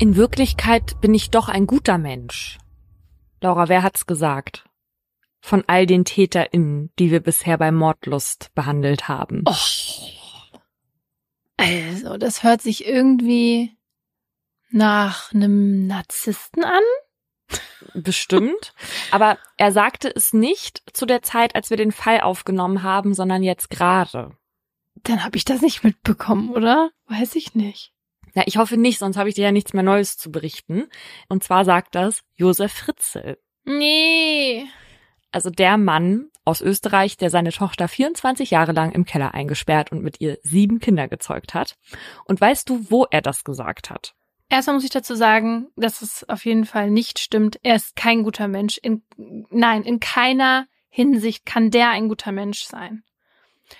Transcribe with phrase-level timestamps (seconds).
[0.00, 2.58] In Wirklichkeit bin ich doch ein guter Mensch.
[3.40, 4.64] Laura, wer hat's gesagt?
[5.40, 9.42] Von all den TäterInnen, die wir bisher bei Mordlust behandelt haben.
[9.44, 9.54] Oh.
[11.56, 13.76] Also, das hört sich irgendwie
[14.70, 16.82] nach einem Narzissten an.
[17.94, 18.74] Bestimmt.
[19.10, 23.42] Aber er sagte es nicht zu der Zeit, als wir den Fall aufgenommen haben, sondern
[23.42, 24.36] jetzt gerade.
[24.94, 26.90] Dann habe ich das nicht mitbekommen, oder?
[27.08, 27.92] Weiß ich nicht.
[28.38, 30.84] Ja, ich hoffe nicht, sonst habe ich dir ja nichts mehr Neues zu berichten.
[31.28, 33.36] Und zwar sagt das Josef Fritzel.
[33.64, 34.64] Nee.
[35.32, 40.04] Also der Mann aus Österreich, der seine Tochter 24 Jahre lang im Keller eingesperrt und
[40.04, 41.74] mit ihr sieben Kinder gezeugt hat.
[42.26, 44.14] Und weißt du, wo er das gesagt hat?
[44.48, 47.58] Erstmal muss ich dazu sagen, dass es auf jeden Fall nicht stimmt.
[47.64, 48.78] Er ist kein guter Mensch.
[48.78, 49.02] In,
[49.50, 53.02] nein, in keiner Hinsicht kann der ein guter Mensch sein.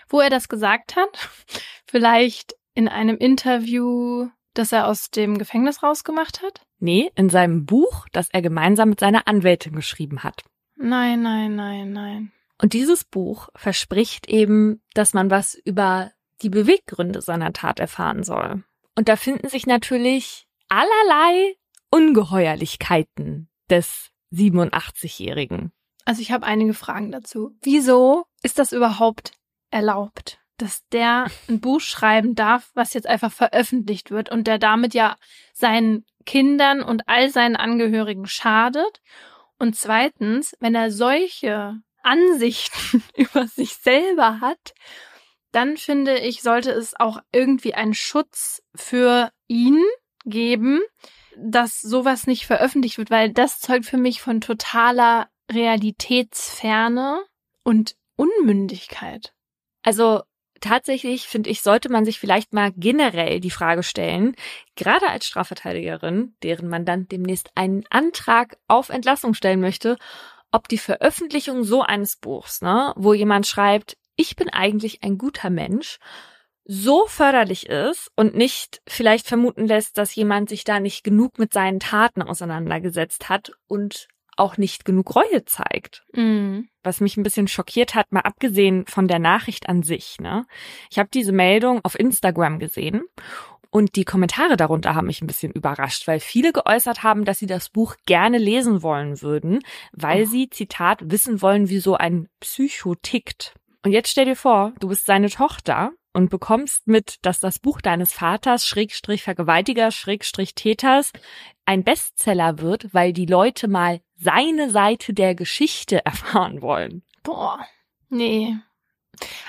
[0.09, 1.31] Wo er das gesagt hat?
[1.87, 4.29] Vielleicht in einem Interview,
[4.59, 6.63] das er aus dem Gefängnis rausgemacht hat?
[6.79, 10.45] Nee, in seinem Buch, das er gemeinsam mit seiner Anwältin geschrieben hat.
[10.77, 12.33] Nein, nein, nein, nein.
[12.61, 16.11] Und dieses Buch verspricht eben, dass man was über
[16.43, 18.65] die Beweggründe seiner Tat erfahren soll.
[18.97, 21.55] Und da finden sich natürlich allerlei
[21.91, 25.73] Ungeheuerlichkeiten des 87-Jährigen.
[26.05, 27.57] Also ich habe einige Fragen dazu.
[27.63, 29.33] Wieso ist das überhaupt
[29.71, 34.95] erlaubt, dass der ein Buch schreiben darf, was jetzt einfach veröffentlicht wird und der damit
[34.95, 35.17] ja
[35.53, 39.01] seinen Kindern und all seinen Angehörigen schadet?
[39.59, 44.75] Und zweitens, wenn er solche Ansichten über sich selber hat,
[45.53, 49.83] dann finde ich, sollte es auch irgendwie einen Schutz für ihn
[50.25, 50.81] geben,
[51.37, 57.25] dass sowas nicht veröffentlicht wird, weil das zeugt für mich von totaler Realitätsferne
[57.65, 59.33] und Unmündigkeit.
[59.83, 60.23] Also
[60.61, 64.35] tatsächlich finde ich, sollte man sich vielleicht mal generell die Frage stellen,
[64.77, 69.97] gerade als Strafverteidigerin, deren man dann demnächst einen Antrag auf Entlassung stellen möchte,
[70.51, 75.51] ob die Veröffentlichung so eines Buchs, ne, wo jemand schreibt, ich bin eigentlich ein guter
[75.51, 75.99] Mensch,
[76.65, 81.53] so förderlich ist und nicht vielleicht vermuten lässt, dass jemand sich da nicht genug mit
[81.53, 86.05] seinen Taten auseinandergesetzt hat und auch nicht genug Reue zeigt.
[86.13, 86.69] Mhm.
[86.83, 90.17] Was mich ein bisschen schockiert hat, mal abgesehen von der Nachricht an sich.
[90.21, 90.47] Ne?
[90.91, 93.03] Ich habe diese Meldung auf Instagram gesehen
[93.71, 97.47] und die Kommentare darunter haben mich ein bisschen überrascht, weil viele geäußert haben, dass sie
[97.47, 99.61] das Buch gerne lesen wollen würden,
[99.93, 100.27] weil oh.
[100.27, 103.55] sie, Zitat, wissen wollen, wie so ein Psycho tickt.
[103.85, 107.81] Und jetzt stell dir vor, du bist seine Tochter und bekommst mit, dass das Buch
[107.81, 111.13] deines Vaters, Schrägstrich Vergewaltiger, Schrägstrich Täters,
[111.69, 117.03] ein Bestseller wird, weil die Leute mal seine Seite der Geschichte erfahren wollen.
[117.23, 117.61] Boah,
[118.09, 118.57] nee.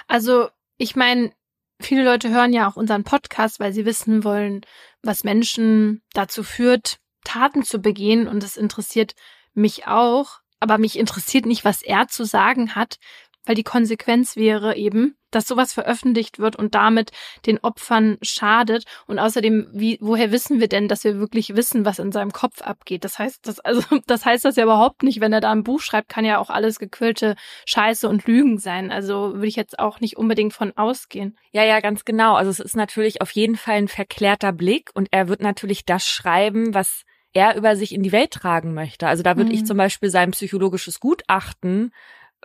[0.08, 1.32] Also, ich meine,
[1.80, 4.66] viele Leute hören ja auch unseren Podcast, weil sie wissen wollen,
[5.02, 8.28] was Menschen dazu führt, Taten zu begehen.
[8.28, 9.16] Und das interessiert
[9.54, 10.42] mich auch.
[10.60, 13.00] Aber mich interessiert nicht, was er zu sagen hat,
[13.46, 17.12] weil die Konsequenz wäre eben, dass sowas veröffentlicht wird und damit
[17.46, 18.86] den Opfern schadet.
[19.08, 22.62] Und außerdem, wie, woher wissen wir denn, dass wir wirklich wissen, was in seinem Kopf
[22.62, 23.04] abgeht?
[23.04, 25.22] Das heißt, das, also, das heißt das ja überhaupt nicht.
[25.22, 27.36] Wenn er da ein Buch schreibt, kann ja auch alles gequillte
[27.66, 28.92] Scheiße und Lügen sein.
[28.92, 31.38] Also würde ich jetzt auch nicht unbedingt von ausgehen.
[31.52, 32.36] Ja, ja, ganz genau.
[32.36, 36.08] Also es ist natürlich auf jeden Fall ein verklärter Blick und er wird natürlich das
[36.08, 37.04] schreiben, was
[37.34, 39.08] er über sich in die Welt tragen möchte.
[39.08, 39.56] Also da würde mhm.
[39.56, 41.92] ich zum Beispiel sein psychologisches Gutachten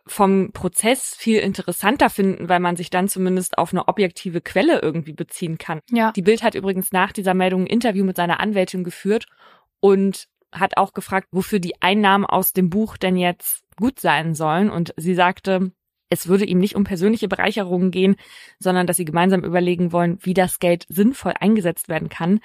[0.07, 5.15] vom Prozess viel interessanter finden, weil man sich dann zumindest auf eine objektive Quelle irgendwie
[5.15, 5.81] beziehen kann.
[5.91, 6.13] Ja.
[6.13, 9.27] Die Bild hat übrigens nach dieser Meldung ein Interview mit seiner Anwältin geführt
[9.81, 14.71] und hat auch gefragt, wofür die Einnahmen aus dem Buch denn jetzt gut sein sollen.
[14.71, 15.73] Und sie sagte,
[16.11, 18.17] es würde ihm nicht um persönliche Bereicherungen gehen,
[18.59, 22.41] sondern dass sie gemeinsam überlegen wollen, wie das Geld sinnvoll eingesetzt werden kann.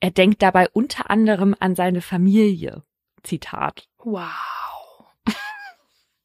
[0.00, 2.82] Er denkt dabei unter anderem an seine Familie.
[3.22, 3.88] Zitat.
[3.98, 4.63] Wow.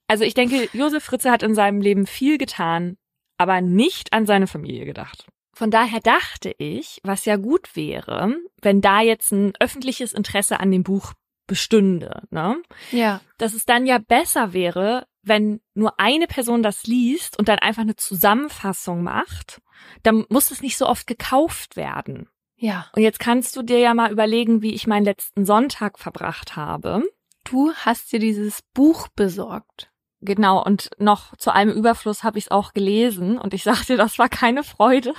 [0.10, 2.98] Also ich denke, Josef Fritze hat in seinem Leben viel getan,
[3.38, 5.28] aber nicht an seine Familie gedacht.
[5.54, 10.72] Von daher dachte ich, was ja gut wäre, wenn da jetzt ein öffentliches Interesse an
[10.72, 11.14] dem Buch
[11.46, 12.62] bestünde, ne?
[12.92, 13.22] Ja.
[13.38, 17.84] Dass es dann ja besser wäre, wenn nur eine Person das liest und dann einfach
[17.84, 19.62] eine Zusammenfassung macht,
[20.02, 22.30] dann muss es nicht so oft gekauft werden.
[22.56, 22.88] Ja.
[22.96, 27.04] Und jetzt kannst du dir ja mal überlegen, wie ich meinen letzten Sonntag verbracht habe.
[27.44, 29.89] Du hast dir dieses Buch besorgt.
[30.22, 34.20] Genau, und noch zu einem Überfluss habe ich es auch gelesen und ich sagte, das
[34.20, 35.14] war keine Freude.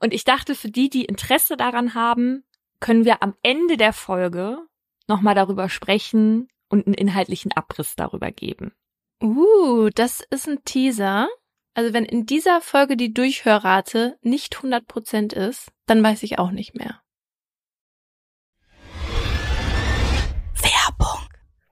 [0.00, 2.44] Und ich dachte, für die, die Interesse daran haben,
[2.80, 4.58] können wir am Ende der Folge
[5.06, 8.72] nochmal darüber sprechen und einen inhaltlichen Abriss darüber geben.
[9.22, 11.28] Uh, das ist ein Teaser.
[11.74, 16.74] Also wenn in dieser Folge die Durchhörrate nicht 100% ist, dann weiß ich auch nicht
[16.74, 17.00] mehr.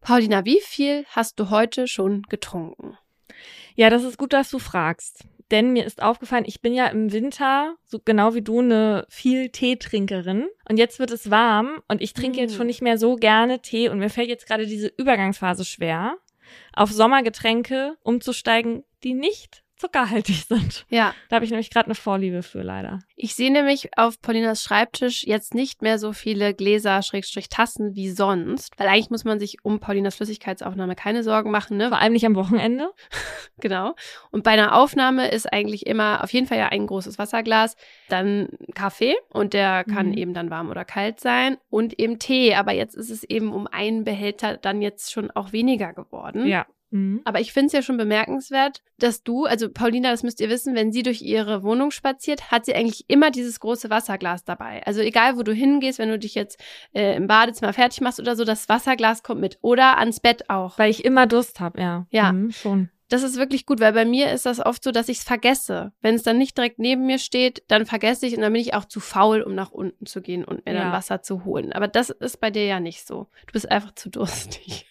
[0.07, 2.97] Paulina, wie viel hast du heute schon getrunken?
[3.75, 5.25] Ja, das ist gut, dass du fragst.
[5.51, 9.49] Denn mir ist aufgefallen, ich bin ja im Winter, so genau wie du, eine viel
[9.49, 10.47] Teetrinkerin.
[10.69, 12.41] Und jetzt wird es warm und ich trinke mm.
[12.43, 16.19] jetzt schon nicht mehr so gerne Tee und mir fällt jetzt gerade diese Übergangsphase schwer,
[16.73, 20.87] auf Sommergetränke umzusteigen, die nicht zuckerhaltig sind.
[20.89, 21.15] Ja.
[21.29, 23.01] Da habe ich nämlich gerade eine Vorliebe für, leider.
[23.15, 28.11] Ich sehe nämlich auf Paulinas Schreibtisch jetzt nicht mehr so viele Gläser, Schrägstrich Tassen wie
[28.11, 31.89] sonst, weil eigentlich muss man sich um Paulinas Flüssigkeitsaufnahme keine Sorgen machen, ne?
[31.89, 32.91] Vor allem nicht am Wochenende.
[33.61, 33.95] genau.
[34.31, 37.77] Und bei einer Aufnahme ist eigentlich immer auf jeden Fall ja ein großes Wasserglas,
[38.09, 40.19] dann Kaffee und der kann mhm.
[40.19, 43.67] eben dann warm oder kalt sein und eben Tee, aber jetzt ist es eben um
[43.67, 46.47] einen Behälter dann jetzt schon auch weniger geworden.
[46.47, 46.67] Ja.
[46.91, 47.21] Mhm.
[47.25, 50.75] Aber ich finde es ja schon bemerkenswert, dass du, also Paulina, das müsst ihr wissen,
[50.75, 54.83] wenn sie durch ihre Wohnung spaziert, hat sie eigentlich immer dieses große Wasserglas dabei.
[54.87, 56.63] Also egal, wo du hingehst, wenn du dich jetzt
[56.95, 59.59] äh, im Badezimmer fertig machst oder so, das Wasserglas kommt mit.
[59.63, 60.79] Oder ans Bett auch.
[60.79, 62.07] Weil ich immer Durst habe, ja.
[62.11, 62.33] Ja.
[62.33, 62.91] Mhm, schon.
[63.09, 65.93] Das ist wirklich gut, weil bei mir ist das oft so, dass ich es vergesse.
[66.01, 68.75] Wenn es dann nicht direkt neben mir steht, dann vergesse ich und dann bin ich
[68.75, 70.83] auch zu faul, um nach unten zu gehen und mir ja.
[70.83, 71.73] dann Wasser zu holen.
[71.73, 73.29] Aber das ist bei dir ja nicht so.
[73.47, 74.87] Du bist einfach zu durstig.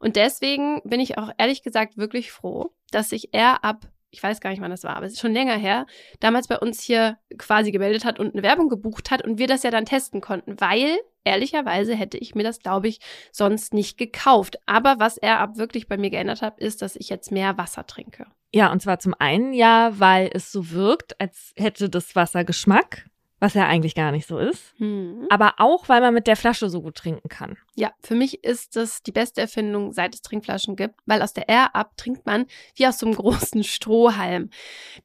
[0.00, 4.40] Und deswegen bin ich auch ehrlich gesagt wirklich froh, dass sich er ab, ich weiß
[4.40, 5.86] gar nicht, wann das war, aber es ist schon länger her,
[6.18, 9.62] damals bei uns hier quasi gemeldet hat und eine Werbung gebucht hat und wir das
[9.62, 13.00] ja dann testen konnten, weil ehrlicherweise hätte ich mir das, glaube ich,
[13.30, 14.56] sonst nicht gekauft.
[14.64, 17.86] Aber was er ab wirklich bei mir geändert hat, ist, dass ich jetzt mehr Wasser
[17.86, 18.26] trinke.
[18.52, 23.06] Ja, und zwar zum einen ja, weil es so wirkt, als hätte das Wasser Geschmack
[23.40, 24.74] was ja eigentlich gar nicht so ist.
[24.76, 25.26] Hm.
[25.30, 27.56] Aber auch, weil man mit der Flasche so gut trinken kann.
[27.74, 31.48] Ja, für mich ist das die beste Erfindung, seit es Trinkflaschen gibt, weil aus der
[31.48, 34.50] Air-Up trinkt man wie aus so einem großen Strohhalm.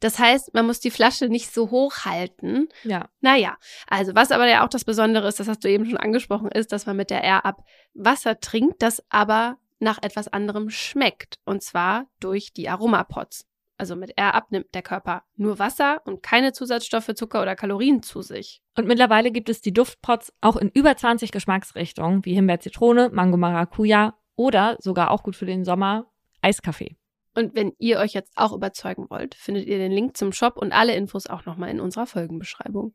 [0.01, 2.67] Das heißt, man muss die Flasche nicht so hoch halten.
[2.83, 3.09] Ja.
[3.21, 6.49] Naja, also was aber ja auch das Besondere ist, das hast du eben schon angesprochen,
[6.51, 11.39] ist, dass man mit der Air-Up Wasser trinkt, das aber nach etwas anderem schmeckt.
[11.45, 13.45] Und zwar durch die Aromapots
[13.77, 18.21] also mit R abnimmt der Körper nur Wasser und keine Zusatzstoffe, Zucker oder Kalorien zu
[18.21, 18.61] sich.
[18.77, 23.37] Und mittlerweile gibt es die Duftpots auch in über 20 Geschmacksrichtungen, wie Himbeer, Zitrone, Mango,
[23.37, 26.05] Maracuja oder sogar auch gut für den Sommer
[26.41, 26.97] Eiskaffee.
[27.35, 30.71] Und wenn ihr euch jetzt auch überzeugen wollt, findet ihr den Link zum Shop und
[30.71, 32.93] alle Infos auch nochmal in unserer Folgenbeschreibung.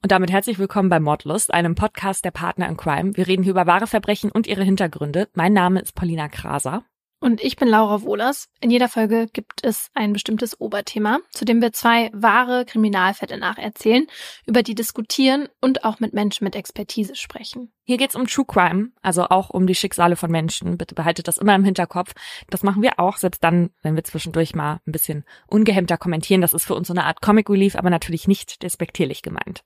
[0.00, 3.16] Und damit herzlich willkommen bei Mordlust, einem Podcast der Partner in Crime.
[3.16, 5.28] Wir reden hier über wahre Verbrechen und ihre Hintergründe.
[5.34, 6.84] Mein Name ist Paulina Kraser.
[7.20, 8.48] Und ich bin Laura Wohlers.
[8.60, 14.06] In jeder Folge gibt es ein bestimmtes Oberthema, zu dem wir zwei wahre Kriminalfälle nacherzählen,
[14.46, 17.72] über die diskutieren und auch mit Menschen mit Expertise sprechen.
[17.82, 20.78] Hier geht's um True Crime, also auch um die Schicksale von Menschen.
[20.78, 22.12] Bitte behaltet das immer im Hinterkopf.
[22.50, 26.40] Das machen wir auch, selbst dann, wenn wir zwischendurch mal ein bisschen ungehemmter kommentieren.
[26.40, 29.64] Das ist für uns so eine Art Comic Relief, aber natürlich nicht despektierlich gemeint.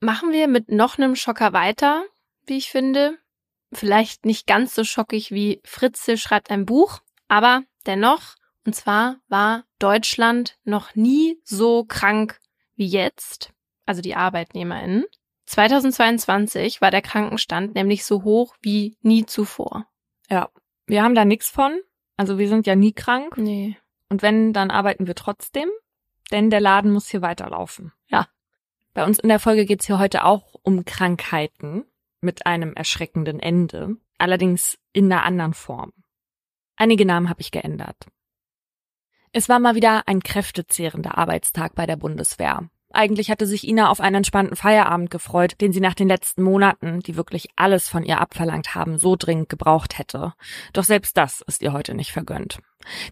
[0.00, 2.04] Machen wir mit noch einem Schocker weiter,
[2.46, 3.18] wie ich finde.
[3.72, 8.36] Vielleicht nicht ganz so schockig wie Fritze schreibt ein Buch, aber dennoch.
[8.64, 12.40] Und zwar war Deutschland noch nie so krank
[12.74, 13.52] wie jetzt,
[13.86, 15.04] also die ArbeitnehmerInnen.
[15.46, 19.86] 2022 war der Krankenstand nämlich so hoch wie nie zuvor.
[20.28, 20.50] Ja,
[20.86, 21.78] wir haben da nichts von.
[22.16, 23.36] Also wir sind ja nie krank.
[23.36, 23.76] Nee.
[24.08, 25.68] Und wenn, dann arbeiten wir trotzdem,
[26.30, 27.92] denn der Laden muss hier weiterlaufen.
[28.08, 28.26] Ja.
[28.96, 31.84] Bei uns in der Folge geht es hier heute auch um Krankheiten
[32.22, 35.92] mit einem erschreckenden Ende, allerdings in einer anderen Form.
[36.76, 38.06] Einige Namen habe ich geändert.
[39.32, 42.70] Es war mal wieder ein kräftezehrender Arbeitstag bei der Bundeswehr.
[42.90, 47.00] Eigentlich hatte sich Ina auf einen entspannten Feierabend gefreut, den sie nach den letzten Monaten,
[47.00, 50.32] die wirklich alles von ihr abverlangt haben, so dringend gebraucht hätte.
[50.72, 52.60] Doch selbst das ist ihr heute nicht vergönnt.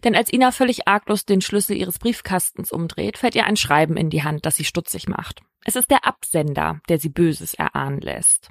[0.03, 4.09] Denn als Ina völlig arglos den Schlüssel ihres Briefkastens umdreht, fällt ihr ein Schreiben in
[4.09, 5.43] die Hand, das sie stutzig macht.
[5.67, 8.49] Es ist der Absender, der sie Böses erahnen lässt.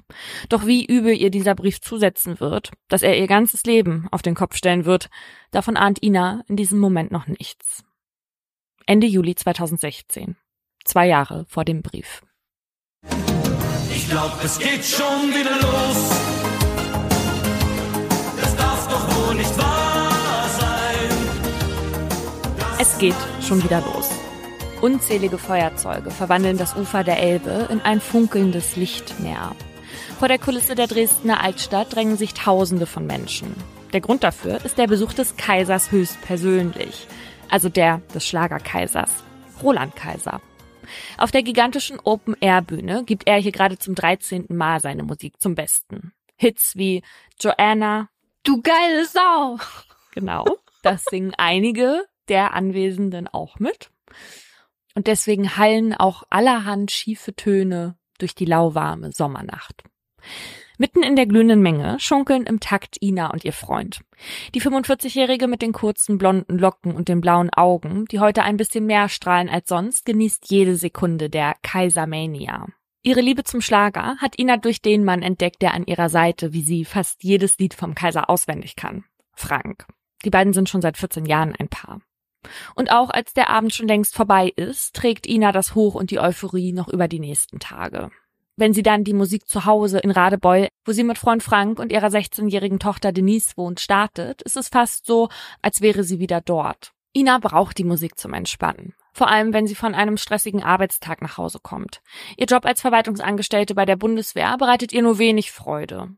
[0.49, 4.35] Doch wie übel ihr dieser Brief zusetzen wird, dass er ihr ganzes Leben auf den
[4.35, 5.09] Kopf stellen wird,
[5.51, 7.85] davon ahnt Ina in diesem Moment noch nichts.
[8.85, 10.35] Ende Juli 2016.
[10.83, 12.21] Zwei Jahre vor dem Brief.
[13.89, 16.09] Ich glaub, es geht schon wieder los.
[18.41, 21.09] Das darf doch wohl nicht wahr sein.
[22.77, 24.24] Es geht schon wieder los.
[24.85, 29.55] Unzählige Feuerzeuge verwandeln das Ufer der Elbe in ein funkelndes Lichtmeer.
[30.19, 33.55] Vor der Kulisse der Dresdner Altstadt drängen sich Tausende von Menschen.
[33.93, 37.07] Der Grund dafür ist der Besuch des Kaisers höchstpersönlich,
[37.49, 39.09] also der des Schlagerkaisers,
[39.63, 40.39] Roland Kaiser.
[41.17, 44.45] Auf der gigantischen Open-Air-Bühne gibt er hier gerade zum 13.
[44.49, 46.13] Mal seine Musik zum Besten.
[46.35, 47.01] Hits wie
[47.39, 48.09] Joanna,
[48.43, 49.57] Du geile Sau!
[50.11, 50.45] Genau,
[50.83, 53.89] das singen einige der Anwesenden auch mit.
[54.95, 59.83] Und deswegen hallen auch allerhand schiefe Töne durch die lauwarme Sommernacht.
[60.77, 64.01] Mitten in der glühenden Menge schunkeln im Takt Ina und ihr Freund.
[64.53, 68.85] Die 45-Jährige mit den kurzen blonden Locken und den blauen Augen, die heute ein bisschen
[68.85, 72.67] mehr strahlen als sonst, genießt jede Sekunde der Kaisermania.
[73.03, 76.63] Ihre Liebe zum Schlager hat Ina durch den Mann entdeckt, der an ihrer Seite, wie
[76.63, 79.05] sie fast jedes Lied vom Kaiser auswendig kann.
[79.33, 79.85] Frank.
[80.25, 82.01] Die beiden sind schon seit 14 Jahren ein Paar.
[82.75, 86.19] Und auch als der Abend schon längst vorbei ist, trägt Ina das Hoch und die
[86.19, 88.11] Euphorie noch über die nächsten Tage.
[88.57, 91.91] Wenn sie dann die Musik zu Hause in Radebeul, wo sie mit Freund Frank und
[91.91, 95.29] ihrer 16-jährigen Tochter Denise wohnt, startet, ist es fast so,
[95.61, 96.93] als wäre sie wieder dort.
[97.13, 101.37] Ina braucht die Musik zum Entspannen vor allem wenn sie von einem stressigen Arbeitstag nach
[101.37, 102.01] Hause kommt.
[102.35, 106.09] Ihr Job als Verwaltungsangestellte bei der Bundeswehr bereitet ihr nur wenig Freude.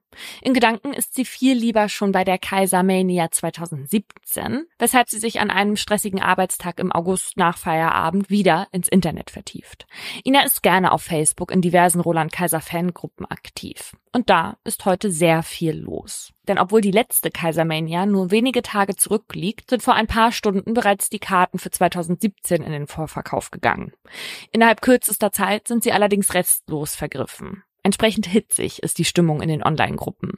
[0.42, 5.52] In Gedanken ist sie viel lieber schon bei der Kaisermania 2017, weshalb sie sich an
[5.52, 9.86] einem stressigen Arbeitstag im August nach Feierabend wieder ins Internet vertieft.
[10.26, 13.94] Ina ist gerne auf Facebook in diversen Roland Kaiser Fangruppen aktiv.
[14.12, 16.34] Und da ist heute sehr viel los.
[16.48, 21.10] Denn obwohl die letzte Kaisermania nur wenige Tage zurückliegt, sind vor ein paar Stunden bereits
[21.10, 23.94] die Karten für 2017 in den Vorverkauf gegangen.
[24.52, 27.64] Innerhalb kürzester Zeit sind sie allerdings restlos vergriffen.
[27.84, 30.34] Entsprechend hitzig ist die Stimmung in den Online-Gruppen.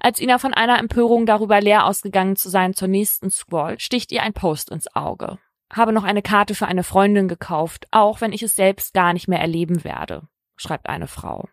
[0.00, 4.22] Als Ina von einer Empörung darüber leer ausgegangen zu sein zur nächsten scrollt, sticht ihr
[4.22, 5.38] ein Post ins Auge.
[5.72, 9.28] Habe noch eine Karte für eine Freundin gekauft, auch wenn ich es selbst gar nicht
[9.28, 11.48] mehr erleben werde, schreibt eine Frau.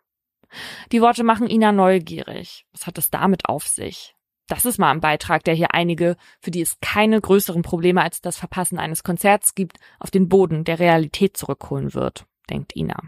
[0.92, 2.66] Die Worte machen Ina neugierig.
[2.72, 4.16] Was hat es damit auf sich?
[4.48, 8.22] Das ist mal ein Beitrag, der hier einige, für die es keine größeren Probleme als
[8.22, 13.02] das Verpassen eines Konzerts gibt, auf den Boden der Realität zurückholen wird, denkt Ina.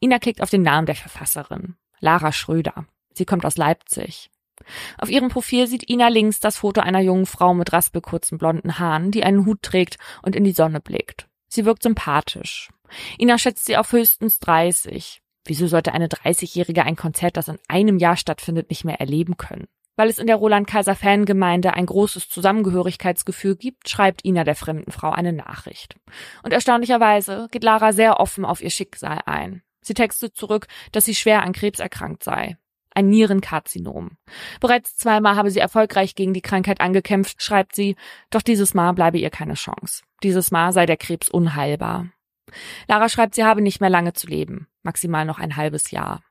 [0.00, 1.76] Ina klickt auf den Namen der Verfasserin.
[2.00, 2.86] Lara Schröder.
[3.12, 4.30] Sie kommt aus Leipzig.
[4.96, 9.10] Auf ihrem Profil sieht Ina links das Foto einer jungen Frau mit raspelkurzen blonden Haaren,
[9.10, 11.28] die einen Hut trägt und in die Sonne blickt.
[11.48, 12.70] Sie wirkt sympathisch.
[13.18, 15.20] Ina schätzt sie auf höchstens 30.
[15.44, 19.66] Wieso sollte eine 30-Jährige ein Konzert, das in einem Jahr stattfindet, nicht mehr erleben können?
[19.96, 25.32] Weil es in der Roland-Kaiser-Fangemeinde ein großes Zusammengehörigkeitsgefühl gibt, schreibt Ina der fremden Frau eine
[25.32, 25.96] Nachricht.
[26.44, 29.62] Und erstaunlicherweise geht Lara sehr offen auf ihr Schicksal ein.
[29.80, 32.58] Sie textet zurück, dass sie schwer an Krebs erkrankt sei.
[32.94, 34.18] Ein Nierenkarzinom.
[34.60, 37.96] Bereits zweimal habe sie erfolgreich gegen die Krankheit angekämpft, schreibt sie,
[38.30, 40.02] doch dieses Mal bleibe ihr keine Chance.
[40.22, 42.06] Dieses Mal sei der Krebs unheilbar.
[42.86, 46.22] Lara schreibt, sie habe nicht mehr lange zu leben, maximal noch ein halbes Jahr.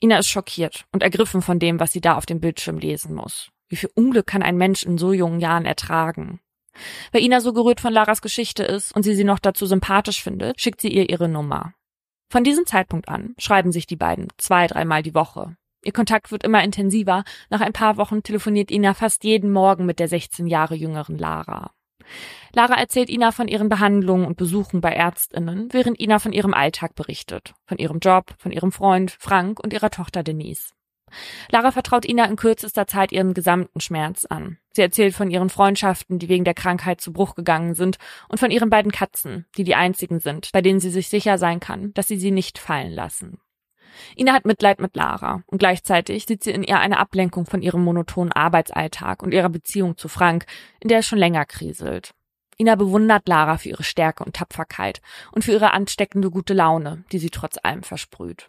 [0.00, 3.50] Ina ist schockiert und ergriffen von dem, was sie da auf dem Bildschirm lesen muss.
[3.68, 6.40] Wie viel Unglück kann ein Mensch in so jungen Jahren ertragen?
[7.12, 10.60] Weil Ina so gerührt von Laras Geschichte ist und sie sie noch dazu sympathisch findet,
[10.60, 11.74] schickt sie ihr ihre Nummer.
[12.30, 15.56] Von diesem Zeitpunkt an schreiben sich die beiden zwei, dreimal die Woche.
[15.84, 17.24] Ihr Kontakt wird immer intensiver.
[17.50, 21.70] Nach ein paar Wochen telefoniert Ina fast jeden Morgen mit der 16 Jahre jüngeren Lara.
[22.52, 26.94] Lara erzählt Ina von ihren Behandlungen und Besuchen bei Ärztinnen, während Ina von ihrem Alltag
[26.94, 30.72] berichtet, von ihrem Job, von ihrem Freund Frank und ihrer Tochter Denise.
[31.50, 34.58] Lara vertraut Ina in kürzester Zeit ihren gesamten Schmerz an.
[34.72, 37.98] Sie erzählt von ihren Freundschaften, die wegen der Krankheit zu Bruch gegangen sind,
[38.28, 41.60] und von ihren beiden Katzen, die die einzigen sind, bei denen sie sich sicher sein
[41.60, 43.40] kann, dass sie sie nicht fallen lassen.
[44.16, 47.84] Ina hat Mitleid mit Lara und gleichzeitig sieht sie in ihr eine Ablenkung von ihrem
[47.84, 50.46] monotonen Arbeitsalltag und ihrer Beziehung zu Frank,
[50.80, 52.14] in der es schon länger kriselt.
[52.58, 55.00] Ina bewundert Lara für ihre Stärke und Tapferkeit
[55.32, 58.48] und für ihre ansteckende gute Laune, die sie trotz allem versprüht.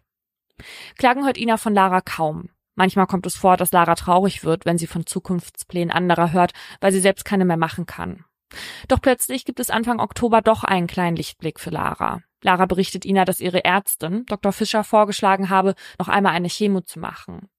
[0.98, 2.50] Klagen hört Ina von Lara kaum.
[2.76, 6.92] Manchmal kommt es vor, dass Lara traurig wird, wenn sie von Zukunftsplänen anderer hört, weil
[6.92, 8.26] sie selbst keine mehr machen kann.
[8.88, 12.22] Doch plötzlich gibt es Anfang Oktober doch einen kleinen Lichtblick für Lara.
[12.42, 14.52] Lara berichtet Ina, dass ihre Ärztin, Dr.
[14.52, 17.50] Fischer, vorgeschlagen habe, noch einmal eine Chemo zu machen.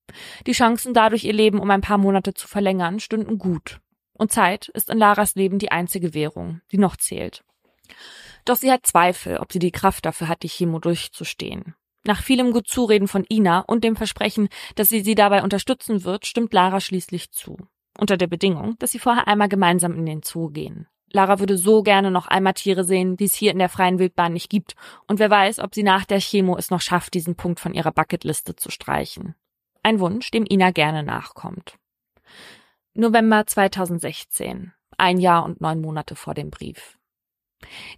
[0.47, 3.81] Die Chancen dadurch, ihr Leben um ein paar Monate zu verlängern, stünden gut.
[4.13, 7.45] Und Zeit ist in Laras Leben die einzige Währung, die noch zählt.
[8.45, 11.75] Doch sie hat Zweifel, ob sie die Kraft dafür hat, die Chemo durchzustehen.
[12.05, 16.27] Nach vielem gut Zureden von Ina und dem Versprechen, dass sie sie dabei unterstützen wird,
[16.27, 17.57] stimmt Lara schließlich zu.
[17.99, 20.87] Unter der Bedingung, dass sie vorher einmal gemeinsam in den Zoo gehen.
[21.13, 24.33] Lara würde so gerne noch einmal Tiere sehen, die es hier in der freien Wildbahn
[24.33, 24.77] nicht gibt.
[25.09, 27.93] Und wer weiß, ob sie nach der Chemo es noch schafft, diesen Punkt von ihrer
[27.93, 29.35] Bucketliste zu streichen.
[29.83, 31.77] Ein Wunsch, dem Ina gerne nachkommt.
[32.95, 34.73] November 2016.
[34.99, 36.99] Ein Jahr und neun Monate vor dem Brief.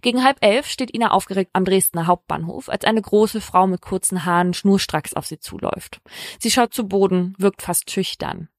[0.01, 4.25] Gegen halb elf steht Ina aufgeregt am Dresdner Hauptbahnhof, als eine große Frau mit kurzen
[4.25, 6.01] Haaren schnurstracks auf sie zuläuft.
[6.39, 8.49] Sie schaut zu Boden, wirkt fast schüchtern.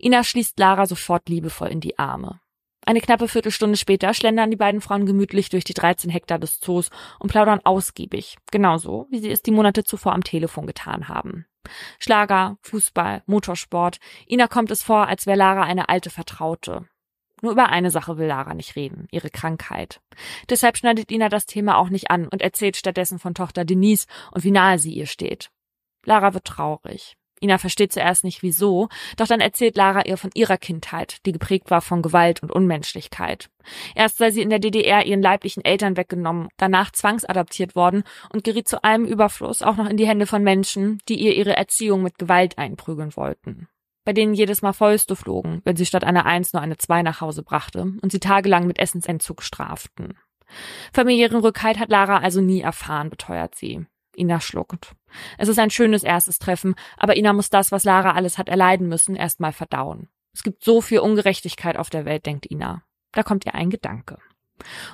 [0.00, 2.40] Ina schließt Lara sofort liebevoll in die Arme.
[2.88, 6.88] Eine knappe Viertelstunde später schlendern die beiden Frauen gemütlich durch die 13 Hektar des Zoos
[7.18, 11.44] und plaudern ausgiebig, genauso wie sie es die Monate zuvor am Telefon getan haben.
[11.98, 13.98] Schlager, Fußball, Motorsport.
[14.26, 16.88] Ina kommt es vor, als wäre Lara eine alte Vertraute.
[17.42, 20.00] Nur über eine Sache will Lara nicht reden, ihre Krankheit.
[20.48, 24.44] Deshalb schneidet Ina das Thema auch nicht an und erzählt stattdessen von Tochter Denise und
[24.44, 25.50] wie nahe sie ihr steht.
[26.06, 27.18] Lara wird traurig.
[27.40, 31.70] Ina versteht zuerst nicht wieso, doch dann erzählt Lara ihr von ihrer Kindheit, die geprägt
[31.70, 33.50] war von Gewalt und Unmenschlichkeit.
[33.94, 38.68] Erst sei sie in der DDR ihren leiblichen Eltern weggenommen, danach zwangsadoptiert worden und geriet
[38.68, 42.18] zu allem Überfluss auch noch in die Hände von Menschen, die ihr ihre Erziehung mit
[42.18, 43.68] Gewalt einprügeln wollten
[44.08, 47.20] bei denen jedes Mal Fäuste flogen, wenn sie statt einer Eins nur eine Zwei nach
[47.20, 50.14] Hause brachte und sie tagelang mit Essensentzug straften.
[50.94, 53.84] Familiären Rückhalt hat Lara also nie erfahren, beteuert sie.
[54.16, 54.94] Ina schluckt.
[55.38, 58.88] Es ist ein schönes erstes Treffen, aber Ina muss das, was Lara alles hat erleiden
[58.88, 60.08] müssen, erstmal verdauen.
[60.32, 62.82] Es gibt so viel Ungerechtigkeit auf der Welt, denkt Ina.
[63.12, 64.18] Da kommt ihr ein Gedanke.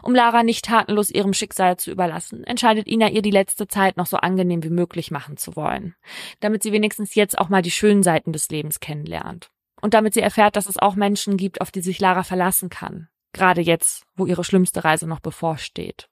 [0.03, 4.07] Um Lara nicht tatenlos ihrem Schicksal zu überlassen, entscheidet Ina ihr die letzte Zeit noch
[4.07, 5.95] so angenehm wie möglich machen zu wollen,
[6.41, 9.49] damit sie wenigstens jetzt auch mal die schönen Seiten des Lebens kennenlernt.
[9.81, 13.09] Und damit sie erfährt, dass es auch Menschen gibt, auf die sich Lara verlassen kann,
[13.33, 16.09] gerade jetzt, wo ihre schlimmste Reise noch bevorsteht.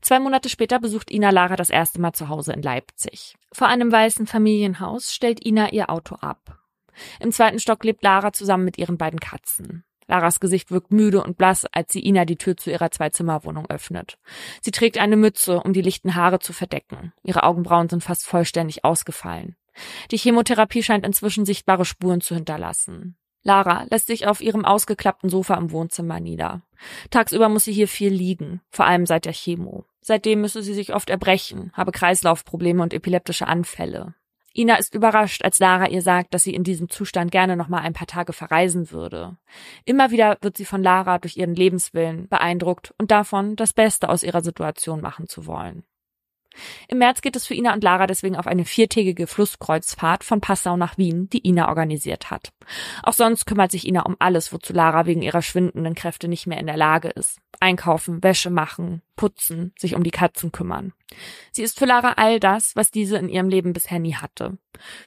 [0.00, 3.36] Zwei Monate später besucht Ina Lara das erste Mal zu Hause in Leipzig.
[3.52, 6.58] Vor einem weißen Familienhaus stellt Ina ihr Auto ab.
[7.18, 9.84] Im zweiten Stock lebt Lara zusammen mit ihren beiden Katzen.
[10.10, 14.18] Laras Gesicht wirkt müde und blass, als sie Ina die Tür zu ihrer Zwei-Zimmer-Wohnung öffnet.
[14.60, 17.12] Sie trägt eine Mütze, um die lichten Haare zu verdecken.
[17.22, 19.54] Ihre Augenbrauen sind fast vollständig ausgefallen.
[20.10, 23.16] Die Chemotherapie scheint inzwischen sichtbare Spuren zu hinterlassen.
[23.42, 26.62] Lara lässt sich auf ihrem ausgeklappten Sofa im Wohnzimmer nieder.
[27.10, 29.84] Tagsüber muss sie hier viel liegen, vor allem seit der Chemo.
[30.00, 34.14] Seitdem müsse sie sich oft erbrechen, habe Kreislaufprobleme und epileptische Anfälle.
[34.52, 37.82] Ina ist überrascht, als Lara ihr sagt, dass sie in diesem Zustand gerne noch mal
[37.82, 39.36] ein paar Tage verreisen würde.
[39.84, 44.24] Immer wieder wird sie von Lara durch ihren Lebenswillen beeindruckt und davon, das Beste aus
[44.24, 45.84] ihrer Situation machen zu wollen.
[46.88, 50.76] Im März geht es für Ina und Lara deswegen auf eine viertägige Flusskreuzfahrt von Passau
[50.76, 52.52] nach Wien, die Ina organisiert hat.
[53.02, 56.58] Auch sonst kümmert sich Ina um alles, wozu Lara wegen ihrer schwindenden Kräfte nicht mehr
[56.58, 57.38] in der Lage ist.
[57.60, 60.92] Einkaufen, Wäsche machen, putzen, sich um die Katzen kümmern.
[61.52, 64.58] Sie ist für Lara all das, was diese in ihrem Leben bisher nie hatte.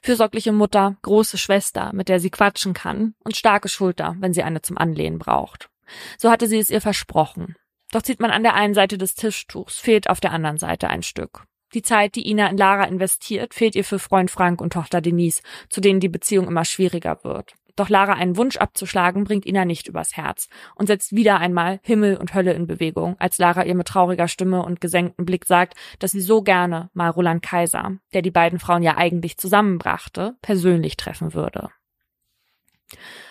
[0.02, 4.62] Fürsorgliche Mutter, große Schwester, mit der sie quatschen kann und starke Schulter, wenn sie eine
[4.62, 5.68] zum Anlehnen braucht.
[6.16, 7.56] So hatte sie es ihr versprochen.
[7.94, 11.04] Doch zieht man an der einen Seite des Tischtuchs, fehlt auf der anderen Seite ein
[11.04, 11.44] Stück.
[11.74, 15.42] Die Zeit, die Ina in Lara investiert, fehlt ihr für Freund Frank und Tochter Denise,
[15.68, 17.54] zu denen die Beziehung immer schwieriger wird.
[17.76, 22.16] Doch Lara einen Wunsch abzuschlagen, bringt Ina nicht übers Herz und setzt wieder einmal Himmel
[22.16, 26.10] und Hölle in Bewegung, als Lara ihr mit trauriger Stimme und gesenktem Blick sagt, dass
[26.10, 31.32] sie so gerne mal Roland Kaiser, der die beiden Frauen ja eigentlich zusammenbrachte, persönlich treffen
[31.32, 31.70] würde.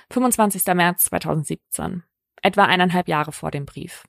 [0.09, 0.65] 25.
[0.73, 2.03] März 2017.
[2.41, 4.05] Etwa eineinhalb Jahre vor dem Brief.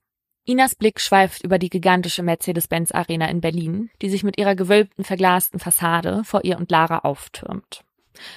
[0.46, 5.02] Inas Blick schweift über die gigantische Mercedes-Benz Arena in Berlin, die sich mit ihrer gewölbten,
[5.02, 7.82] verglasten Fassade vor ihr und Lara auftürmt.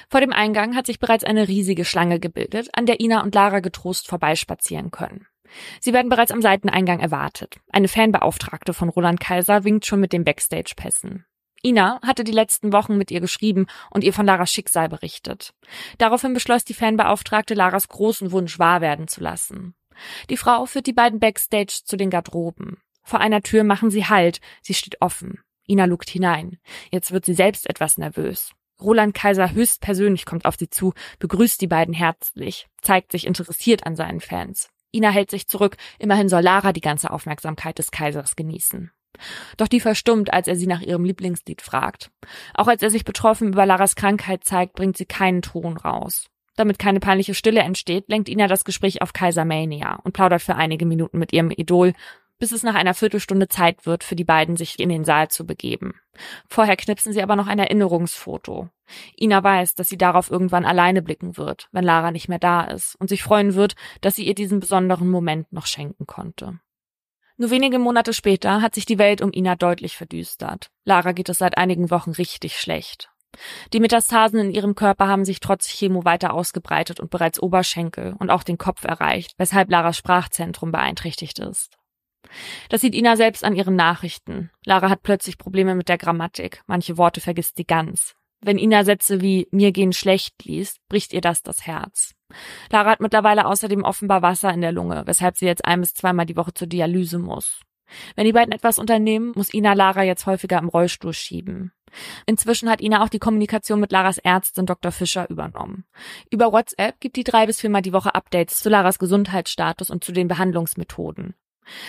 [0.09, 3.59] Vor dem Eingang hat sich bereits eine riesige Schlange gebildet, an der Ina und Lara
[3.59, 5.27] getrost vorbeispazieren können.
[5.81, 7.57] Sie werden bereits am Seiteneingang erwartet.
[7.71, 11.25] Eine Fanbeauftragte von Roland Kaiser winkt schon mit den Backstage-Pässen.
[11.61, 15.53] Ina hatte die letzten Wochen mit ihr geschrieben und ihr von Laras Schicksal berichtet.
[15.97, 19.75] Daraufhin beschloss die Fanbeauftragte, Laras großen Wunsch wahr werden zu lassen.
[20.29, 22.77] Die Frau führt die beiden Backstage zu den Garderoben.
[23.03, 25.39] Vor einer Tür machen sie Halt, sie steht offen.
[25.67, 26.59] Ina lugt hinein.
[26.91, 28.51] Jetzt wird sie selbst etwas nervös.
[28.81, 33.95] Roland Kaiser höchstpersönlich kommt auf sie zu, begrüßt die beiden herzlich, zeigt sich interessiert an
[33.95, 34.69] seinen Fans.
[34.91, 38.91] Ina hält sich zurück, immerhin soll Lara die ganze Aufmerksamkeit des Kaisers genießen.
[39.57, 42.11] Doch die verstummt, als er sie nach ihrem Lieblingslied fragt.
[42.53, 46.27] Auch als er sich betroffen über Laras Krankheit zeigt, bringt sie keinen Ton raus.
[46.57, 50.55] Damit keine peinliche Stille entsteht, lenkt Ina das Gespräch auf Kaiser Mania und plaudert für
[50.55, 51.93] einige Minuten mit ihrem Idol,
[52.39, 55.45] bis es nach einer Viertelstunde Zeit wird, für die beiden sich in den Saal zu
[55.45, 55.93] begeben.
[56.47, 58.69] Vorher knipsen sie aber noch ein Erinnerungsfoto.
[59.19, 62.95] Ina weiß, dass sie darauf irgendwann alleine blicken wird, wenn Lara nicht mehr da ist,
[62.95, 66.59] und sich freuen wird, dass sie ihr diesen besonderen Moment noch schenken konnte.
[67.37, 70.71] Nur wenige Monate später hat sich die Welt um Ina deutlich verdüstert.
[70.85, 73.11] Lara geht es seit einigen Wochen richtig schlecht.
[73.73, 78.29] Die Metastasen in ihrem Körper haben sich trotz Chemo weiter ausgebreitet und bereits Oberschenkel und
[78.29, 81.77] auch den Kopf erreicht, weshalb Laras Sprachzentrum beeinträchtigt ist.
[82.69, 84.51] Das sieht Ina selbst an ihren Nachrichten.
[84.65, 86.61] Lara hat plötzlich Probleme mit der Grammatik.
[86.67, 88.15] Manche Worte vergisst sie ganz.
[88.41, 92.13] Wenn Ina Sätze wie mir gehen schlecht liest, bricht ihr das das Herz.
[92.69, 96.25] Lara hat mittlerweile außerdem offenbar Wasser in der Lunge, weshalb sie jetzt ein bis zweimal
[96.25, 97.61] die Woche zur Dialyse muss.
[98.15, 101.71] Wenn die beiden etwas unternehmen, muss Ina Lara jetzt häufiger im Rollstuhl schieben.
[102.25, 104.91] Inzwischen hat Ina auch die Kommunikation mit Laras Ärztin Dr.
[104.91, 105.85] Fischer übernommen.
[106.29, 110.11] Über WhatsApp gibt die drei bis viermal die Woche Updates zu Laras Gesundheitsstatus und zu
[110.11, 111.35] den Behandlungsmethoden.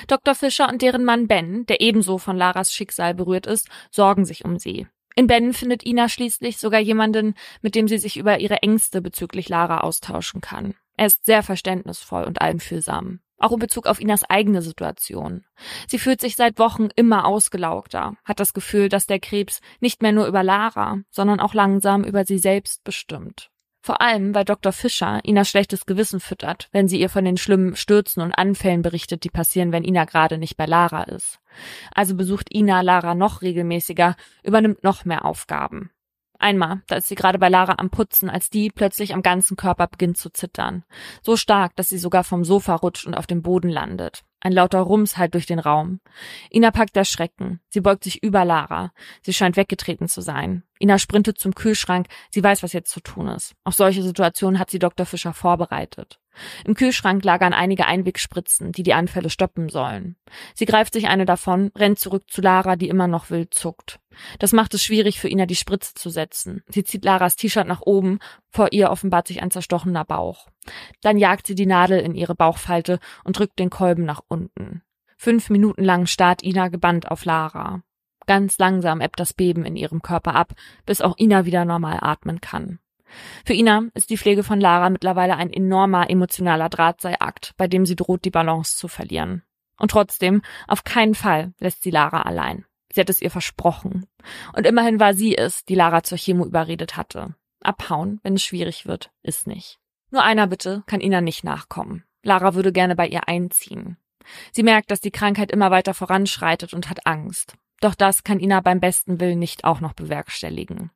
[0.06, 0.34] Dr.
[0.34, 4.58] Fischer und deren Mann Ben, der ebenso von Laras Schicksal berührt ist, sorgen sich um
[4.58, 4.86] sie.
[5.14, 9.48] In Ben findet Ina schließlich sogar jemanden, mit dem sie sich über ihre Ängste bezüglich
[9.48, 10.74] Lara austauschen kann.
[10.96, 13.20] Er ist sehr verständnisvoll und einfühlsam.
[13.38, 15.44] Auch in Bezug auf Inas eigene Situation.
[15.86, 20.12] Sie fühlt sich seit Wochen immer ausgelaugter, hat das Gefühl, dass der Krebs nicht mehr
[20.12, 23.50] nur über Lara, sondern auch langsam über sie selbst bestimmt.
[23.80, 24.72] Vor allem, weil Dr.
[24.72, 29.24] Fischer Ina schlechtes Gewissen füttert, wenn sie ihr von den schlimmen Stürzen und Anfällen berichtet,
[29.24, 31.38] die passieren, wenn Ina gerade nicht bei Lara ist.
[31.94, 35.90] Also besucht Ina Lara noch regelmäßiger, übernimmt noch mehr Aufgaben.
[36.38, 39.88] Einmal, da ist sie gerade bei Lara am Putzen, als die plötzlich am ganzen Körper
[39.88, 40.84] beginnt zu zittern.
[41.20, 44.22] So stark, dass sie sogar vom Sofa rutscht und auf dem Boden landet.
[44.40, 45.98] Ein lauter Rums halt durch den Raum.
[46.52, 47.60] Ina packt der Schrecken.
[47.70, 48.92] Sie beugt sich über Lara.
[49.20, 50.62] Sie scheint weggetreten zu sein.
[50.78, 52.06] Ina sprintet zum Kühlschrank.
[52.30, 53.54] Sie weiß, was jetzt zu tun ist.
[53.64, 55.06] Auf solche Situationen hat sie Dr.
[55.06, 56.20] Fischer vorbereitet.
[56.64, 60.14] Im Kühlschrank lagern einige Einwegspritzen, die die Anfälle stoppen sollen.
[60.54, 63.98] Sie greift sich eine davon, rennt zurück zu Lara, die immer noch wild zuckt.
[64.38, 66.62] Das macht es schwierig für Ina, die Spritze zu setzen.
[66.68, 68.18] Sie zieht Laras T-Shirt nach oben,
[68.50, 70.48] vor ihr offenbart sich ein zerstochener Bauch.
[71.02, 74.82] Dann jagt sie die Nadel in ihre Bauchfalte und drückt den Kolben nach unten.
[75.16, 77.82] Fünf Minuten lang starrt Ina gebannt auf Lara.
[78.26, 80.52] Ganz langsam ebbt das Beben in ihrem Körper ab,
[80.84, 82.78] bis auch Ina wieder normal atmen kann.
[83.44, 87.96] Für Ina ist die Pflege von Lara mittlerweile ein enormer emotionaler Drahtseilakt, bei dem sie
[87.96, 89.42] droht, die Balance zu verlieren.
[89.78, 92.64] Und trotzdem, auf keinen Fall lässt sie Lara allein.
[92.92, 94.06] Sie hat es ihr versprochen.
[94.54, 97.34] Und immerhin war sie es, die Lara zur Chemo überredet hatte.
[97.60, 99.78] Abhauen, wenn es schwierig wird, ist nicht.
[100.10, 102.04] Nur einer bitte kann Ina nicht nachkommen.
[102.22, 103.98] Lara würde gerne bei ihr einziehen.
[104.52, 107.56] Sie merkt, dass die Krankheit immer weiter voranschreitet und hat Angst.
[107.80, 110.90] Doch das kann Ina beim besten Willen nicht auch noch bewerkstelligen.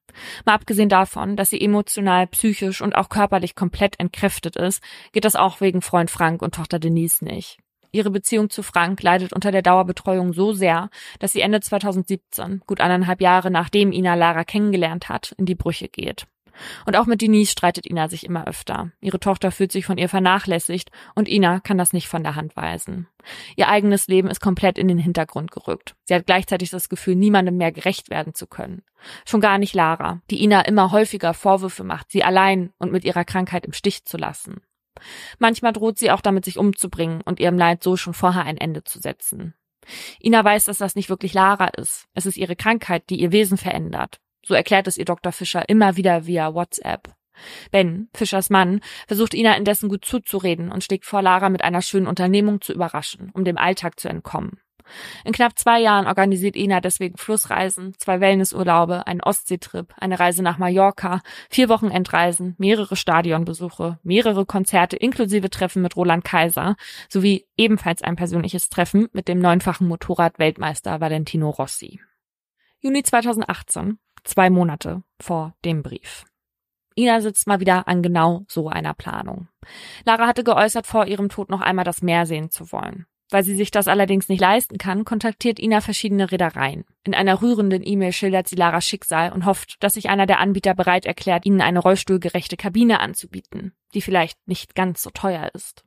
[0.44, 5.36] Mal abgesehen davon, dass sie emotional, psychisch und auch körperlich komplett entkräftet ist, geht das
[5.36, 7.58] auch wegen Freund Frank und Tochter Denise nicht.
[7.92, 12.80] Ihre Beziehung zu Frank leidet unter der Dauerbetreuung so sehr, dass sie Ende 2017, gut
[12.80, 16.26] eineinhalb Jahre nachdem Ina Lara kennengelernt hat, in die Brüche geht.
[16.86, 18.90] Und auch mit Denise streitet Ina sich immer öfter.
[19.00, 22.56] Ihre Tochter fühlt sich von ihr vernachlässigt und Ina kann das nicht von der Hand
[22.56, 23.08] weisen.
[23.56, 25.94] Ihr eigenes Leben ist komplett in den Hintergrund gerückt.
[26.04, 28.82] Sie hat gleichzeitig das Gefühl, niemandem mehr gerecht werden zu können.
[29.26, 33.24] Schon gar nicht Lara, die Ina immer häufiger Vorwürfe macht, sie allein und mit ihrer
[33.24, 34.62] Krankheit im Stich zu lassen.
[35.38, 38.84] Manchmal droht sie auch damit, sich umzubringen und ihrem Leid so schon vorher ein Ende
[38.84, 39.54] zu setzen.
[40.20, 42.06] Ina weiß, dass das nicht wirklich Lara ist.
[42.14, 44.20] Es ist ihre Krankheit, die ihr Wesen verändert.
[44.44, 45.32] So erklärt es ihr Dr.
[45.32, 47.14] Fischer immer wieder via WhatsApp.
[47.70, 52.06] Ben, Fischers Mann, versucht Ina indessen gut zuzureden und schlägt vor, Lara mit einer schönen
[52.06, 54.60] Unternehmung zu überraschen, um dem Alltag zu entkommen.
[55.24, 60.58] In knapp zwei Jahren organisiert Ina deswegen Flussreisen, zwei Wellnessurlaube, einen Ostseetrip, eine Reise nach
[60.58, 66.76] Mallorca, vier Wochenendreisen, mehrere Stadionbesuche, mehrere Konzerte inklusive Treffen mit Roland Kaiser
[67.08, 72.00] sowie ebenfalls ein persönliches Treffen mit dem neunfachen Motorrad-Weltmeister Valentino Rossi.
[72.80, 76.24] Juni 2018 Zwei Monate vor dem Brief.
[76.94, 79.48] Ina sitzt mal wieder an genau so einer Planung.
[80.04, 83.06] Lara hatte geäußert, vor ihrem Tod noch einmal das Meer sehen zu wollen.
[83.32, 86.84] Weil sie sich das allerdings nicht leisten kann, kontaktiert Ina verschiedene Reedereien.
[87.02, 90.74] In einer rührenden E-Mail schildert sie Laras Schicksal und hofft, dass sich einer der Anbieter
[90.74, 95.82] bereit erklärt, ihnen eine rollstuhlgerechte Kabine anzubieten, die vielleicht nicht ganz so teuer ist.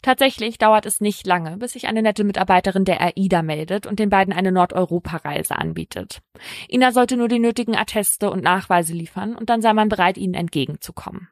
[0.00, 4.08] Tatsächlich dauert es nicht lange, bis sich eine nette Mitarbeiterin der AIDA meldet und den
[4.08, 6.22] beiden eine Nordeuropa-Reise anbietet.
[6.66, 10.32] Ina sollte nur die nötigen Atteste und Nachweise liefern und dann sei man bereit, ihnen
[10.32, 11.28] entgegenzukommen.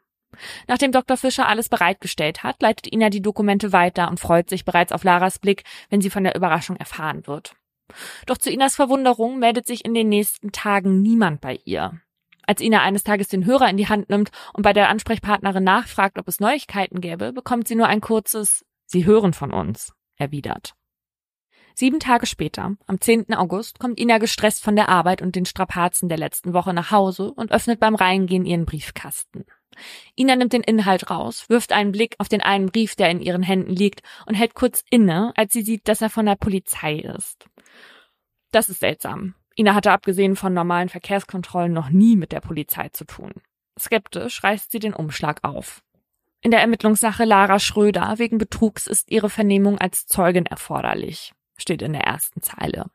[0.66, 1.16] Nachdem Dr.
[1.16, 5.38] Fischer alles bereitgestellt hat, leitet Ina die Dokumente weiter und freut sich bereits auf Laras
[5.38, 7.55] Blick, wenn sie von der Überraschung erfahren wird.
[8.27, 12.01] Doch zu Inas Verwunderung meldet sich in den nächsten Tagen niemand bei ihr.
[12.46, 16.18] Als Ina eines Tages den Hörer in die Hand nimmt und bei der Ansprechpartnerin nachfragt,
[16.18, 20.74] ob es Neuigkeiten gäbe, bekommt sie nur ein kurzes Sie hören von uns erwidert.
[21.74, 23.35] Sieben Tage später, am 10.
[23.35, 27.31] August, kommt Ina gestresst von der Arbeit und den Strapazen der letzten Woche nach Hause
[27.31, 29.44] und öffnet beim Reingehen ihren Briefkasten.
[30.16, 33.42] Ina nimmt den Inhalt raus, wirft einen Blick auf den einen Brief, der in ihren
[33.42, 37.46] Händen liegt, und hält kurz inne, als sie sieht, dass er von der Polizei ist.
[38.50, 39.35] Das ist seltsam.
[39.57, 43.33] Ina hatte abgesehen von normalen Verkehrskontrollen noch nie mit der Polizei zu tun.
[43.78, 45.83] Skeptisch reißt sie den Umschlag auf.
[46.40, 51.92] In der Ermittlungssache Lara Schröder wegen Betrugs ist ihre Vernehmung als Zeugin erforderlich, steht in
[51.92, 52.87] der ersten Zeile.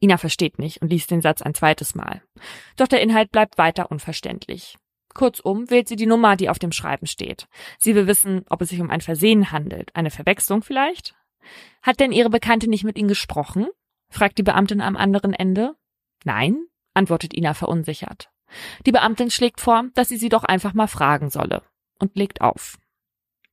[0.00, 2.22] Ina versteht nicht und liest den Satz ein zweites Mal.
[2.76, 4.78] Doch der Inhalt bleibt weiter unverständlich.
[5.14, 7.48] Kurzum wählt sie die Nummer, die auf dem Schreiben steht.
[7.78, 11.14] Sie will wissen, ob es sich um ein Versehen handelt, eine Verwechslung vielleicht?
[11.82, 13.68] Hat denn ihre Bekannte nicht mit ihnen gesprochen?
[14.10, 15.74] fragt die Beamtin am anderen Ende.
[16.24, 18.30] Nein, antwortet Ina verunsichert.
[18.86, 21.62] Die Beamtin schlägt vor, dass sie sie doch einfach mal fragen solle
[21.98, 22.78] und legt auf.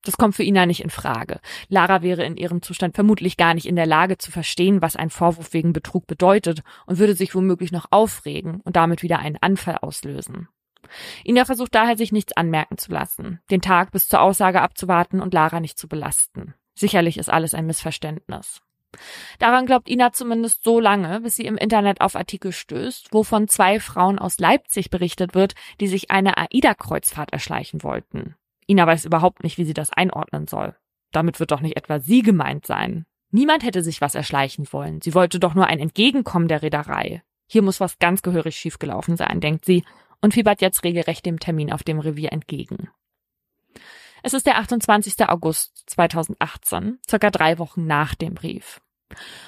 [0.04, 1.40] Das kommt für Ina nicht in Frage.
[1.68, 5.10] Lara wäre in ihrem Zustand vermutlich gar nicht in der Lage zu verstehen, was ein
[5.10, 9.80] Vorwurf wegen Betrug bedeutet und würde sich womöglich noch aufregen und damit wieder einen Anfall
[9.82, 10.48] auslösen.
[11.24, 15.34] Ina versucht daher, sich nichts anmerken zu lassen, den Tag bis zur Aussage abzuwarten und
[15.34, 16.54] Lara nicht zu belasten.
[16.76, 18.62] Sicherlich ist alles ein Missverständnis.
[19.40, 23.48] Daran glaubt Ina zumindest so lange, bis sie im Internet auf Artikel stößt, wo von
[23.48, 28.36] zwei Frauen aus Leipzig berichtet wird, die sich eine AIDA-Kreuzfahrt erschleichen wollten.
[28.68, 30.76] Ina weiß überhaupt nicht, wie sie das einordnen soll.
[31.12, 33.06] Damit wird doch nicht etwa sie gemeint sein.
[33.32, 35.02] Niemand hätte sich was erschleichen wollen.
[35.02, 37.22] Sie wollte doch nur ein Entgegenkommen der Reederei.
[37.48, 39.84] Hier muss was ganz gehörig schiefgelaufen sein, denkt sie
[40.22, 42.90] und fiebert jetzt regelrecht dem Termin auf dem Revier entgegen.
[44.24, 45.30] Es ist der 28.
[45.30, 48.82] August 2018, circa drei Wochen nach dem Brief.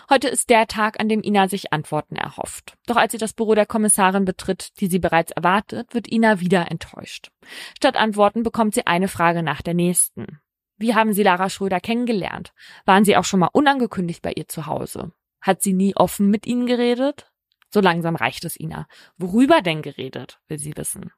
[0.09, 2.77] Heute ist der Tag, an dem Ina sich Antworten erhofft.
[2.85, 6.69] Doch als sie das Büro der Kommissarin betritt, die sie bereits erwartet, wird Ina wieder
[6.69, 7.31] enttäuscht.
[7.75, 10.39] Statt Antworten bekommt sie eine Frage nach der nächsten.
[10.77, 12.53] Wie haben Sie Lara Schröder kennengelernt?
[12.85, 15.11] Waren Sie auch schon mal unangekündigt bei ihr zu Hause?
[15.41, 17.31] Hat sie nie offen mit Ihnen geredet?
[17.69, 18.87] So langsam reicht es Ina.
[19.17, 21.11] Worüber denn geredet, will sie wissen.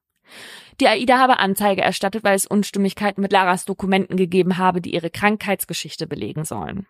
[0.80, 5.10] Die AIDA habe Anzeige erstattet, weil es Unstimmigkeiten mit Laras Dokumenten gegeben habe, die ihre
[5.10, 6.88] Krankheitsgeschichte belegen sollen.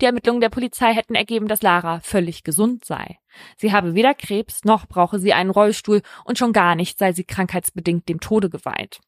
[0.00, 3.18] Die Ermittlungen der Polizei hätten ergeben, dass Lara völlig gesund sei.
[3.56, 7.24] Sie habe weder Krebs noch brauche sie einen Rollstuhl und schon gar nicht sei sie
[7.24, 9.00] krankheitsbedingt dem Tode geweiht.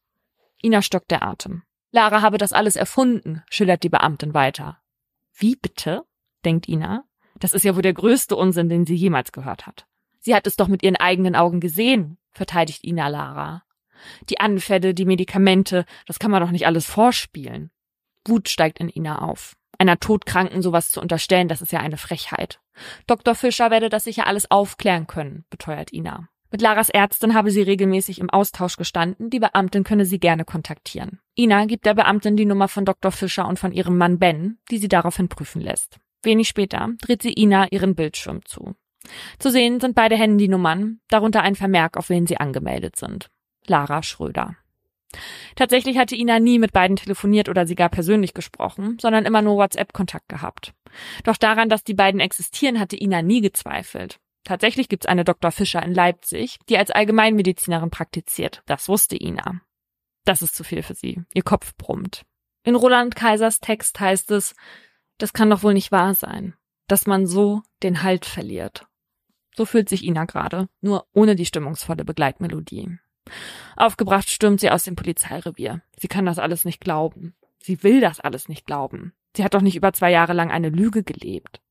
[0.61, 1.63] Ina stockt der Atem.
[1.91, 4.79] Lara habe das alles erfunden, schildert die Beamtin weiter.
[5.33, 6.05] Wie bitte?
[6.45, 7.03] denkt Ina.
[7.43, 9.85] Das ist ja wohl der größte Unsinn, den sie jemals gehört hat.
[10.21, 13.63] Sie hat es doch mit ihren eigenen Augen gesehen, verteidigt Ina Lara.
[14.29, 17.69] Die Anfälle, die Medikamente, das kann man doch nicht alles vorspielen.
[18.25, 19.57] Wut steigt in Ina auf.
[19.77, 22.61] Einer Todkranken sowas zu unterstellen, das ist ja eine Frechheit.
[23.07, 23.35] Dr.
[23.35, 26.29] Fischer werde das sicher alles aufklären können, beteuert Ina.
[26.49, 31.19] Mit Laras Ärztin habe sie regelmäßig im Austausch gestanden, die Beamtin könne sie gerne kontaktieren.
[31.37, 33.11] Ina gibt der Beamtin die Nummer von Dr.
[33.11, 35.99] Fischer und von ihrem Mann Ben, die sie daraufhin prüfen lässt.
[36.23, 38.75] Wenig später dreht sie Ina ihren Bildschirm zu.
[39.39, 43.29] Zu sehen sind beide Handynummern, darunter ein Vermerk, auf wen sie angemeldet sind.
[43.67, 44.55] Lara Schröder.
[45.55, 49.57] Tatsächlich hatte Ina nie mit beiden telefoniert oder sie gar persönlich gesprochen, sondern immer nur
[49.57, 50.73] WhatsApp-Kontakt gehabt.
[51.23, 54.19] Doch daran, dass die beiden existieren, hatte Ina nie gezweifelt.
[54.43, 55.51] Tatsächlich gibt's eine Dr.
[55.51, 58.61] Fischer in Leipzig, die als Allgemeinmedizinerin praktiziert.
[58.65, 59.61] Das wusste Ina.
[60.25, 61.21] Das ist zu viel für sie.
[61.33, 62.23] Ihr Kopf brummt.
[62.63, 64.55] In Roland Kaisers Text heißt es,
[65.23, 66.53] das kann doch wohl nicht wahr sein,
[66.89, 68.87] dass man so den Halt verliert.
[69.55, 72.97] So fühlt sich Ina gerade, nur ohne die stimmungsvolle Begleitmelodie.
[73.77, 75.81] Aufgebracht stürmt sie aus dem Polizeirevier.
[75.97, 77.35] Sie kann das alles nicht glauben.
[77.61, 79.13] Sie will das alles nicht glauben.
[79.33, 81.61] Sie hat doch nicht über zwei Jahre lang eine Lüge gelebt.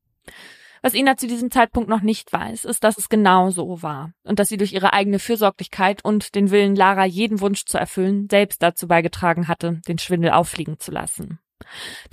[0.80, 4.38] Was Ina zu diesem Zeitpunkt noch nicht weiß, ist, dass es genau so war und
[4.38, 8.62] dass sie durch ihre eigene Fürsorglichkeit und den Willen, Lara jeden Wunsch zu erfüllen, selbst
[8.62, 11.38] dazu beigetragen hatte, den Schwindel auffliegen zu lassen.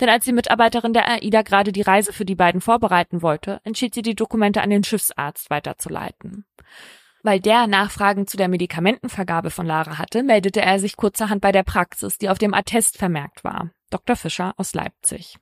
[0.00, 3.94] Denn als die Mitarbeiterin der AIDA gerade die Reise für die beiden vorbereiten wollte, entschied
[3.94, 6.44] sie, die Dokumente an den Schiffsarzt weiterzuleiten.
[7.22, 11.64] Weil der Nachfragen zu der Medikamentenvergabe von Lara hatte, meldete er sich kurzerhand bei der
[11.64, 13.70] Praxis, die auf dem Attest vermerkt war.
[13.90, 14.16] Dr.
[14.16, 15.36] Fischer aus Leipzig.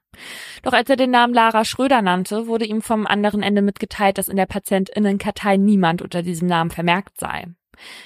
[0.62, 4.28] Doch als er den Namen Lara Schröder nannte, wurde ihm vom anderen Ende mitgeteilt, dass
[4.28, 7.46] in der Patientinnenkartei niemand unter diesem Namen vermerkt sei.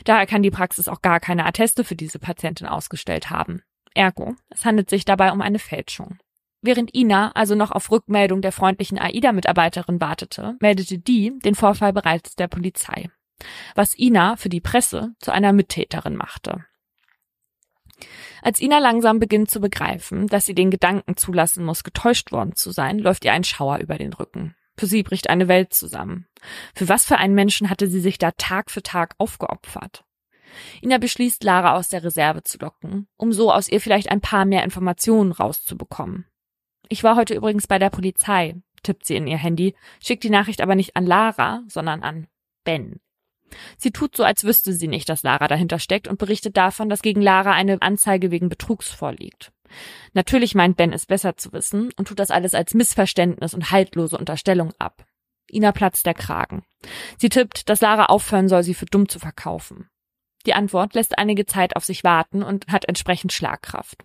[0.04, 3.62] Daher kann die Praxis auch gar keine Atteste für diese Patientin ausgestellt haben.
[3.94, 6.18] Ergo, es handelt sich dabei um eine Fälschung.
[6.62, 12.36] Während Ina also noch auf Rückmeldung der freundlichen AIDA-Mitarbeiterin wartete, meldete die den Vorfall bereits
[12.36, 13.10] der Polizei.
[13.74, 16.64] Was Ina für die Presse zu einer Mittäterin machte.
[18.42, 22.70] Als Ina langsam beginnt zu begreifen, dass sie den Gedanken zulassen muss, getäuscht worden zu
[22.70, 24.54] sein, läuft ihr ein Schauer über den Rücken.
[24.76, 26.26] Für sie bricht eine Welt zusammen.
[26.74, 30.04] Für was für einen Menschen hatte sie sich da Tag für Tag aufgeopfert?
[30.82, 34.44] Ina beschließt, Lara aus der Reserve zu locken, um so aus ihr vielleicht ein paar
[34.44, 36.26] mehr Informationen rauszubekommen.
[36.88, 40.60] Ich war heute übrigens bei der Polizei, tippt sie in ihr Handy, schickt die Nachricht
[40.60, 42.26] aber nicht an Lara, sondern an
[42.64, 43.00] Ben.
[43.76, 47.02] Sie tut so, als wüsste sie nicht, dass Lara dahinter steckt und berichtet davon, dass
[47.02, 49.52] gegen Lara eine Anzeige wegen Betrugs vorliegt.
[50.12, 54.18] Natürlich meint Ben es besser zu wissen und tut das alles als Missverständnis und haltlose
[54.18, 55.04] Unterstellung ab.
[55.50, 56.62] Ina platzt der Kragen.
[57.18, 59.88] Sie tippt, dass Lara aufhören soll, sie für dumm zu verkaufen.
[60.46, 64.04] Die Antwort lässt einige Zeit auf sich warten und hat entsprechend Schlagkraft.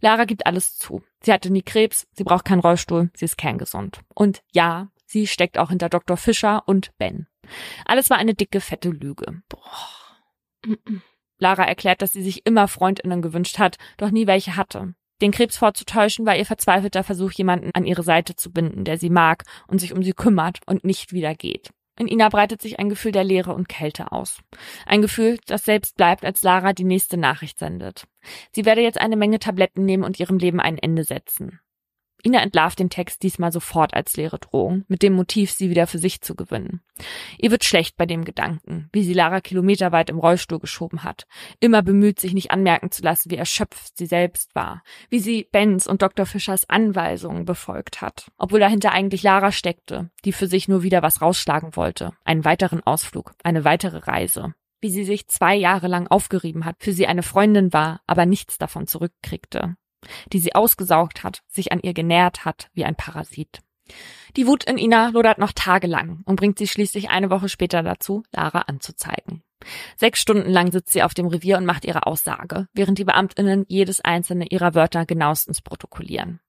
[0.00, 1.02] Lara gibt alles zu.
[1.22, 4.00] Sie hatte nie Krebs, sie braucht keinen Rollstuhl, sie ist kerngesund.
[4.14, 6.16] Und ja, sie steckt auch hinter Dr.
[6.16, 7.26] Fischer und Ben.
[7.84, 9.42] Alles war eine dicke, fette Lüge.
[9.48, 10.76] Boah.
[11.38, 14.94] Lara erklärt, dass sie sich immer Freundinnen gewünscht hat, doch nie welche hatte.
[15.20, 19.10] Den Krebs vorzutäuschen war ihr verzweifelter Versuch, jemanden an ihre Seite zu binden, der sie
[19.10, 21.70] mag und sich um sie kümmert und nicht wieder geht.
[21.98, 24.40] In Ina breitet sich ein Gefühl der Leere und Kälte aus.
[24.86, 28.04] Ein Gefühl, das selbst bleibt, als Lara die nächste Nachricht sendet.
[28.52, 31.60] Sie werde jetzt eine Menge Tabletten nehmen und ihrem Leben ein Ende setzen.
[32.24, 35.98] Ina entlarvt den Text diesmal sofort als leere Drohung, mit dem Motiv, sie wieder für
[35.98, 36.80] sich zu gewinnen.
[37.38, 41.28] Ihr wird schlecht bei dem Gedanken, wie sie Lara kilometerweit im Rollstuhl geschoben hat,
[41.60, 45.86] immer bemüht, sich nicht anmerken zu lassen, wie erschöpft sie selbst war, wie sie Benz
[45.86, 46.26] und Dr.
[46.26, 51.22] Fischers Anweisungen befolgt hat, obwohl dahinter eigentlich Lara steckte, die für sich nur wieder was
[51.22, 56.64] rausschlagen wollte, einen weiteren Ausflug, eine weitere Reise wie sie sich zwei Jahre lang aufgerieben
[56.64, 59.76] hat, für sie eine Freundin war, aber nichts davon zurückkriegte
[60.32, 63.60] die sie ausgesaugt hat, sich an ihr genährt hat wie ein Parasit.
[64.36, 68.22] Die Wut in Ina lodert noch tagelang und bringt sie schließlich eine Woche später dazu,
[68.32, 69.42] Lara anzuzeigen.
[69.96, 73.64] Sechs Stunden lang sitzt sie auf dem Revier und macht ihre Aussage, während die Beamtinnen
[73.68, 76.40] jedes einzelne ihrer Wörter genauestens protokollieren.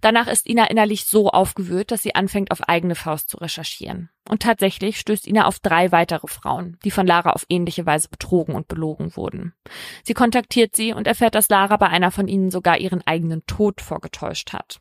[0.00, 4.10] Danach ist Ina innerlich so aufgewühlt, dass sie anfängt, auf eigene Faust zu recherchieren.
[4.28, 8.54] Und tatsächlich stößt Ina auf drei weitere Frauen, die von Lara auf ähnliche Weise betrogen
[8.54, 9.54] und belogen wurden.
[10.02, 13.80] Sie kontaktiert sie und erfährt, dass Lara bei einer von ihnen sogar ihren eigenen Tod
[13.80, 14.80] vorgetäuscht hat.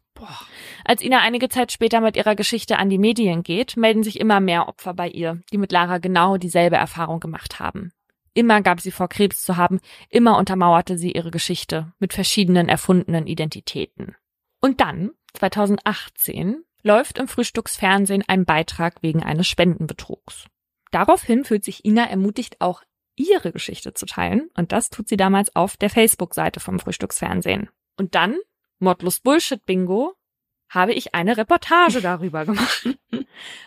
[0.86, 4.40] Als Ina einige Zeit später mit ihrer Geschichte an die Medien geht, melden sich immer
[4.40, 7.92] mehr Opfer bei ihr, die mit Lara genau dieselbe Erfahrung gemacht haben.
[8.34, 13.28] Immer gab sie vor, Krebs zu haben, immer untermauerte sie ihre Geschichte mit verschiedenen erfundenen
[13.28, 14.16] Identitäten.
[14.60, 20.46] Und dann, 2018, läuft im Frühstücksfernsehen ein Beitrag wegen eines Spendenbetrugs.
[20.92, 22.84] Daraufhin fühlt sich Ina ermutigt, auch
[23.16, 27.70] ihre Geschichte zu teilen, und das tut sie damals auf der Facebook-Seite vom Frühstücksfernsehen.
[27.98, 28.38] Und dann,
[28.84, 30.14] Modlos Bullshit Bingo,
[30.70, 32.90] habe ich eine Reportage darüber gemacht.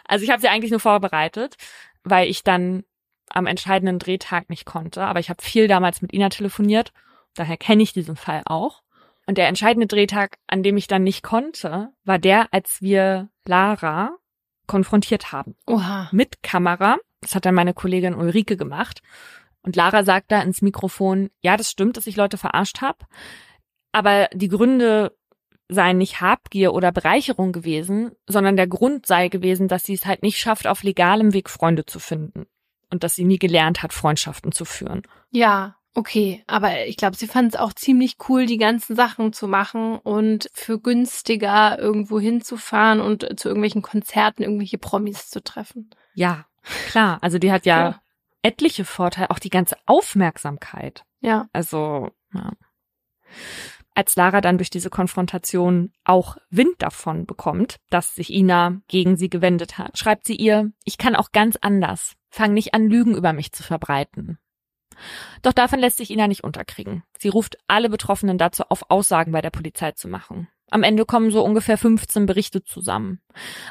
[0.04, 1.56] Also ich habe sie eigentlich nur vorbereitet,
[2.04, 2.84] weil ich dann
[3.30, 6.92] am entscheidenden Drehtag nicht konnte, aber ich habe viel damals mit Ina telefoniert,
[7.34, 8.82] daher kenne ich diesen Fall auch.
[9.26, 14.16] Und der entscheidende Drehtag, an dem ich dann nicht konnte, war der, als wir Lara
[14.68, 15.56] konfrontiert haben.
[15.66, 16.08] Oha.
[16.12, 16.96] Mit Kamera.
[17.20, 19.02] Das hat dann meine Kollegin Ulrike gemacht.
[19.62, 22.98] Und Lara sagt da ins Mikrofon, ja, das stimmt, dass ich Leute verarscht habe.
[23.96, 25.16] Aber die Gründe
[25.70, 30.22] seien nicht Habgier oder Bereicherung gewesen, sondern der Grund sei gewesen, dass sie es halt
[30.22, 32.44] nicht schafft, auf legalem Weg Freunde zu finden.
[32.90, 35.00] Und dass sie nie gelernt hat, Freundschaften zu führen.
[35.30, 39.48] Ja, Okay, aber ich glaube, sie fand es auch ziemlich cool, die ganzen Sachen zu
[39.48, 45.88] machen und für günstiger irgendwo hinzufahren und zu irgendwelchen Konzerten irgendwelche Promis zu treffen.
[46.12, 46.44] Ja,
[46.88, 47.16] klar.
[47.22, 48.00] Also die hat ja, ja.
[48.42, 51.06] etliche Vorteile, auch die ganze Aufmerksamkeit.
[51.20, 51.48] Ja.
[51.54, 52.52] Also, ja.
[53.96, 59.30] Als Lara dann durch diese Konfrontation auch Wind davon bekommt, dass sich Ina gegen sie
[59.30, 62.12] gewendet hat, schreibt sie ihr, ich kann auch ganz anders.
[62.28, 64.36] Fang nicht an, Lügen über mich zu verbreiten.
[65.40, 67.04] Doch davon lässt sich Ina nicht unterkriegen.
[67.18, 70.46] Sie ruft alle Betroffenen dazu auf, Aussagen bei der Polizei zu machen.
[70.70, 73.22] Am Ende kommen so ungefähr 15 Berichte zusammen.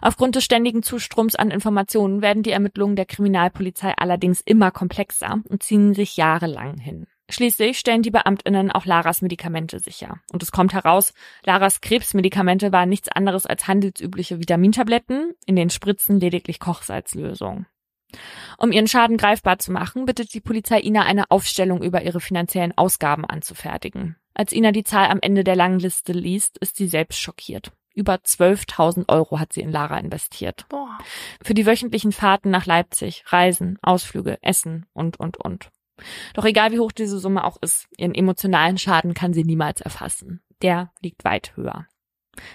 [0.02, 5.62] Aufgrund des ständigen Zustroms an Informationen werden die Ermittlungen der Kriminalpolizei allerdings immer komplexer und
[5.62, 7.06] ziehen sich jahrelang hin.
[7.30, 10.20] Schließlich stellen die Beamtinnen auch Laras Medikamente sicher.
[10.32, 16.20] Und es kommt heraus, Laras Krebsmedikamente waren nichts anderes als handelsübliche Vitamintabletten, in den Spritzen
[16.20, 17.66] lediglich Kochsalzlösung.
[18.58, 22.78] Um ihren Schaden greifbar zu machen, bittet die Polizei Ina eine Aufstellung über ihre finanziellen
[22.78, 24.16] Ausgaben anzufertigen.
[24.34, 27.72] Als Ina die Zahl am Ende der langen Liste liest, ist sie selbst schockiert.
[27.94, 30.66] Über 12.000 Euro hat sie in Lara investiert.
[30.68, 30.98] Boah.
[31.42, 35.72] Für die wöchentlichen Fahrten nach Leipzig, Reisen, Ausflüge, Essen und, und, und.
[36.34, 40.42] Doch egal wie hoch diese Summe auch ist, ihren emotionalen Schaden kann sie niemals erfassen.
[40.62, 41.88] Der liegt weit höher.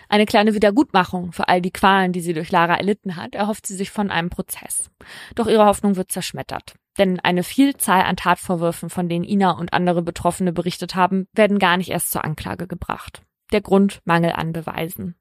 [0.09, 3.77] Eine kleine Wiedergutmachung für all die Qualen, die sie durch Lara erlitten hat, erhofft sie
[3.77, 4.91] sich von einem Prozess.
[5.35, 6.75] Doch ihre Hoffnung wird zerschmettert.
[6.99, 11.77] Denn eine Vielzahl an Tatvorwürfen, von denen Ina und andere Betroffene berichtet haben, werden gar
[11.77, 13.23] nicht erst zur Anklage gebracht.
[13.53, 15.17] Der Grund Mangel an Beweisen.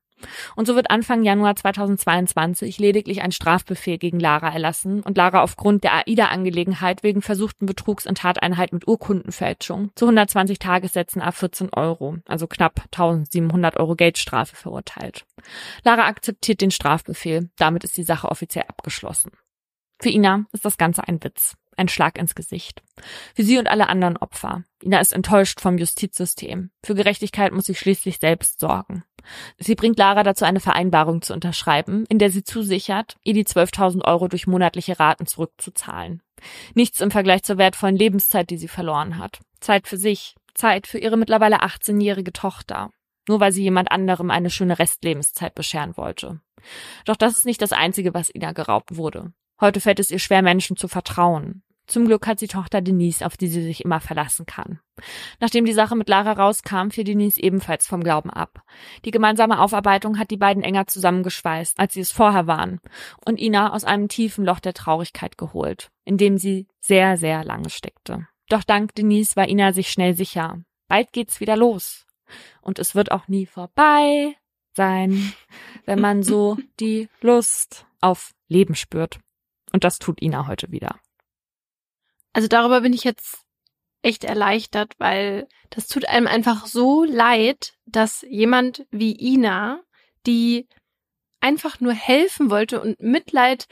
[0.55, 5.83] Und so wird Anfang Januar 2022 lediglich ein Strafbefehl gegen Lara erlassen und Lara aufgrund
[5.83, 12.17] der AIDA-Angelegenheit wegen versuchten Betrugs in Tateinheit mit Urkundenfälschung zu 120 Tagessätzen a 14 Euro,
[12.25, 15.25] also knapp 1700 Euro Geldstrafe verurteilt.
[15.83, 19.31] Lara akzeptiert den Strafbefehl, damit ist die Sache offiziell abgeschlossen.
[20.01, 22.83] Für Ina ist das Ganze ein Witz ein Schlag ins Gesicht.
[23.35, 24.63] Für sie und alle anderen Opfer.
[24.83, 26.69] Ina ist enttäuscht vom Justizsystem.
[26.83, 29.03] Für Gerechtigkeit muss sie schließlich selbst sorgen.
[29.57, 34.05] Sie bringt Lara dazu, eine Vereinbarung zu unterschreiben, in der sie zusichert, ihr die 12.000
[34.05, 36.21] Euro durch monatliche Raten zurückzuzahlen.
[36.73, 39.39] Nichts im Vergleich zur wertvollen Lebenszeit, die sie verloren hat.
[39.59, 42.91] Zeit für sich, Zeit für ihre mittlerweile 18-jährige Tochter.
[43.27, 46.39] Nur weil sie jemand anderem eine schöne Restlebenszeit bescheren wollte.
[47.05, 49.33] Doch das ist nicht das Einzige, was Ina geraubt wurde.
[49.61, 51.63] Heute fällt es ihr schwer, Menschen zu vertrauen.
[51.89, 54.79] Zum Glück hat sie Tochter Denise, auf die sie sich immer verlassen kann.
[55.39, 58.61] Nachdem die Sache mit Lara rauskam, fiel Denise ebenfalls vom Glauben ab.
[59.05, 62.79] Die gemeinsame Aufarbeitung hat die beiden enger zusammengeschweißt, als sie es vorher waren,
[63.25, 67.71] und Ina aus einem tiefen Loch der Traurigkeit geholt, in dem sie sehr, sehr lange
[67.71, 68.27] steckte.
[68.49, 70.61] Doch dank Denise war Ina sich schnell sicher.
[70.87, 72.05] Bald geht's wieder los.
[72.61, 74.35] Und es wird auch nie vorbei
[74.73, 75.33] sein,
[75.85, 79.19] wenn man so die Lust auf Leben spürt.
[79.73, 80.99] Und das tut Ina heute wieder.
[82.33, 83.39] Also darüber bin ich jetzt
[84.01, 89.81] echt erleichtert, weil das tut einem einfach so leid, dass jemand wie Ina,
[90.25, 90.67] die
[91.41, 93.67] einfach nur helfen wollte und Mitleid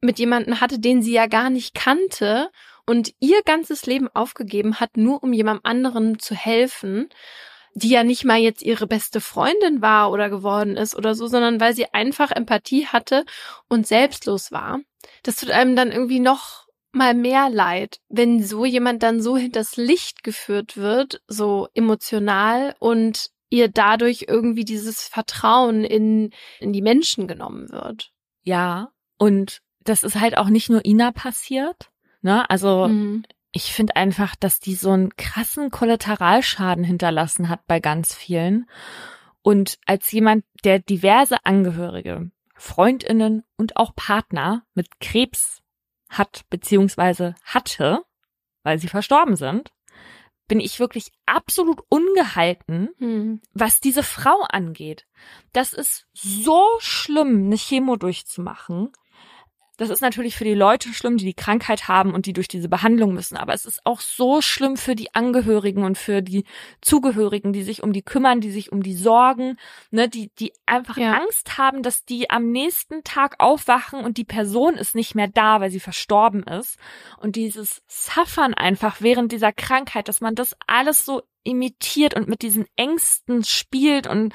[0.00, 2.50] mit jemanden hatte, den sie ja gar nicht kannte
[2.86, 7.08] und ihr ganzes Leben aufgegeben hat, nur um jemand anderen zu helfen,
[7.74, 11.60] die ja nicht mal jetzt ihre beste Freundin war oder geworden ist oder so, sondern
[11.60, 13.24] weil sie einfach Empathie hatte
[13.68, 14.80] und selbstlos war.
[15.22, 19.76] Das tut einem dann irgendwie noch mal mehr leid, wenn so jemand dann so hinters
[19.76, 26.30] Licht geführt wird, so emotional und ihr dadurch irgendwie dieses Vertrauen in,
[26.60, 28.12] in die Menschen genommen wird.
[28.42, 31.90] Ja, und das ist halt auch nicht nur Ina passiert.
[32.22, 32.48] Ne?
[32.48, 33.24] Also Mhm.
[33.50, 38.68] ich finde einfach, dass die so einen krassen Kollateralschaden hinterlassen hat bei ganz vielen.
[39.42, 45.62] Und als jemand, der diverse Angehörige, Freundinnen und auch Partner mit Krebs
[46.10, 48.04] hat beziehungsweise hatte,
[48.62, 49.72] weil sie verstorben sind,
[50.48, 53.40] bin ich wirklich absolut ungehalten, Mhm.
[53.54, 55.06] was diese Frau angeht.
[55.52, 58.90] Das ist so schlimm, eine Chemo durchzumachen.
[59.80, 62.68] Das ist natürlich für die Leute schlimm, die die Krankheit haben und die durch diese
[62.68, 63.38] Behandlung müssen.
[63.38, 66.44] Aber es ist auch so schlimm für die Angehörigen und für die
[66.82, 69.56] Zugehörigen, die sich um die kümmern, die sich um die sorgen,
[69.90, 71.14] ne, die, die einfach Ja.
[71.14, 75.62] Angst haben, dass die am nächsten Tag aufwachen und die Person ist nicht mehr da,
[75.62, 76.76] weil sie verstorben ist.
[77.16, 82.42] Und dieses Suffern einfach während dieser Krankheit, dass man das alles so imitiert und mit
[82.42, 84.34] diesen Ängsten spielt und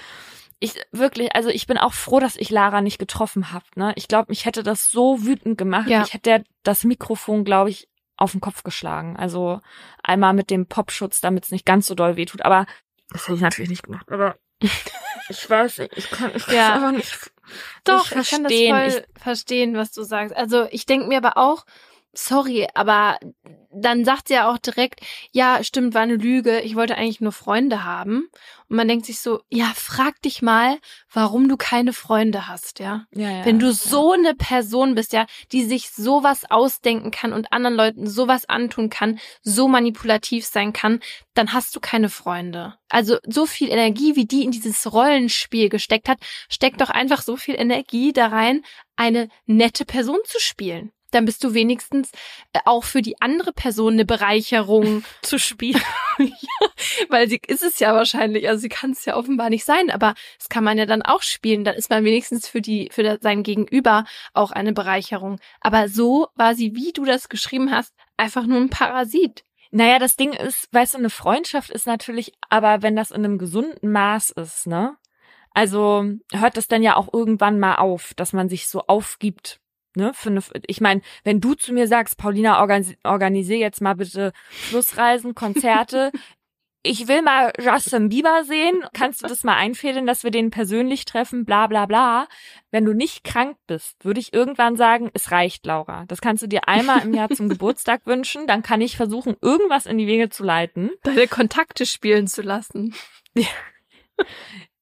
[0.65, 3.65] ich wirklich, also ich bin auch froh, dass ich Lara nicht getroffen habe.
[3.75, 3.93] Ne?
[3.95, 5.87] Ich glaube, mich hätte das so wütend gemacht.
[5.87, 6.03] Ja.
[6.03, 7.87] Ich hätte das Mikrofon, glaube ich,
[8.17, 9.17] auf den Kopf geschlagen.
[9.17, 9.59] Also
[10.03, 12.43] einmal mit dem Popschutz, damit es nicht ganz so doll wehtut.
[12.43, 12.65] Aber
[13.09, 14.11] das hätte ich natürlich nicht gemacht.
[14.11, 14.37] Aber
[15.29, 16.73] ich weiß nicht, ich kann ich Ja.
[16.75, 17.31] einfach nicht.
[17.83, 18.91] Doch, nicht ich kann das verstehen.
[18.91, 20.35] voll verstehen, was du sagst.
[20.35, 21.65] Also ich denke mir aber auch,
[22.15, 23.19] sorry, aber
[23.75, 25.01] dann sagt sie ja auch direkt,
[25.31, 28.29] ja, stimmt, war eine Lüge, ich wollte eigentlich nur Freunde haben.
[28.67, 30.79] Und man denkt sich so, ja, frag dich mal,
[31.11, 33.05] warum du keine Freunde hast, ja.
[33.13, 33.73] ja, ja, Wenn du ja.
[33.73, 38.89] so eine Person bist, ja, die sich sowas ausdenken kann und anderen Leuten sowas antun
[38.89, 41.01] kann, so manipulativ sein kann,
[41.33, 42.75] dann hast du keine Freunde.
[42.89, 47.35] Also so viel Energie, wie die in dieses Rollenspiel gesteckt hat, steckt doch einfach so
[47.35, 48.63] viel Energie da rein,
[48.95, 50.91] eine nette Person zu spielen.
[51.15, 52.11] Dann bist du wenigstens
[52.53, 55.81] äh, auch für die andere Person eine Bereicherung zu spielen.
[56.19, 56.67] ja,
[57.09, 60.13] weil sie ist es ja wahrscheinlich, also sie kann es ja offenbar nicht sein, aber
[60.37, 61.63] das kann man ja dann auch spielen.
[61.63, 65.39] Dann ist man wenigstens für die, für das- sein Gegenüber auch eine Bereicherung.
[65.61, 69.43] Aber so war sie, wie du das geschrieben hast, einfach nur ein Parasit.
[69.71, 73.37] Naja, das Ding ist, weißt du, eine Freundschaft ist natürlich, aber wenn das in einem
[73.37, 74.95] gesunden Maß ist, ne?
[75.53, 79.59] Also hört das dann ja auch irgendwann mal auf, dass man sich so aufgibt,
[79.95, 80.13] ne?
[80.13, 84.33] Für eine, ich meine, wenn du zu mir sagst, Paulina, organis organisier jetzt mal bitte
[84.49, 86.11] Flussreisen, Konzerte.
[86.87, 88.85] Ich will mal Justin Bieber sehen.
[88.93, 91.43] Kannst du das mal einfädeln, dass wir den persönlich treffen?
[91.43, 92.27] Bla bla bla.
[92.69, 96.05] Wenn du nicht krank bist, würde ich irgendwann sagen, es reicht, Laura.
[96.07, 98.45] Das kannst du dir einmal im Jahr zum Geburtstag wünschen.
[98.45, 100.91] Dann kann ich versuchen, irgendwas in die Wege zu leiten.
[101.01, 102.93] Deine Kontakte spielen zu lassen.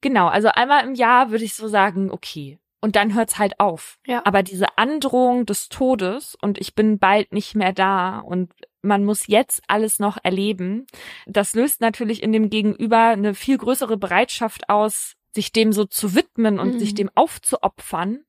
[0.03, 2.59] Genau, also einmal im Jahr würde ich so sagen, okay.
[2.83, 3.97] Und dann hört's halt auf.
[4.05, 4.21] Ja.
[4.25, 9.27] Aber diese Androhung des Todes und ich bin bald nicht mehr da und man muss
[9.27, 10.85] jetzt alles noch erleben,
[11.25, 16.13] das löst natürlich in dem Gegenüber eine viel größere Bereitschaft aus, sich dem so zu
[16.13, 16.79] widmen und Mhm.
[16.79, 18.25] sich dem aufzuopfern.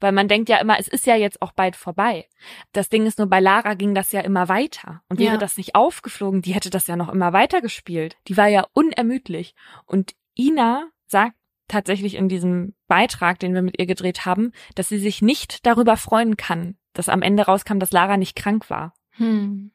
[0.00, 2.26] Weil man denkt ja immer, es ist ja jetzt auch bald vorbei.
[2.72, 5.02] Das Ding ist nur, bei Lara ging das ja immer weiter.
[5.10, 5.38] Und wäre Ja.
[5.38, 8.16] das nicht aufgeflogen, die hätte das ja noch immer weiter gespielt.
[8.26, 9.54] Die war ja unermüdlich.
[9.84, 11.36] Und Ina sagt
[11.72, 15.96] tatsächlich in diesem Beitrag, den wir mit ihr gedreht haben, dass sie sich nicht darüber
[15.96, 18.94] freuen kann, dass am Ende rauskam, dass Lara nicht krank war.
[19.12, 19.72] Hm.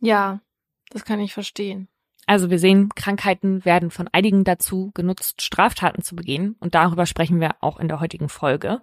[0.00, 0.40] Ja,
[0.90, 1.88] das kann ich verstehen.
[2.26, 6.54] Also wir sehen, Krankheiten werden von einigen dazu genutzt, Straftaten zu begehen.
[6.60, 8.82] Und darüber sprechen wir auch in der heutigen Folge.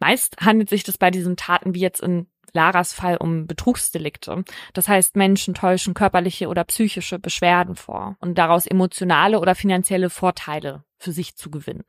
[0.00, 4.44] Meist handelt sich das bei diesen Taten wie jetzt in Laras Fall um Betrugsdelikte.
[4.72, 10.84] Das heißt, Menschen täuschen körperliche oder psychische Beschwerden vor und daraus emotionale oder finanzielle Vorteile
[11.04, 11.84] für sich zu gewinnen.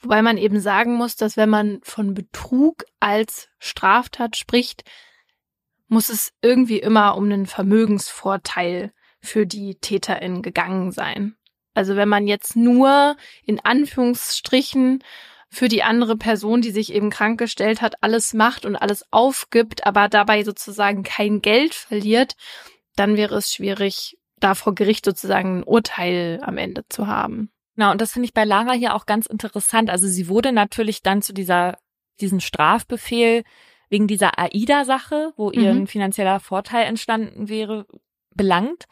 [0.00, 4.84] Wobei man eben sagen muss, dass wenn man von Betrug als Straftat spricht,
[5.88, 11.34] muss es irgendwie immer um einen Vermögensvorteil für die Täterin gegangen sein.
[11.74, 15.02] Also wenn man jetzt nur in Anführungsstrichen
[15.50, 19.86] für die andere Person, die sich eben krank gestellt hat, alles macht und alles aufgibt,
[19.86, 22.36] aber dabei sozusagen kein Geld verliert,
[22.96, 27.50] dann wäre es schwierig, da vor Gericht sozusagen ein Urteil am Ende zu haben.
[27.78, 29.88] Na, und das finde ich bei Lara hier auch ganz interessant.
[29.88, 31.78] Also sie wurde natürlich dann zu dieser,
[32.20, 33.44] diesen Strafbefehl
[33.88, 35.82] wegen dieser AIDA-Sache, wo ihr Mhm.
[35.82, 37.86] ein finanzieller Vorteil entstanden wäre,
[38.34, 38.86] belangt.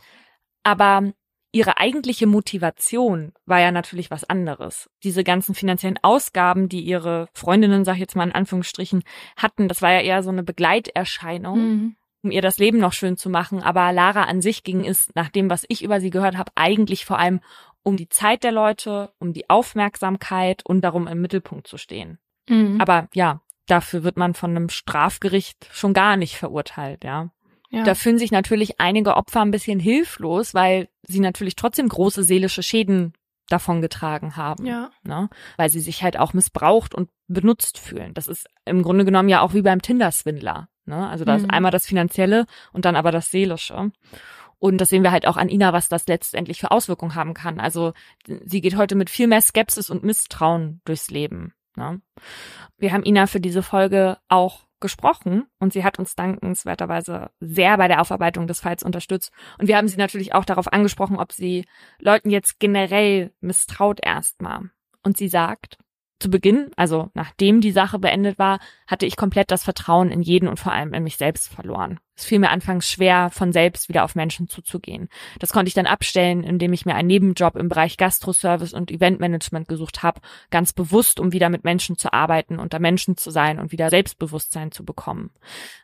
[0.62, 1.12] Aber
[1.51, 4.89] ihre eigentliche Motivation war ja natürlich was anderes.
[5.03, 9.03] Diese ganzen finanziellen Ausgaben, die ihre Freundinnen, sag ich jetzt mal in Anführungsstrichen,
[9.37, 11.97] hatten, das war ja eher so eine Begleiterscheinung Mhm.
[12.22, 13.62] um ihr das Leben noch schön zu machen.
[13.64, 17.05] Aber Lara an sich ging es, nach dem, was ich über sie gehört habe, eigentlich
[17.05, 17.41] vor allem
[17.87, 22.18] um die Zeit der Leute, um die Aufmerksamkeit und darum im Mittelpunkt zu stehen.
[22.49, 22.80] Mhm.
[22.80, 27.30] Aber ja, dafür wird man von einem Strafgericht schon gar nicht verurteilt, ja.
[27.70, 27.84] ja.
[27.84, 32.64] Da fühlen sich natürlich einige Opfer ein bisschen hilflos, weil sie natürlich trotzdem große seelische
[32.64, 33.12] Schäden
[33.49, 34.91] davon getragen haben ja.
[35.05, 35.28] ne?
[35.57, 38.14] weil sie sich halt auch missbraucht und benutzt fühlen.
[38.14, 40.68] Das ist im Grunde genommen ja auch wie beim Tinder-Swindler.
[40.87, 41.09] Ne?
[41.09, 41.51] Also da ist Mhm.
[41.51, 43.93] einmal das Finanzielle und dann aber das Seelische.
[44.59, 47.61] Und das sehen wir halt auch an Ina, was das letztendlich für Auswirkungen haben kann.
[47.61, 47.92] Also
[48.26, 51.52] sie geht heute mit viel mehr Skepsis und Misstrauen durchs Leben.
[51.76, 52.00] Ne?
[52.78, 57.88] Wir haben Ina für diese Folge auch gesprochen und sie hat uns dankenswerterweise sehr bei
[57.88, 59.32] der Aufarbeitung des Falls unterstützt.
[59.59, 61.64] Und wir haben sie natürlich auch darauf angesprochen, ob sie
[61.98, 64.70] Leuten jetzt generell misstraut erstmal.
[65.02, 65.78] Und sie sagt,
[66.18, 70.48] zu Beginn, also nachdem die Sache beendet war, hatte ich komplett das Vertrauen in jeden
[70.48, 72.00] und vor allem in mich selbst verloren.
[72.16, 75.10] Es fiel mir anfangs schwer, von selbst wieder auf Menschen zuzugehen.
[75.38, 79.68] Das konnte ich dann abstellen, indem ich mir einen Nebenjob im Bereich Gastroservice und Eventmanagement
[79.68, 83.70] gesucht habe, ganz bewusst, um wieder mit Menschen zu arbeiten, unter Menschen zu sein und
[83.70, 85.30] wieder Selbstbewusstsein zu bekommen.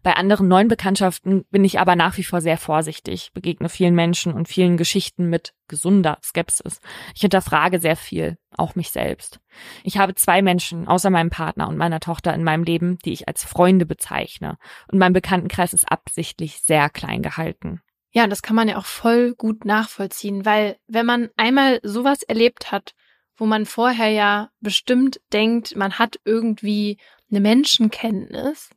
[0.02, 4.32] Bei anderen neuen Bekanntschaften bin ich aber nach wie vor sehr vorsichtig, begegne vielen Menschen
[4.32, 6.80] und vielen Geschichten mit gesunder Skepsis.
[7.14, 9.40] Ich hinterfrage sehr viel, auch mich selbst.
[9.84, 13.28] Ich habe zwei Menschen außer meinem Partner und meiner Tochter in meinem Leben, die ich
[13.28, 14.58] als Freunde bezeichne.
[14.90, 16.21] Und mein Bekanntenkreis ist absichtlich
[16.62, 17.80] sehr klein gehalten.
[18.10, 22.22] Ja, und das kann man ja auch voll gut nachvollziehen, weil wenn man einmal sowas
[22.22, 22.94] erlebt hat,
[23.36, 26.98] wo man vorher ja bestimmt denkt, man hat irgendwie
[27.30, 28.70] eine Menschenkenntnis,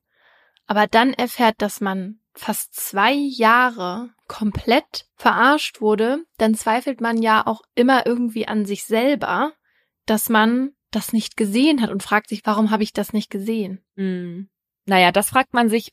[0.68, 7.46] aber dann erfährt, dass man fast zwei Jahre komplett verarscht wurde, dann zweifelt man ja
[7.46, 9.54] auch immer irgendwie an sich selber,
[10.06, 13.84] dass man das nicht gesehen hat und fragt sich, warum habe ich das nicht gesehen?
[13.96, 14.50] Hm.
[14.86, 15.92] Naja, das fragt man sich.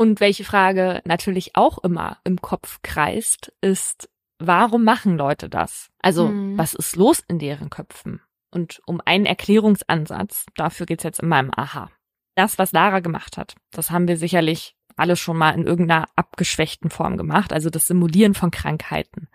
[0.00, 5.90] Und welche Frage natürlich auch immer im Kopf kreist, ist, warum machen Leute das?
[6.00, 6.56] Also, Hm.
[6.56, 8.22] was ist los in deren Köpfen?
[8.50, 11.90] Und um einen Erklärungsansatz, dafür geht's jetzt in meinem Aha.
[12.34, 16.88] Das, was Lara gemacht hat, das haben wir sicherlich alle schon mal in irgendeiner abgeschwächten
[16.88, 19.28] Form gemacht, also das Simulieren von Krankheiten.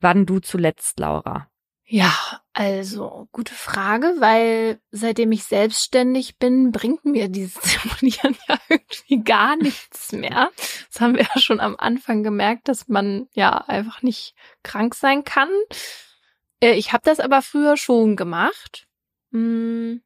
[0.00, 1.48] Wann du zuletzt, Laura?
[1.84, 2.12] Ja,
[2.54, 9.56] also gute Frage, weil seitdem ich selbstständig bin, bringt mir dieses Simulieren ja irgendwie gar
[9.56, 10.50] nichts mehr.
[10.90, 15.24] Das haben wir ja schon am Anfang gemerkt, dass man ja einfach nicht krank sein
[15.24, 15.50] kann.
[16.60, 18.86] Äh, Ich habe das aber früher schon gemacht.
[19.30, 19.96] Mm,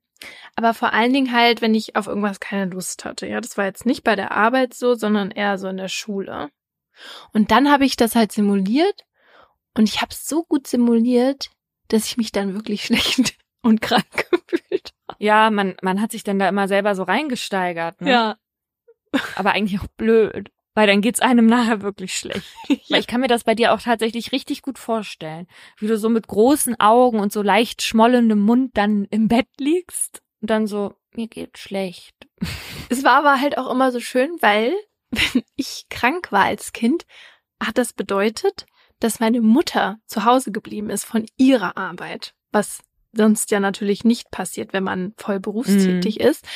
[0.56, 3.26] Aber vor allen Dingen halt, wenn ich auf irgendwas keine Lust hatte.
[3.28, 6.50] Ja, das war jetzt nicht bei der Arbeit so, sondern eher so in der Schule.
[7.32, 9.04] Und dann habe ich das halt simuliert
[9.74, 11.50] und ich habe es so gut simuliert,
[11.88, 16.38] dass ich mich dann wirklich schlecht und krank gefühlt Ja, man, man hat sich dann
[16.38, 18.04] da immer selber so reingesteigert, habe.
[18.04, 18.10] ne?
[18.10, 18.36] Ja.
[19.36, 22.46] Aber eigentlich auch blöd, weil dann geht's einem nachher wirklich schlecht.
[22.90, 25.46] Weil ich kann mir das bei dir auch tatsächlich richtig gut vorstellen,
[25.78, 30.22] wie du so mit großen Augen und so leicht schmollendem Mund dann im Bett liegst
[30.42, 32.14] und dann so, mir geht schlecht.
[32.90, 34.74] Es war aber halt auch immer so schön, weil
[35.10, 37.06] wenn ich krank war als Kind,
[37.62, 38.66] hat das bedeutet,
[39.00, 42.80] dass meine Mutter zu Hause geblieben ist von ihrer Arbeit, was
[43.12, 46.46] sonst ja natürlich nicht passiert, wenn man voll berufstätig ist.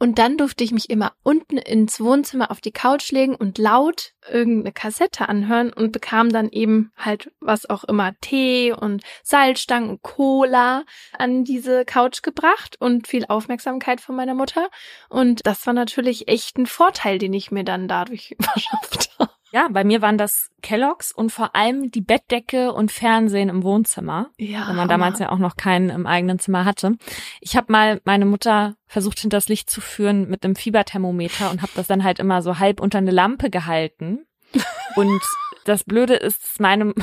[0.00, 4.12] Und dann durfte ich mich immer unten ins Wohnzimmer auf die Couch legen und laut
[4.30, 10.02] irgendeine Kassette anhören und bekam dann eben halt was auch immer Tee und Salzstangen und
[10.02, 10.84] Cola
[11.18, 14.68] an diese Couch gebracht und viel Aufmerksamkeit von meiner Mutter.
[15.08, 19.32] Und das war natürlich echt ein Vorteil, den ich mir dann dadurch verschafft habe.
[19.52, 24.30] Ja, bei mir waren das Kelloggs und vor allem die Bettdecke und Fernsehen im Wohnzimmer.
[24.36, 24.68] Ja.
[24.68, 26.96] weil man damals ja auch noch keinen im eigenen Zimmer hatte.
[27.40, 31.72] Ich habe mal meine Mutter versucht hinters Licht zu führen mit einem Fieberthermometer und habe
[31.74, 34.26] das dann halt immer so halb unter eine Lampe gehalten.
[34.96, 35.20] Und
[35.66, 36.94] das Blöde ist, dass meine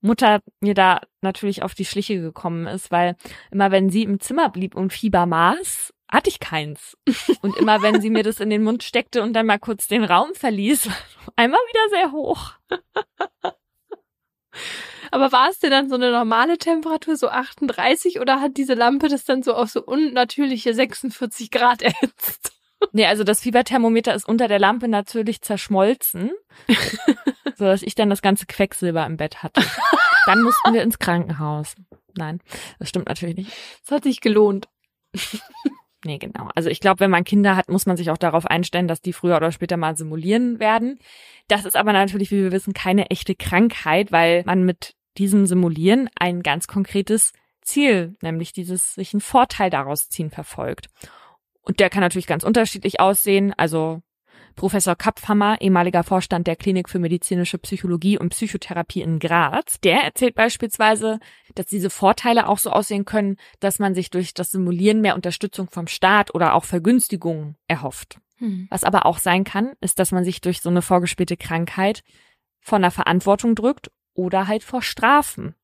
[0.00, 3.16] Mutter mir da natürlich auf die Schliche gekommen ist, weil
[3.50, 6.96] immer wenn sie im Zimmer blieb und Fieber maß, hatte ich keins.
[7.40, 10.04] Und immer wenn sie mir das in den Mund steckte und dann mal kurz den
[10.04, 10.88] Raum verließ,
[11.36, 12.52] einmal wieder sehr hoch.
[15.10, 19.08] Aber war es denn dann so eine normale Temperatur, so 38, oder hat diese Lampe
[19.08, 22.52] das dann so auf so unnatürliche 46 Grad erhitzt?
[22.92, 26.32] Nee, also das Fieberthermometer ist unter der Lampe natürlich zerschmolzen,
[27.56, 29.62] so dass ich dann das ganze Quecksilber im Bett hatte.
[30.26, 31.74] Dann mussten wir ins Krankenhaus.
[32.16, 32.40] Nein,
[32.78, 33.52] das stimmt natürlich nicht.
[33.84, 34.68] Es hat sich gelohnt.
[36.04, 36.48] Nee, genau.
[36.54, 39.12] Also ich glaube, wenn man Kinder hat, muss man sich auch darauf einstellen, dass die
[39.12, 40.98] früher oder später mal simulieren werden.
[41.48, 46.08] Das ist aber natürlich, wie wir wissen, keine echte Krankheit, weil man mit diesem Simulieren
[46.18, 50.86] ein ganz konkretes Ziel, nämlich dieses sich einen Vorteil daraus ziehen verfolgt.
[51.62, 53.54] Und der kann natürlich ganz unterschiedlich aussehen.
[53.56, 54.02] Also
[54.56, 60.34] Professor Kapfhammer, ehemaliger Vorstand der Klinik für medizinische Psychologie und Psychotherapie in Graz, der erzählt
[60.34, 61.18] beispielsweise,
[61.54, 65.68] dass diese Vorteile auch so aussehen können, dass man sich durch das Simulieren mehr Unterstützung
[65.68, 68.18] vom Staat oder auch Vergünstigungen erhofft.
[68.38, 68.66] Hm.
[68.70, 72.02] Was aber auch sein kann, ist, dass man sich durch so eine vorgespielte Krankheit
[72.60, 75.54] von der Verantwortung drückt oder halt vor Strafen.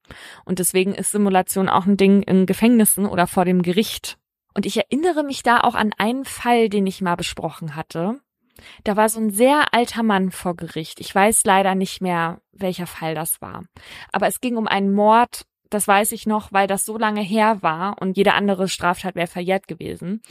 [0.45, 4.19] Und deswegen ist Simulation auch ein Ding in Gefängnissen oder vor dem Gericht.
[4.55, 8.21] Und ich erinnere mich da auch an einen Fall, den ich mal besprochen hatte.
[8.85, 11.01] Da war so ein sehr alter Mann vor Gericht.
[11.01, 13.65] Ich weiß leider nicht mehr, welcher Fall das war.
[14.13, 17.59] Aber es ging um einen Mord, das weiß ich noch, weil das so lange her
[17.63, 20.23] war und jede andere Straftat wäre verjährt gewesen.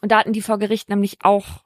[0.00, 1.62] Und da hatten die vor Gericht nämlich auch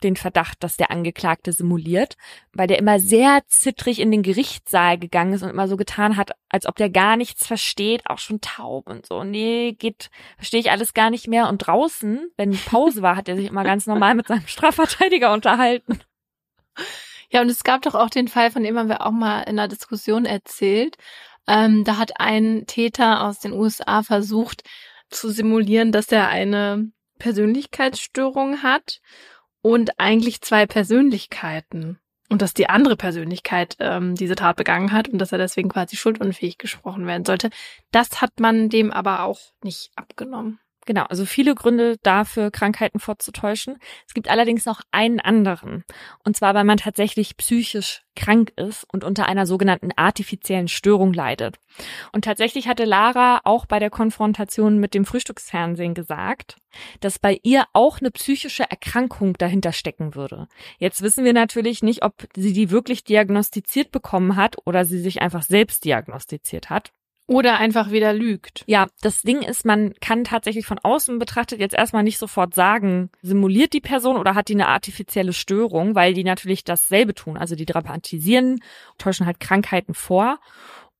[0.00, 2.16] den Verdacht, dass der Angeklagte simuliert,
[2.52, 6.32] weil der immer sehr zittrig in den Gerichtssaal gegangen ist und immer so getan hat,
[6.48, 9.24] als ob der gar nichts versteht, auch schon taub und so.
[9.24, 11.48] Nee, geht, verstehe ich alles gar nicht mehr.
[11.48, 16.00] Und draußen, wenn Pause war, hat er sich immer ganz normal mit seinem Strafverteidiger unterhalten.
[17.30, 19.56] Ja, und es gab doch auch den Fall, von dem haben wir auch mal in
[19.56, 20.96] der Diskussion erzählt.
[21.46, 24.62] Ähm, da hat ein Täter aus den USA versucht
[25.10, 29.00] zu simulieren, dass er eine Persönlichkeitsstörung hat
[29.62, 31.98] und eigentlich zwei Persönlichkeiten.
[32.28, 35.96] Und dass die andere Persönlichkeit ähm, diese Tat begangen hat und dass er deswegen quasi
[35.96, 37.50] schuldunfähig gesprochen werden sollte.
[37.90, 40.60] Das hat man dem aber auch nicht abgenommen.
[40.90, 43.76] Genau, also viele Gründe dafür, Krankheiten vorzutäuschen.
[44.08, 45.84] Es gibt allerdings noch einen anderen.
[46.24, 51.58] Und zwar, weil man tatsächlich psychisch krank ist und unter einer sogenannten artifiziellen Störung leidet.
[52.10, 56.56] Und tatsächlich hatte Lara auch bei der Konfrontation mit dem Frühstücksfernsehen gesagt,
[56.98, 60.48] dass bei ihr auch eine psychische Erkrankung dahinter stecken würde.
[60.78, 65.22] Jetzt wissen wir natürlich nicht, ob sie die wirklich diagnostiziert bekommen hat oder sie sich
[65.22, 66.90] einfach selbst diagnostiziert hat.
[67.30, 68.64] Oder einfach wieder lügt.
[68.66, 73.08] Ja, das Ding ist, man kann tatsächlich von außen betrachtet jetzt erstmal nicht sofort sagen,
[73.22, 77.36] simuliert die Person oder hat die eine artifizielle Störung, weil die natürlich dasselbe tun.
[77.36, 78.58] Also die dramatisieren,
[78.98, 80.40] täuschen halt Krankheiten vor.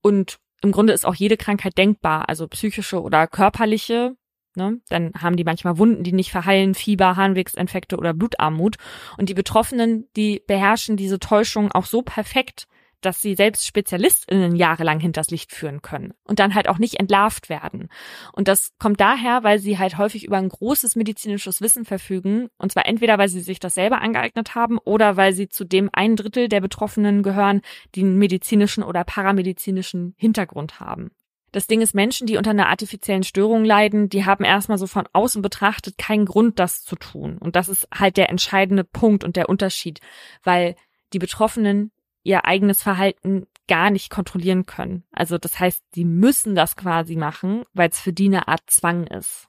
[0.02, 4.14] Und im Grunde ist auch jede Krankheit denkbar, also psychische oder körperliche.
[4.54, 4.80] Ne?
[4.88, 8.76] Dann haben die manchmal Wunden, die nicht verheilen, Fieber, Harnwegsinfekte oder Blutarmut.
[9.18, 12.68] Und die Betroffenen, die beherrschen diese Täuschung auch so perfekt,
[13.00, 17.48] dass sie selbst SpezialistInnen jahrelang hinters Licht führen können und dann halt auch nicht entlarvt
[17.48, 17.88] werden.
[18.32, 22.72] Und das kommt daher, weil sie halt häufig über ein großes medizinisches Wissen verfügen und
[22.72, 26.16] zwar entweder, weil sie sich das selber angeeignet haben oder weil sie zu dem ein
[26.16, 27.62] Drittel der Betroffenen gehören,
[27.94, 31.10] die einen medizinischen oder paramedizinischen Hintergrund haben.
[31.52, 35.08] Das Ding ist, Menschen, die unter einer artifiziellen Störung leiden, die haben erstmal so von
[35.12, 37.38] außen betrachtet keinen Grund, das zu tun.
[37.38, 40.00] Und das ist halt der entscheidende Punkt und der Unterschied,
[40.44, 40.76] weil
[41.12, 41.90] die Betroffenen
[42.22, 45.04] ihr eigenes Verhalten gar nicht kontrollieren können.
[45.12, 49.06] Also das heißt, sie müssen das quasi machen, weil es für die eine Art Zwang
[49.06, 49.46] ist.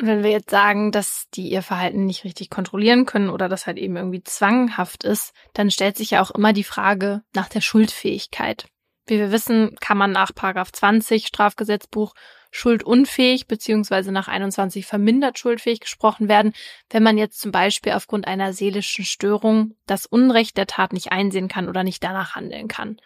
[0.00, 3.66] Und wenn wir jetzt sagen, dass die ihr Verhalten nicht richtig kontrollieren können oder das
[3.66, 7.60] halt eben irgendwie zwanghaft ist, dann stellt sich ja auch immer die Frage nach der
[7.60, 8.66] Schuldfähigkeit.
[9.06, 12.14] Wie wir wissen, kann man nach Paragraph 20 Strafgesetzbuch
[12.50, 16.52] schuldunfähig beziehungsweise nach 21 vermindert schuldfähig gesprochen werden,
[16.90, 21.48] wenn man jetzt zum Beispiel aufgrund einer seelischen Störung das Unrecht der Tat nicht einsehen
[21.48, 23.00] kann oder nicht danach handeln kann.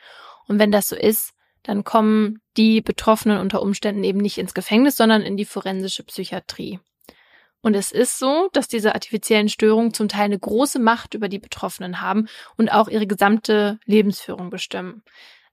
[0.46, 1.32] Und wenn das so ist,
[1.62, 6.78] dann kommen die Betroffenen unter Umständen eben nicht ins Gefängnis, sondern in die forensische Psychiatrie.
[7.62, 11.38] Und es ist so, dass diese artifiziellen Störungen zum Teil eine große Macht über die
[11.38, 12.28] Betroffenen haben
[12.58, 15.02] und auch ihre gesamte Lebensführung bestimmen.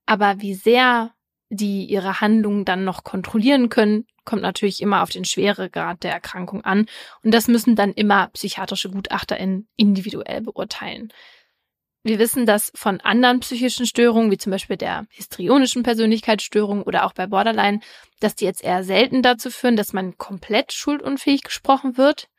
[0.05, 1.13] Aber wie sehr
[1.51, 6.63] die ihre Handlungen dann noch kontrollieren können, kommt natürlich immer auf den Schweregrad der Erkrankung
[6.63, 6.85] an.
[7.23, 11.11] Und das müssen dann immer psychiatrische GutachterInnen individuell beurteilen.
[12.03, 17.13] Wir wissen, dass von anderen psychischen Störungen, wie zum Beispiel der histrionischen Persönlichkeitsstörung oder auch
[17.13, 17.81] bei Borderline,
[18.21, 22.29] dass die jetzt eher selten dazu führen, dass man komplett schuldunfähig gesprochen wird.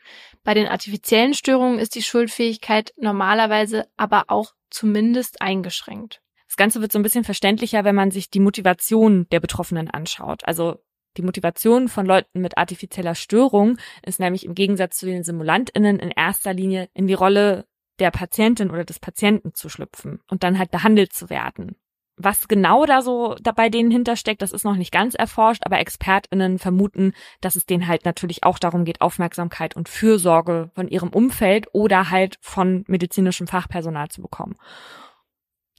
[0.43, 6.23] Bei den artifiziellen Störungen ist die Schuldfähigkeit normalerweise aber auch zumindest eingeschränkt.
[6.53, 10.43] Das Ganze wird so ein bisschen verständlicher, wenn man sich die Motivation der Betroffenen anschaut.
[10.45, 10.85] Also
[11.17, 16.11] die Motivation von Leuten mit artifizieller Störung ist nämlich im Gegensatz zu den SimulantInnen in
[16.11, 17.65] erster Linie in die Rolle
[18.01, 21.77] der Patientin oder des Patienten zu schlüpfen und dann halt behandelt zu werden.
[22.19, 26.59] Was genau da so bei denen hintersteckt, das ist noch nicht ganz erforscht, aber ExpertInnen
[26.59, 31.69] vermuten, dass es denen halt natürlich auch darum geht, Aufmerksamkeit und Fürsorge von ihrem Umfeld
[31.73, 34.57] oder halt von medizinischem Fachpersonal zu bekommen.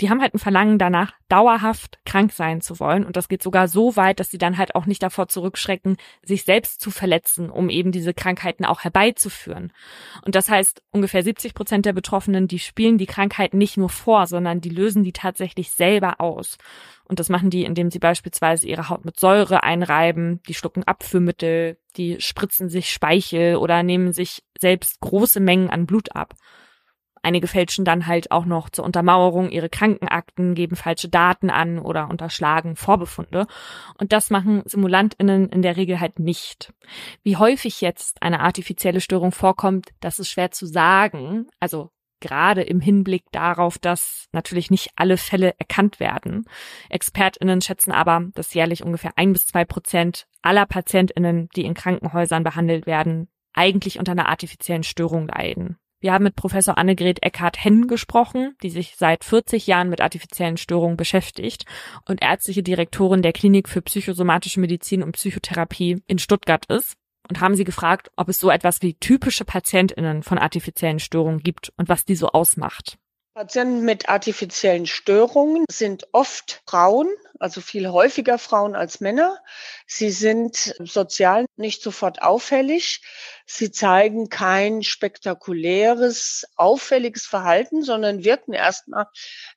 [0.01, 3.05] Die haben halt ein Verlangen danach, dauerhaft krank sein zu wollen.
[3.05, 6.43] Und das geht sogar so weit, dass sie dann halt auch nicht davor zurückschrecken, sich
[6.43, 9.71] selbst zu verletzen, um eben diese Krankheiten auch herbeizuführen.
[10.25, 14.25] Und das heißt, ungefähr 70 Prozent der Betroffenen, die spielen die Krankheiten nicht nur vor,
[14.25, 16.57] sondern die lösen die tatsächlich selber aus.
[17.05, 21.77] Und das machen die, indem sie beispielsweise ihre Haut mit Säure einreiben, die schlucken Abführmittel,
[21.97, 26.33] die spritzen sich Speichel oder nehmen sich selbst große Mengen an Blut ab.
[27.23, 32.09] Einige fälschen dann halt auch noch zur Untermauerung ihre Krankenakten, geben falsche Daten an oder
[32.09, 33.47] unterschlagen Vorbefunde.
[33.97, 36.73] Und das machen SimulantInnen in der Regel halt nicht.
[37.23, 41.47] Wie häufig jetzt eine artifizielle Störung vorkommt, das ist schwer zu sagen.
[41.61, 46.45] Also gerade im Hinblick darauf, dass natürlich nicht alle Fälle erkannt werden.
[46.89, 52.43] ExpertInnen schätzen aber, dass jährlich ungefähr ein bis zwei Prozent aller PatientInnen, die in Krankenhäusern
[52.43, 55.77] behandelt werden, eigentlich unter einer artifiziellen Störung leiden.
[56.03, 60.97] Wir haben mit Professor Annegret Eckhart-Henn gesprochen, die sich seit 40 Jahren mit artifiziellen Störungen
[60.97, 61.63] beschäftigt
[62.09, 66.95] und ärztliche Direktorin der Klinik für psychosomatische Medizin und Psychotherapie in Stuttgart ist
[67.29, 71.71] und haben sie gefragt, ob es so etwas wie typische PatientInnen von artifiziellen Störungen gibt
[71.77, 72.97] und was die so ausmacht.
[73.33, 77.07] Patienten mit artifiziellen Störungen sind oft Frauen,
[77.43, 79.37] also viel häufiger Frauen als Männer.
[79.85, 83.01] Sie sind sozial nicht sofort auffällig.
[83.45, 89.07] Sie zeigen kein spektakuläres, auffälliges Verhalten, sondern wirken erstmal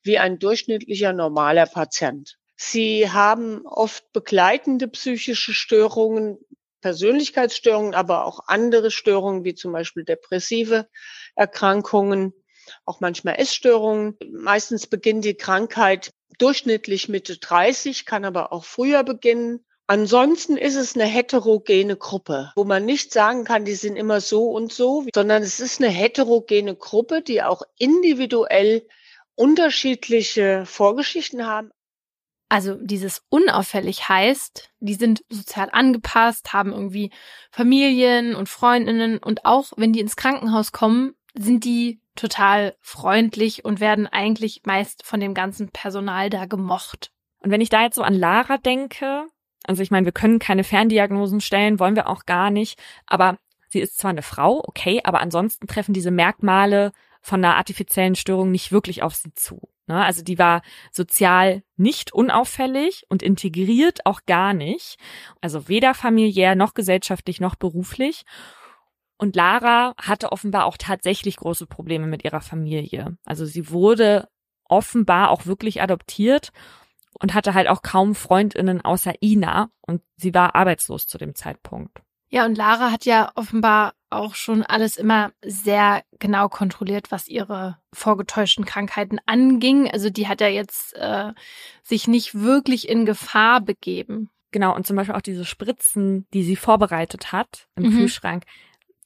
[0.03, 2.37] wie ein durchschnittlicher normaler Patient.
[2.57, 6.39] Sie haben oft begleitende psychische Störungen,
[6.81, 10.89] Persönlichkeitsstörungen, aber auch andere Störungen wie zum Beispiel depressive
[11.37, 12.33] Erkrankungen
[12.85, 14.17] auch manchmal Essstörungen.
[14.33, 19.65] Meistens beginnt die Krankheit durchschnittlich Mitte 30, kann aber auch früher beginnen.
[19.89, 24.51] Ansonsten ist es eine heterogene Gruppe, wo man nicht sagen kann, die sind immer so
[24.51, 28.87] und so, sondern es ist eine heterogene Gruppe, die auch individuell
[29.37, 31.71] unterschiedliche Vorgeschichten haben.
[32.49, 37.11] Also dieses unauffällig heißt, die sind sozial angepasst, haben irgendwie
[37.51, 43.81] Familien und Freundinnen und auch wenn die ins Krankenhaus kommen, sind die total freundlich und
[43.81, 47.13] werden eigentlich meist von dem ganzen Personal da gemocht.
[47.41, 49.27] Und wenn ich da jetzt so an Lara denke,
[49.67, 53.81] also ich meine, wir können keine Ferndiagnosen stellen, wollen wir auch gar nicht, aber sie
[53.81, 58.73] ist zwar eine Frau, okay, aber ansonsten treffen diese Merkmale von einer artifiziellen Störung nicht
[58.73, 59.69] wirklich auf sie zu.
[59.87, 60.05] Ne?
[60.05, 60.63] Also die war
[60.93, 64.97] sozial nicht unauffällig und integriert auch gar nicht.
[65.41, 68.25] Also weder familiär noch gesellschaftlich noch beruflich.
[69.19, 73.17] Und Lara hatte offenbar auch tatsächlich große Probleme mit ihrer Familie.
[73.25, 74.29] Also sie wurde
[74.65, 76.51] offenbar auch wirklich adoptiert
[77.21, 82.03] und hatte halt auch kaum Freundinnen außer Ina und sie war arbeitslos zu dem Zeitpunkt.
[82.29, 87.79] Ja, und Lara hat ja offenbar auch schon alles immer sehr genau kontrolliert, was ihre
[87.93, 89.91] vorgetäuschten Krankheiten anging.
[89.91, 91.33] Also die hat ja jetzt äh,
[91.83, 94.31] sich nicht wirklich in Gefahr begeben.
[94.53, 97.91] Genau, und zum Beispiel auch diese Spritzen, die sie vorbereitet hat im mhm.
[97.91, 98.45] Kühlschrank,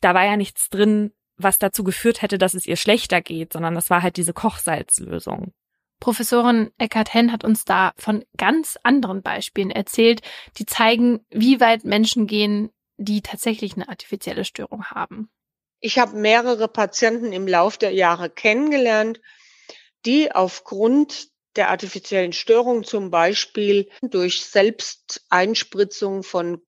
[0.00, 3.74] da war ja nichts drin, was dazu geführt hätte, dass es ihr schlechter geht, sondern
[3.74, 5.52] das war halt diese Kochsalzlösung.
[6.00, 10.22] Professorin Eckhart Henn hat uns da von ganz anderen Beispielen erzählt,
[10.56, 15.30] die zeigen, wie weit Menschen gehen, die tatsächlich eine artifizielle Störung haben.
[15.78, 19.20] Ich habe mehrere Patienten im Lauf der Jahre kennengelernt,
[20.06, 26.62] die aufgrund der artifiziellen Störung zum Beispiel durch Selbsteinspritzung von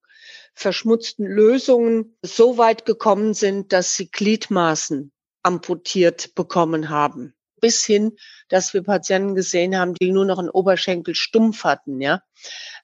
[0.55, 7.35] verschmutzten Lösungen so weit gekommen sind, dass sie Gliedmaßen amputiert bekommen haben.
[7.61, 8.17] Bis hin,
[8.49, 12.23] dass wir Patienten gesehen haben, die nur noch einen Oberschenkel stumpf hatten, ja.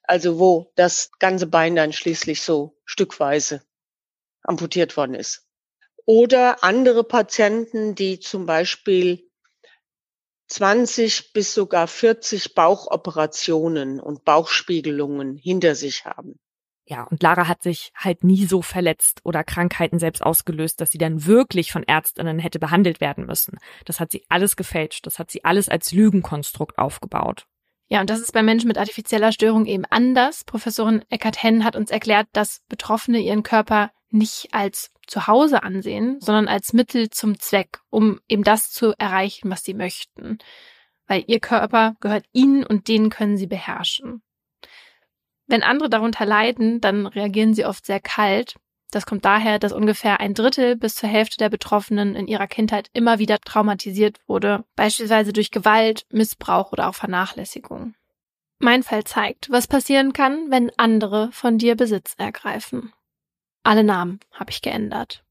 [0.03, 3.62] Also wo das ganze Bein dann schließlich so stückweise
[4.43, 5.47] amputiert worden ist.
[6.07, 9.29] Oder andere Patienten, die zum Beispiel
[10.49, 16.39] 20 bis sogar 40 Bauchoperationen und Bauchspiegelungen hinter sich haben.
[16.91, 20.97] Ja, und Lara hat sich halt nie so verletzt oder Krankheiten selbst ausgelöst, dass sie
[20.97, 23.59] dann wirklich von Ärztinnen hätte behandelt werden müssen.
[23.84, 25.07] Das hat sie alles gefälscht.
[25.07, 27.45] Das hat sie alles als Lügenkonstrukt aufgebaut.
[27.89, 30.45] Ja, und das ist bei Menschen mit artifizieller Störung eben anders.
[30.45, 36.49] Professorin Eckart Henn hat uns erklärt, dass Betroffene ihren Körper nicht als Zuhause ansehen, sondern
[36.49, 40.39] als Mittel zum Zweck, um eben das zu erreichen, was sie möchten.
[41.07, 44.22] Weil ihr Körper gehört ihnen und den können sie beherrschen.
[45.49, 48.57] Wenn andere darunter leiden, dann reagieren sie oft sehr kalt.
[48.90, 52.88] Das kommt daher, dass ungefähr ein Drittel bis zur Hälfte der Betroffenen in ihrer Kindheit
[52.92, 57.94] immer wieder traumatisiert wurde, beispielsweise durch Gewalt, Missbrauch oder auch Vernachlässigung.
[58.61, 62.92] Mein Fall zeigt, was passieren kann, wenn andere von dir Besitz ergreifen.
[63.62, 65.24] Alle Namen habe ich geändert.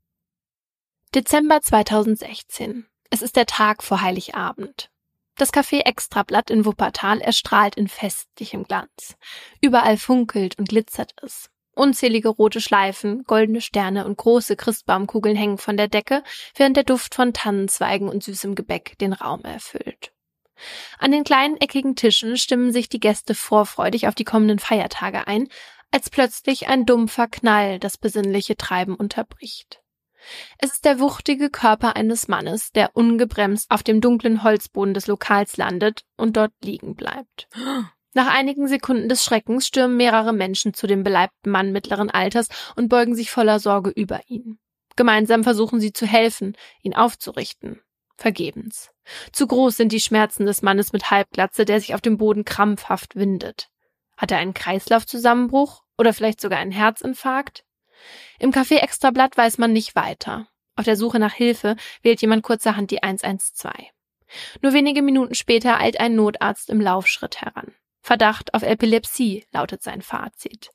[1.14, 2.86] Dezember 2016.
[3.10, 4.90] Es ist der Tag vor Heiligabend.
[5.38, 9.16] Das Café Extrablatt in Wuppertal erstrahlt in festlichem Glanz.
[9.62, 11.52] Überall funkelt und glitzert es.
[11.76, 16.24] Unzählige rote Schleifen, goldene Sterne und große Christbaumkugeln hängen von der Decke,
[16.56, 20.12] während der Duft von Tannenzweigen und süßem Gebäck den Raum erfüllt.
[20.98, 25.50] An den kleinen eckigen Tischen stimmen sich die Gäste vorfreudig auf die kommenden Feiertage ein,
[25.92, 29.84] als plötzlich ein dumpfer Knall das besinnliche Treiben unterbricht.
[30.58, 35.58] Es ist der wuchtige Körper eines Mannes, der ungebremst auf dem dunklen Holzboden des Lokals
[35.58, 37.48] landet und dort liegen bleibt.
[38.14, 42.90] Nach einigen Sekunden des Schreckens stürmen mehrere Menschen zu dem beleibten Mann mittleren Alters und
[42.90, 44.58] beugen sich voller Sorge über ihn.
[44.96, 47.80] Gemeinsam versuchen sie zu helfen, ihn aufzurichten.
[48.18, 48.90] Vergebens.
[49.32, 53.16] Zu groß sind die Schmerzen des Mannes mit Halbglatze, der sich auf dem Boden krampfhaft
[53.16, 53.70] windet.
[54.18, 57.64] Hat er einen Kreislaufzusammenbruch oder vielleicht sogar einen Herzinfarkt?
[58.40, 60.48] Im Café Extrablatt weiß man nicht weiter.
[60.76, 63.74] Auf der Suche nach Hilfe wählt jemand kurzerhand die 112.
[64.62, 67.74] Nur wenige Minuten später eilt ein Notarzt im Laufschritt heran.
[68.02, 70.72] Verdacht auf Epilepsie lautet sein Fazit.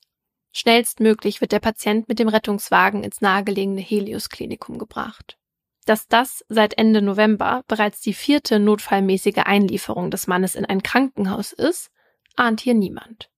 [0.51, 5.37] Schnellstmöglich wird der Patient mit dem Rettungswagen ins nahegelegene Helios Klinikum gebracht.
[5.85, 11.53] Dass das seit Ende November bereits die vierte notfallmäßige Einlieferung des Mannes in ein Krankenhaus
[11.53, 11.89] ist,
[12.35, 13.29] ahnt hier niemand.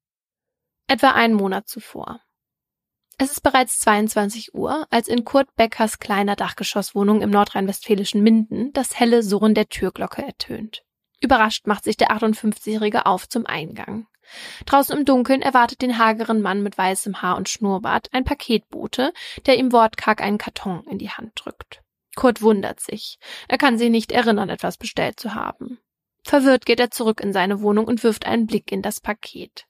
[0.87, 2.19] Etwa einen Monat zuvor.
[3.17, 8.99] Es ist bereits 22 Uhr, als in Kurt Beckers kleiner Dachgeschosswohnung im nordrhein-westfälischen Minden das
[8.99, 10.83] helle Surren der Türglocke ertönt.
[11.21, 14.07] Überrascht macht sich der 58-Jährige auf zum Eingang.
[14.65, 19.13] Draußen im Dunkeln erwartet den hageren Mann mit weißem Haar und Schnurrbart ein Paketbote,
[19.45, 21.83] der ihm wortkarg einen Karton in die Hand drückt.
[22.15, 23.17] Kurt wundert sich.
[23.47, 25.79] Er kann sich nicht erinnern, etwas bestellt zu haben.
[26.23, 29.67] Verwirrt geht er zurück in seine Wohnung und wirft einen Blick in das Paket.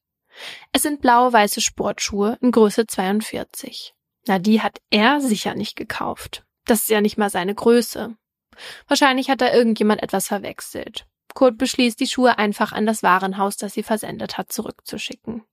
[0.72, 3.94] Es sind blau-weiße Sportschuhe in Größe 42.
[4.28, 6.44] Na, die hat er sicher nicht gekauft.
[6.66, 8.16] Das ist ja nicht mal seine Größe.
[8.88, 11.06] Wahrscheinlich hat da irgendjemand etwas verwechselt.
[11.34, 15.44] Kurt beschließt, die Schuhe einfach an das Warenhaus, das sie versendet hat, zurückzuschicken.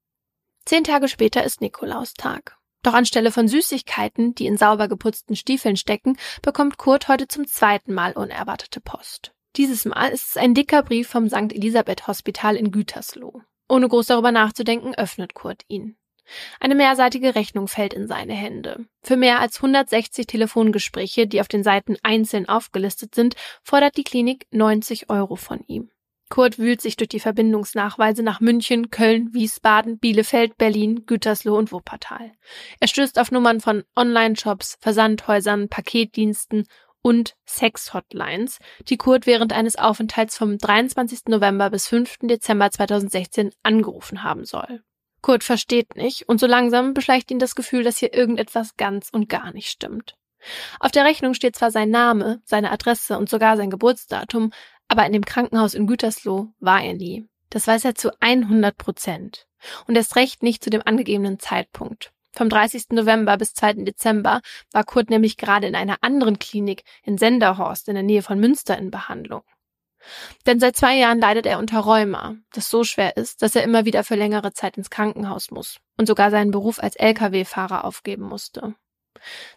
[0.64, 2.56] Zehn Tage später ist Nikolaustag.
[2.82, 7.92] Doch anstelle von Süßigkeiten, die in sauber geputzten Stiefeln stecken, bekommt Kurt heute zum zweiten
[7.94, 9.32] Mal unerwartete Post.
[9.56, 11.52] Dieses Mal ist es ein dicker Brief vom St.
[11.52, 13.42] Elisabeth Hospital in Gütersloh.
[13.68, 15.96] Ohne groß darüber nachzudenken, öffnet Kurt ihn.
[16.60, 18.86] Eine mehrseitige Rechnung fällt in seine Hände.
[19.02, 24.46] Für mehr als 160 Telefongespräche, die auf den Seiten einzeln aufgelistet sind, fordert die Klinik
[24.50, 25.90] 90 Euro von ihm.
[26.32, 32.32] Kurt wühlt sich durch die Verbindungsnachweise nach München, Köln, Wiesbaden, Bielefeld, Berlin, Gütersloh und Wuppertal.
[32.80, 36.66] Er stößt auf Nummern von Online-Shops, Versandhäusern, Paketdiensten
[37.02, 41.26] und Sex-Hotlines, die Kurt während eines Aufenthalts vom 23.
[41.26, 42.18] November bis 5.
[42.22, 44.82] Dezember 2016 angerufen haben soll.
[45.20, 49.28] Kurt versteht nicht und so langsam beschleicht ihn das Gefühl, dass hier irgendetwas ganz und
[49.28, 50.16] gar nicht stimmt.
[50.80, 54.52] Auf der Rechnung steht zwar sein Name, seine Adresse und sogar sein Geburtsdatum,
[54.88, 57.28] aber in dem Krankenhaus in Gütersloh war er nie.
[57.50, 59.46] Das weiß er zu 100 Prozent.
[59.86, 62.12] Und erst recht nicht zu dem angegebenen Zeitpunkt.
[62.32, 62.90] Vom 30.
[62.90, 63.84] November bis 2.
[63.84, 64.40] Dezember
[64.72, 68.78] war Kurt nämlich gerade in einer anderen Klinik in Senderhorst in der Nähe von Münster
[68.78, 69.42] in Behandlung.
[70.46, 73.84] Denn seit zwei Jahren leidet er unter Rheuma, das so schwer ist, dass er immer
[73.84, 78.74] wieder für längere Zeit ins Krankenhaus muss und sogar seinen Beruf als Lkw-Fahrer aufgeben musste.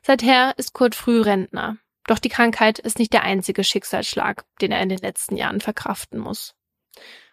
[0.03, 4.89] Seither ist Kurt Frührentner, doch die Krankheit ist nicht der einzige Schicksalsschlag, den er in
[4.89, 6.53] den letzten Jahren verkraften muss.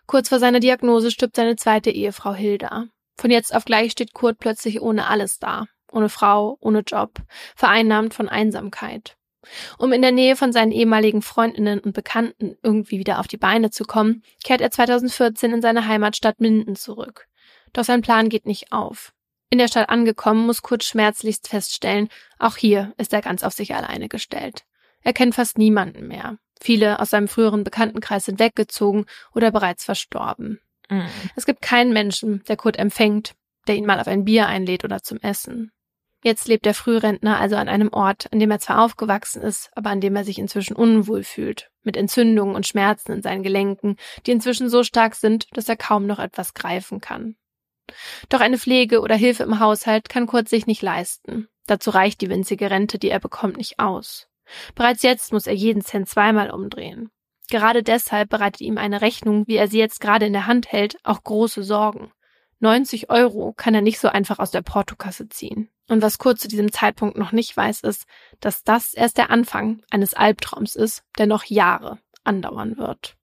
[0.07, 2.87] Kurz vor seiner Diagnose stirbt seine zweite Ehefrau Hilda.
[3.17, 5.67] Von jetzt auf gleich steht Kurt plötzlich ohne alles da.
[5.93, 7.21] Ohne Frau, ohne Job,
[7.55, 9.17] vereinnahmt von Einsamkeit.
[9.79, 13.71] Um in der Nähe von seinen ehemaligen Freundinnen und Bekannten irgendwie wieder auf die Beine
[13.71, 17.27] zu kommen, kehrt er 2014 in seine Heimatstadt Minden zurück.
[17.73, 19.13] Doch sein Plan geht nicht auf.
[19.51, 22.09] In der Stadt angekommen, muss Kurt schmerzlichst feststellen,
[22.39, 24.65] auch hier ist er ganz auf sich alleine gestellt.
[25.03, 26.39] Er kennt fast niemanden mehr.
[26.61, 30.61] Viele aus seinem früheren Bekanntenkreis sind weggezogen oder bereits verstorben.
[30.91, 31.09] Mhm.
[31.37, 33.35] Es gibt keinen Menschen, der Kurt empfängt,
[33.67, 35.73] der ihn mal auf ein Bier einlädt oder zum Essen.
[36.25, 39.91] Jetzt lebt der Frührentner also an einem Ort, an dem er zwar aufgewachsen ist, aber
[39.91, 44.31] an dem er sich inzwischen unwohl fühlt, mit Entzündungen und Schmerzen in seinen Gelenken, die
[44.31, 47.35] inzwischen so stark sind, dass er kaum noch etwas greifen kann.
[48.29, 51.49] Doch eine Pflege oder Hilfe im Haushalt kann Kurt sich nicht leisten.
[51.67, 54.29] Dazu reicht die winzige Rente, die er bekommt, nicht aus.
[54.75, 57.11] Bereits jetzt muss er jeden Cent zweimal umdrehen.
[57.53, 60.97] Gerade deshalb bereitet ihm eine Rechnung, wie er sie jetzt gerade in der Hand hält,
[61.03, 62.11] auch große Sorgen.
[62.61, 65.69] 90 Euro kann er nicht so einfach aus der Portokasse ziehen.
[65.87, 68.07] Und was Kurt zu diesem Zeitpunkt noch nicht weiß, ist,
[68.41, 73.17] dass das erst der Anfang eines Albtraums ist, der noch Jahre andauern wird.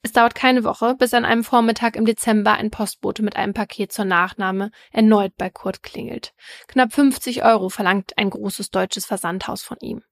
[0.00, 3.92] Es dauert keine Woche, bis an einem Vormittag im Dezember ein Postbote mit einem Paket
[3.92, 6.32] zur Nachnahme erneut bei Kurt klingelt.
[6.68, 10.02] Knapp 50 Euro verlangt ein großes deutsches Versandhaus von ihm.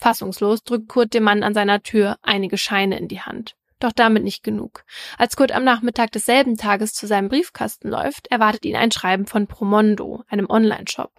[0.00, 3.54] Fassungslos drückt Kurt dem Mann an seiner Tür einige Scheine in die Hand.
[3.78, 4.84] Doch damit nicht genug.
[5.16, 9.46] Als Kurt am Nachmittag desselben Tages zu seinem Briefkasten läuft, erwartet ihn ein Schreiben von
[9.46, 11.12] Promondo, einem Online-Shop.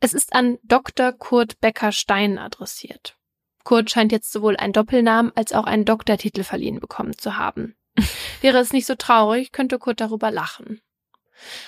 [0.00, 1.12] Es ist an Dr.
[1.12, 3.16] Kurt Becker Stein adressiert.
[3.64, 7.74] Kurt scheint jetzt sowohl einen Doppelnamen als auch einen Doktortitel verliehen bekommen zu haben.
[8.40, 10.80] Wäre es nicht so traurig, könnte Kurt darüber lachen.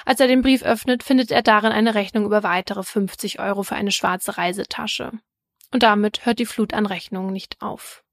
[0.04, 3.74] Als er den Brief öffnet, findet er darin eine Rechnung über weitere 50 Euro für
[3.74, 5.12] eine schwarze Reisetasche.
[5.72, 8.04] Und damit hört die Flut an Rechnungen nicht auf.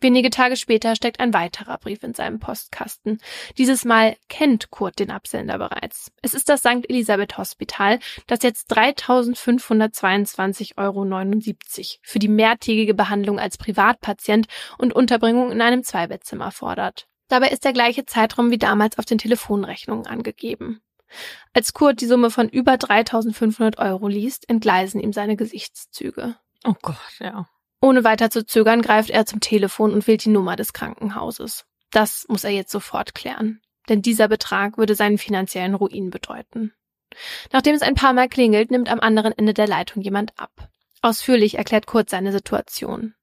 [0.00, 3.18] Wenige Tage später steckt ein weiterer Brief in seinem Postkasten.
[3.56, 6.12] Dieses Mal kennt Kurt den Absender bereits.
[6.22, 6.88] Es ist das St.
[6.88, 11.04] Elisabeth Hospital, das jetzt 3.522,79 Euro
[12.02, 14.46] für die mehrtägige Behandlung als Privatpatient
[14.78, 17.08] und Unterbringung in einem Zweibettzimmer fordert.
[17.26, 20.80] Dabei ist der gleiche Zeitraum wie damals auf den Telefonrechnungen angegeben.
[21.52, 26.36] Als Kurt die Summe von über 3.500 Euro liest, entgleisen ihm seine Gesichtszüge.
[26.64, 27.48] Oh Gott, ja.
[27.80, 31.64] Ohne weiter zu zögern greift er zum Telefon und wählt die Nummer des Krankenhauses.
[31.90, 36.72] Das muss er jetzt sofort klären, denn dieser Betrag würde seinen finanziellen Ruin bedeuten.
[37.52, 40.68] Nachdem es ein paar Mal klingelt, nimmt am anderen Ende der Leitung jemand ab.
[41.00, 43.14] Ausführlich erklärt Kurt seine Situation.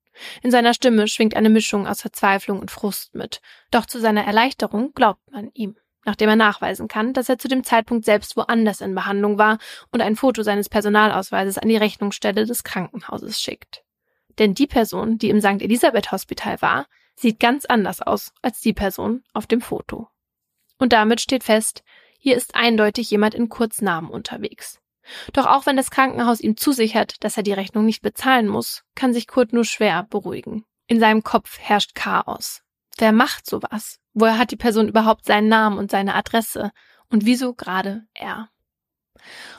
[0.42, 4.94] In seiner Stimme schwingt eine Mischung aus Verzweiflung und Frust mit, doch zu seiner Erleichterung
[4.94, 5.76] glaubt man ihm,
[6.06, 9.58] nachdem er nachweisen kann, dass er zu dem Zeitpunkt selbst woanders in Behandlung war
[9.92, 13.84] und ein Foto seines Personalausweises an die Rechnungsstelle des Krankenhauses schickt.
[14.38, 15.62] Denn die Person, die im St.
[15.62, 20.10] Elisabeth Hospital war, sieht ganz anders aus als die Person auf dem Foto.
[20.78, 21.84] Und damit steht fest,
[22.20, 24.80] hier ist eindeutig jemand in Kurznamen unterwegs.
[25.34, 29.14] Doch auch wenn das Krankenhaus ihm zusichert, dass er die Rechnung nicht bezahlen muss, kann
[29.14, 30.66] sich Kurt nur schwer beruhigen.
[30.88, 32.65] In seinem Kopf herrscht Chaos.
[32.98, 34.00] Wer macht sowas?
[34.14, 36.72] Woher hat die Person überhaupt seinen Namen und seine Adresse?
[37.10, 38.50] Und wieso gerade er?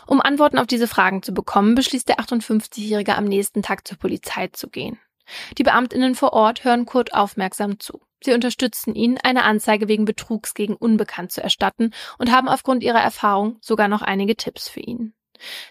[0.07, 4.49] Um Antworten auf diese Fragen zu bekommen, beschließt der 58-Jährige am nächsten Tag zur Polizei
[4.49, 4.99] zu gehen.
[5.59, 8.01] Die Beamtinnen vor Ort hören Kurt aufmerksam zu.
[8.22, 13.01] Sie unterstützen ihn, eine Anzeige wegen Betrugs gegen Unbekannt zu erstatten und haben aufgrund ihrer
[13.01, 15.16] Erfahrung sogar noch einige Tipps für ihn.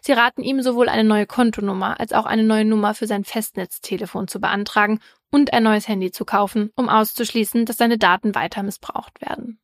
[0.01, 4.28] Sie raten ihm sowohl eine neue Kontonummer als auch eine neue Nummer für sein Festnetztelefon
[4.28, 4.99] zu beantragen
[5.32, 9.59] und ein neues Handy zu kaufen, um auszuschließen, dass seine Daten weiter missbraucht werden.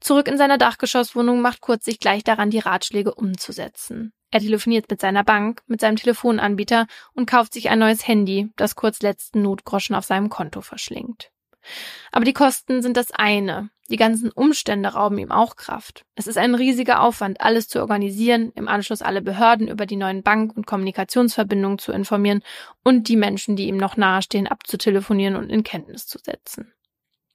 [0.00, 4.12] Zurück in seiner Dachgeschosswohnung macht Kurt sich gleich daran, die Ratschläge umzusetzen.
[4.30, 8.76] Er telefoniert mit seiner Bank, mit seinem Telefonanbieter und kauft sich ein neues Handy, das
[8.76, 11.31] Kurz letzten Notgroschen auf seinem Konto verschlingt.
[12.10, 13.70] Aber die Kosten sind das eine.
[13.88, 16.04] Die ganzen Umstände rauben ihm auch Kraft.
[16.14, 20.22] Es ist ein riesiger Aufwand, alles zu organisieren, im Anschluss alle Behörden über die neuen
[20.22, 22.42] Bank- und Kommunikationsverbindungen zu informieren
[22.84, 26.72] und die Menschen, die ihm noch nahestehen, abzutelefonieren und in Kenntnis zu setzen.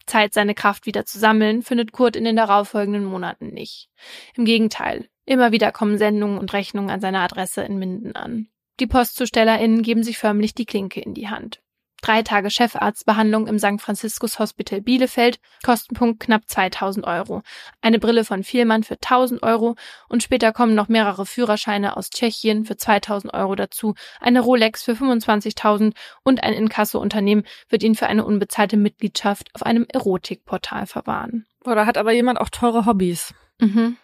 [0.07, 3.89] Zeit, seine Kraft wieder zu sammeln, findet Kurt in den darauffolgenden Monaten nicht.
[4.35, 8.47] Im Gegenteil, immer wieder kommen Sendungen und Rechnungen an seiner Adresse in Minden an.
[8.79, 11.61] Die PostzustellerInnen geben sich förmlich die Klinke in die Hand.
[12.01, 13.81] Drei Tage Chefarztbehandlung im St.
[13.81, 17.41] Franziskus Hospital Bielefeld, Kostenpunkt knapp 2000 Euro.
[17.81, 19.75] Eine Brille von Vielmann für 1000 Euro
[20.07, 24.93] und später kommen noch mehrere Führerscheine aus Tschechien für 2000 Euro dazu, eine Rolex für
[24.93, 25.93] 25.000
[26.23, 31.45] und ein Inkasso-Unternehmen wird ihn für eine unbezahlte Mitgliedschaft auf einem Erotikportal verwahren.
[31.65, 33.33] Oder hat aber jemand auch teure Hobbys?
[33.59, 33.97] Mhm.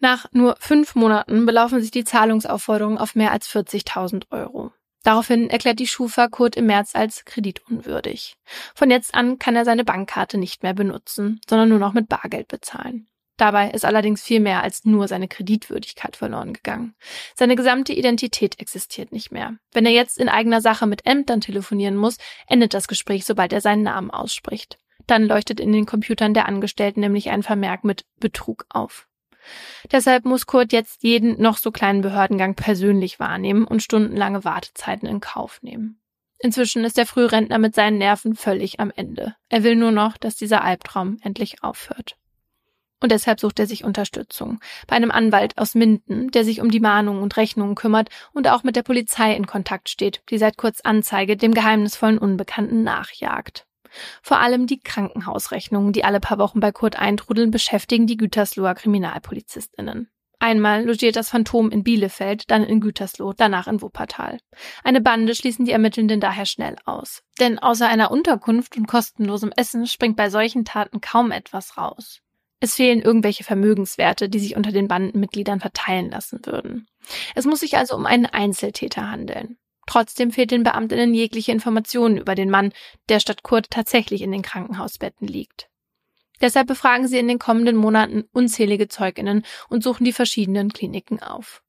[0.00, 4.72] Nach nur fünf Monaten belaufen sich die Zahlungsaufforderungen auf mehr als 40.000 Euro.
[5.08, 8.36] Daraufhin erklärt die Schufa Kurt im März als kreditunwürdig.
[8.74, 12.46] Von jetzt an kann er seine Bankkarte nicht mehr benutzen, sondern nur noch mit Bargeld
[12.48, 13.08] bezahlen.
[13.38, 16.94] Dabei ist allerdings viel mehr als nur seine Kreditwürdigkeit verloren gegangen.
[17.34, 19.56] Seine gesamte Identität existiert nicht mehr.
[19.72, 23.62] Wenn er jetzt in eigener Sache mit Ämtern telefonieren muss, endet das Gespräch, sobald er
[23.62, 24.76] seinen Namen ausspricht.
[25.06, 29.07] Dann leuchtet in den Computern der Angestellten nämlich ein Vermerk mit Betrug auf.
[29.90, 35.20] Deshalb muss Kurt jetzt jeden noch so kleinen Behördengang persönlich wahrnehmen und stundenlange Wartezeiten in
[35.20, 36.00] Kauf nehmen.
[36.40, 39.34] Inzwischen ist der Frührentner mit seinen Nerven völlig am Ende.
[39.48, 42.16] Er will nur noch, dass dieser Albtraum endlich aufhört.
[43.00, 46.80] Und deshalb sucht er sich Unterstützung bei einem Anwalt aus Minden, der sich um die
[46.80, 50.80] Mahnungen und Rechnungen kümmert und auch mit der Polizei in Kontakt steht, die seit kurz
[50.80, 53.67] Anzeige dem geheimnisvollen Unbekannten nachjagt.
[54.22, 60.10] Vor allem die Krankenhausrechnungen, die alle paar Wochen bei Kurt eintrudeln, beschäftigen die Gütersloher KriminalpolizistInnen.
[60.40, 64.38] Einmal logiert das Phantom in Bielefeld, dann in Gütersloh, danach in Wuppertal.
[64.84, 67.22] Eine Bande schließen die Ermittelnden daher schnell aus.
[67.40, 72.20] Denn außer einer Unterkunft und kostenlosem Essen springt bei solchen Taten kaum etwas raus.
[72.60, 76.86] Es fehlen irgendwelche Vermögenswerte, die sich unter den Bandenmitgliedern verteilen lassen würden.
[77.34, 79.58] Es muss sich also um einen Einzeltäter handeln.
[79.88, 82.72] Trotzdem fehlt den Beamtinnen jegliche Informationen über den Mann,
[83.08, 85.70] der statt Kurt tatsächlich in den Krankenhausbetten liegt.
[86.42, 91.62] Deshalb befragen sie in den kommenden Monaten unzählige Zeuginnen und suchen die verschiedenen Kliniken auf.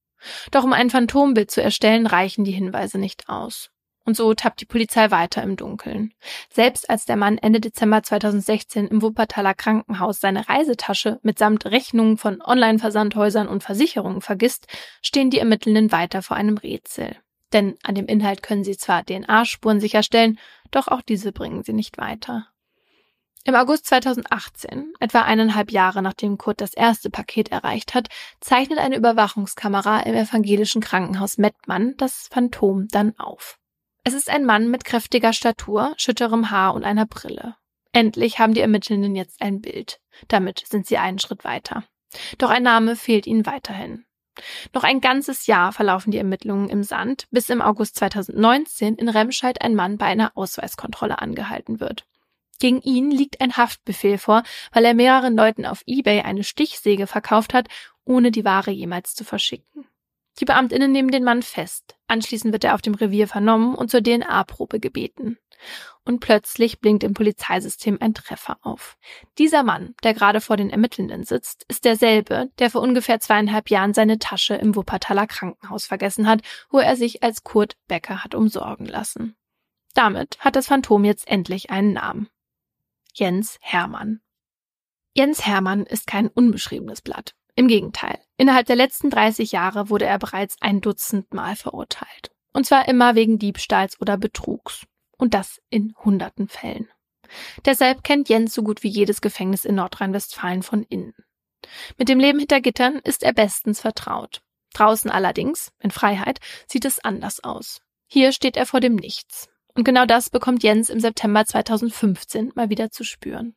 [0.51, 3.71] Doch um ein Phantombild zu erstellen, reichen die Hinweise nicht aus.
[4.03, 6.13] Und so tappt die Polizei weiter im Dunkeln.
[6.51, 12.41] Selbst als der Mann Ende Dezember 2016 im Wuppertaler Krankenhaus seine Reisetasche mitsamt Rechnungen von
[12.41, 14.67] Online-Versandhäusern und Versicherungen vergisst,
[15.01, 17.15] stehen die Ermittelnden weiter vor einem Rätsel.
[17.53, 20.39] Denn an dem Inhalt können sie zwar DNA-Spuren sicherstellen,
[20.71, 22.47] doch auch diese bringen sie nicht weiter.
[23.45, 28.09] Im August 2018, etwa eineinhalb Jahre nachdem Kurt das erste Paket erreicht hat,
[28.41, 33.57] zeichnet eine Überwachungskamera im evangelischen Krankenhaus Mettmann das Phantom dann auf.
[34.03, 37.55] Es ist ein Mann mit kräftiger Statur, schütterem Haar und einer Brille.
[37.91, 39.99] Endlich haben die Ermittelnden jetzt ein Bild.
[40.27, 41.85] Damit sind sie einen Schritt weiter.
[42.37, 44.05] Doch ein Name fehlt ihnen weiterhin.
[44.73, 49.61] Noch ein ganzes Jahr verlaufen die Ermittlungen im Sand, bis im August 2019 in Remscheid
[49.61, 52.05] ein Mann bei einer Ausweiskontrolle angehalten wird.
[52.59, 57.53] Gegen ihn liegt ein Haftbefehl vor, weil er mehreren Leuten auf eBay eine Stichsäge verkauft
[57.53, 57.67] hat,
[58.03, 59.85] ohne die Ware jemals zu verschicken.
[60.39, 61.95] Die Beamtinnen nehmen den Mann fest.
[62.07, 65.37] Anschließend wird er auf dem Revier vernommen und zur DNA-Probe gebeten.
[66.09, 68.97] Und plötzlich blinkt im Polizeisystem ein Treffer auf.
[69.37, 73.93] Dieser Mann, der gerade vor den Ermittelnden sitzt, ist derselbe, der vor ungefähr zweieinhalb Jahren
[73.93, 76.41] seine Tasche im Wuppertaler Krankenhaus vergessen hat,
[76.71, 79.35] wo er sich als Kurt Becker hat umsorgen lassen.
[79.93, 82.27] Damit hat das Phantom jetzt endlich einen Namen.
[83.13, 84.19] Jens Hermann.
[85.13, 87.35] Jens Hermann ist kein unbeschriebenes Blatt.
[87.55, 88.17] Im Gegenteil.
[88.35, 92.31] Innerhalb der letzten 30 Jahre wurde er bereits ein Dutzend Mal verurteilt.
[92.51, 94.87] Und zwar immer wegen Diebstahls oder Betrugs.
[95.19, 96.89] Und das in hunderten Fällen.
[97.65, 101.13] Deshalb kennt Jens so gut wie jedes Gefängnis in Nordrhein-Westfalen von innen.
[101.97, 104.41] Mit dem Leben hinter Gittern ist er bestens vertraut.
[104.73, 107.81] Draußen allerdings, in Freiheit, sieht es anders aus.
[108.07, 109.49] Hier steht er vor dem Nichts.
[109.75, 113.55] Und genau das bekommt Jens im September 2015 mal wieder zu spüren.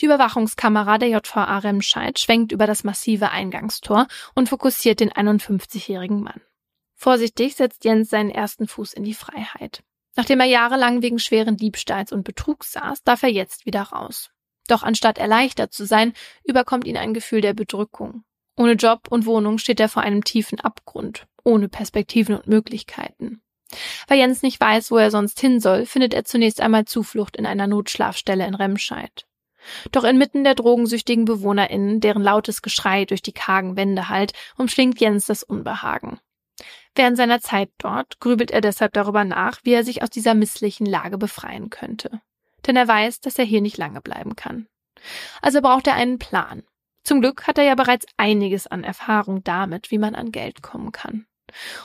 [0.00, 6.40] Die Überwachungskamera der JVA Remscheid schwenkt über das massive Eingangstor und fokussiert den 51-jährigen Mann.
[6.94, 9.82] Vorsichtig setzt Jens seinen ersten Fuß in die Freiheit.
[10.20, 14.28] Nachdem er jahrelang wegen schweren Diebstahls und Betrugs saß, darf er jetzt wieder raus.
[14.68, 16.12] Doch anstatt erleichtert zu sein,
[16.44, 18.22] überkommt ihn ein Gefühl der Bedrückung.
[18.54, 23.40] Ohne Job und Wohnung steht er vor einem tiefen Abgrund, ohne Perspektiven und Möglichkeiten.
[24.08, 27.46] Weil Jens nicht weiß, wo er sonst hin soll, findet er zunächst einmal Zuflucht in
[27.46, 29.26] einer Notschlafstelle in Remscheid.
[29.90, 35.24] Doch inmitten der drogensüchtigen BewohnerInnen, deren lautes Geschrei durch die kargen Wände hallt, umschlingt Jens
[35.24, 36.20] das Unbehagen.
[36.94, 40.86] Während seiner Zeit dort grübelt er deshalb darüber nach, wie er sich aus dieser misslichen
[40.86, 42.20] Lage befreien könnte.
[42.66, 44.66] Denn er weiß, dass er hier nicht lange bleiben kann.
[45.40, 46.62] Also braucht er einen Plan.
[47.04, 50.92] Zum Glück hat er ja bereits einiges an Erfahrung damit, wie man an Geld kommen
[50.92, 51.26] kann.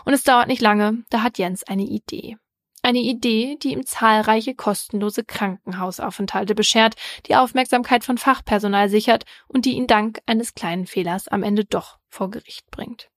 [0.03, 2.37] Und es dauert nicht lange, da hat Jens eine Idee.
[2.81, 6.95] Eine Idee, die ihm zahlreiche kostenlose Krankenhausaufenthalte beschert,
[7.25, 11.97] die Aufmerksamkeit von Fachpersonal sichert und die ihn dank eines kleinen Fehlers am Ende doch
[12.09, 13.09] vor Gericht bringt.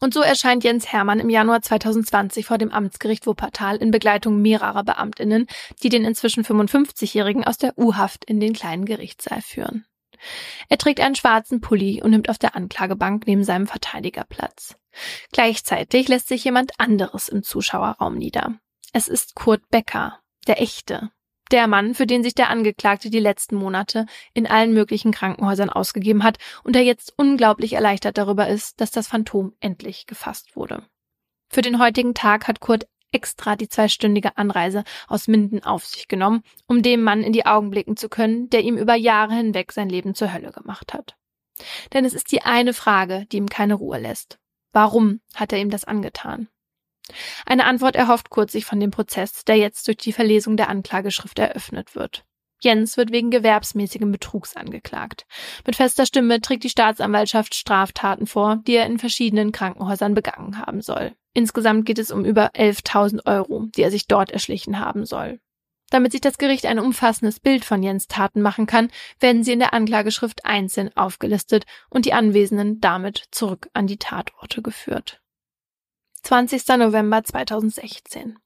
[0.00, 4.82] Und so erscheint Jens Hermann im Januar 2020 vor dem Amtsgericht Wuppertal in Begleitung mehrerer
[4.82, 5.46] Beamtinnen,
[5.82, 9.84] die den inzwischen 55-Jährigen aus der U-Haft in den kleinen Gerichtssaal führen.
[10.68, 14.76] Er trägt einen schwarzen Pulli und nimmt auf der Anklagebank neben seinem Verteidiger Platz.
[15.32, 18.58] Gleichzeitig lässt sich jemand anderes im Zuschauerraum nieder.
[18.92, 21.10] Es ist Kurt Becker, der echte.
[21.50, 26.22] Der Mann, für den sich der Angeklagte die letzten Monate in allen möglichen Krankenhäusern ausgegeben
[26.22, 30.84] hat und der jetzt unglaublich erleichtert darüber ist, dass das Phantom endlich gefasst wurde.
[31.48, 36.44] Für den heutigen Tag hat Kurt extra die zweistündige Anreise aus Minden auf sich genommen,
[36.68, 39.88] um dem Mann in die Augen blicken zu können, der ihm über Jahre hinweg sein
[39.88, 41.16] Leben zur Hölle gemacht hat.
[41.92, 44.38] Denn es ist die eine Frage, die ihm keine Ruhe lässt.
[44.72, 46.48] Warum hat er ihm das angetan?
[47.46, 51.38] Eine Antwort erhofft Kurt sich von dem Prozess, der jetzt durch die Verlesung der Anklageschrift
[51.38, 52.24] eröffnet wird.
[52.62, 55.26] Jens wird wegen gewerbsmäßigem Betrugs angeklagt.
[55.66, 60.82] Mit fester Stimme trägt die Staatsanwaltschaft Straftaten vor, die er in verschiedenen Krankenhäusern begangen haben
[60.82, 61.12] soll.
[61.32, 65.40] Insgesamt geht es um über 11.000 Euro, die er sich dort erschlichen haben soll.
[65.90, 69.58] Damit sich das Gericht ein umfassendes Bild von Jens Taten machen kann, werden sie in
[69.58, 75.19] der Anklageschrift einzeln aufgelistet und die Anwesenden damit zurück an die Tatorte geführt.
[76.22, 76.66] 20.
[76.78, 78.38] November 2016.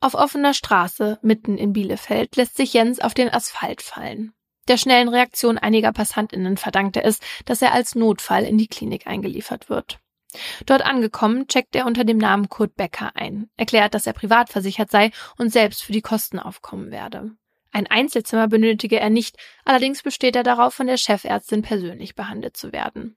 [0.00, 4.32] Auf offener Straße mitten in Bielefeld lässt sich Jens auf den Asphalt fallen.
[4.68, 9.06] Der schnellen Reaktion einiger Passantinnen verdankt er es, dass er als Notfall in die Klinik
[9.06, 10.00] eingeliefert wird.
[10.66, 14.90] Dort angekommen, checkt er unter dem Namen Kurt Becker ein, erklärt, dass er privat versichert
[14.90, 17.36] sei und selbst für die Kosten aufkommen werde.
[17.72, 22.72] Ein Einzelzimmer benötige er nicht, allerdings besteht er darauf, von der Chefärztin persönlich behandelt zu
[22.72, 23.16] werden.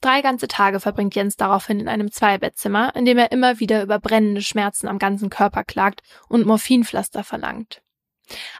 [0.00, 3.98] Drei ganze Tage verbringt Jens daraufhin in einem Zweibettzimmer, in dem er immer wieder über
[3.98, 7.82] brennende Schmerzen am ganzen Körper klagt und Morphinpflaster verlangt.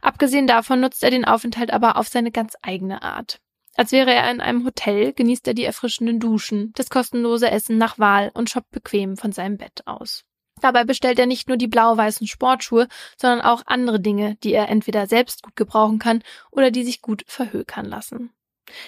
[0.03, 3.41] Abgesehen davon nutzt er den Aufenthalt aber auf seine ganz eigene Art.
[3.77, 7.99] Als wäre er in einem Hotel, genießt er die erfrischenden Duschen, das kostenlose Essen nach
[7.99, 10.25] Wahl und shoppt bequem von seinem Bett aus.
[10.61, 15.07] Dabei bestellt er nicht nur die blau-weißen Sportschuhe, sondern auch andere Dinge, die er entweder
[15.07, 18.31] selbst gut gebrauchen kann oder die sich gut verhökern lassen.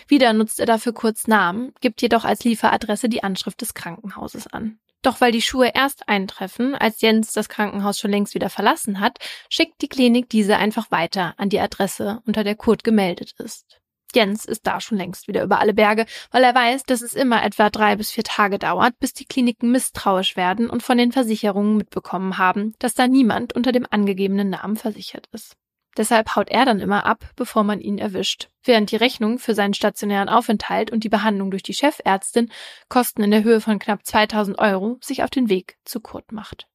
[0.09, 4.78] Wieder nutzt er dafür kurz Namen, gibt jedoch als Lieferadresse die Anschrift des Krankenhauses an.
[5.03, 9.19] Doch weil die Schuhe erst eintreffen, als Jens das Krankenhaus schon längst wieder verlassen hat,
[9.49, 13.81] schickt die Klinik diese einfach weiter an die Adresse, unter der Kurt gemeldet ist.
[14.15, 17.43] Jens ist da schon längst wieder über alle Berge, weil er weiß, dass es immer
[17.43, 21.77] etwa drei bis vier Tage dauert, bis die Kliniken misstrauisch werden und von den Versicherungen
[21.77, 25.57] mitbekommen haben, dass da niemand unter dem angegebenen Namen versichert ist.
[25.97, 28.48] Deshalb haut er dann immer ab, bevor man ihn erwischt.
[28.64, 32.51] Während die Rechnung für seinen stationären Aufenthalt und die Behandlung durch die Chefärztin
[32.89, 36.66] Kosten in der Höhe von knapp 2000 Euro sich auf den Weg zu Kurt macht.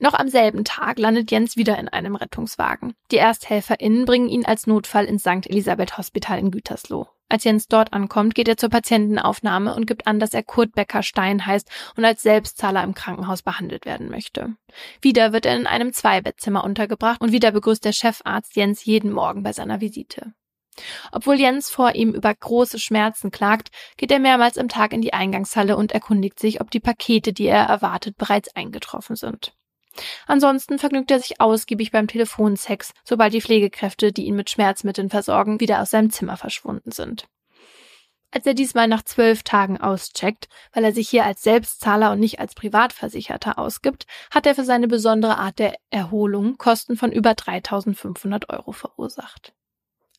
[0.00, 2.94] Noch am selben Tag landet Jens wieder in einem Rettungswagen.
[3.10, 5.48] Die ErsthelferInnen bringen ihn als Notfall ins St.
[5.48, 7.08] Elisabeth Hospital in Gütersloh.
[7.30, 11.02] Als Jens dort ankommt, geht er zur Patientenaufnahme und gibt an, dass er Kurt Becker
[11.02, 14.56] Stein heißt und als Selbstzahler im Krankenhaus behandelt werden möchte.
[15.02, 19.42] Wieder wird er in einem Zweibettzimmer untergebracht und wieder begrüßt der Chefarzt Jens jeden Morgen
[19.42, 20.32] bei seiner Visite.
[21.12, 25.12] Obwohl Jens vor ihm über große Schmerzen klagt, geht er mehrmals am Tag in die
[25.12, 29.57] Eingangshalle und erkundigt sich, ob die Pakete, die er erwartet, bereits eingetroffen sind.
[30.26, 35.60] Ansonsten vergnügt er sich ausgiebig beim Telefonsex, sobald die Pflegekräfte, die ihn mit Schmerzmitteln versorgen,
[35.60, 37.28] wieder aus seinem Zimmer verschwunden sind.
[38.30, 42.40] Als er diesmal nach zwölf Tagen auscheckt, weil er sich hier als Selbstzahler und nicht
[42.40, 48.50] als Privatversicherter ausgibt, hat er für seine besondere Art der Erholung Kosten von über 3500
[48.50, 49.54] Euro verursacht.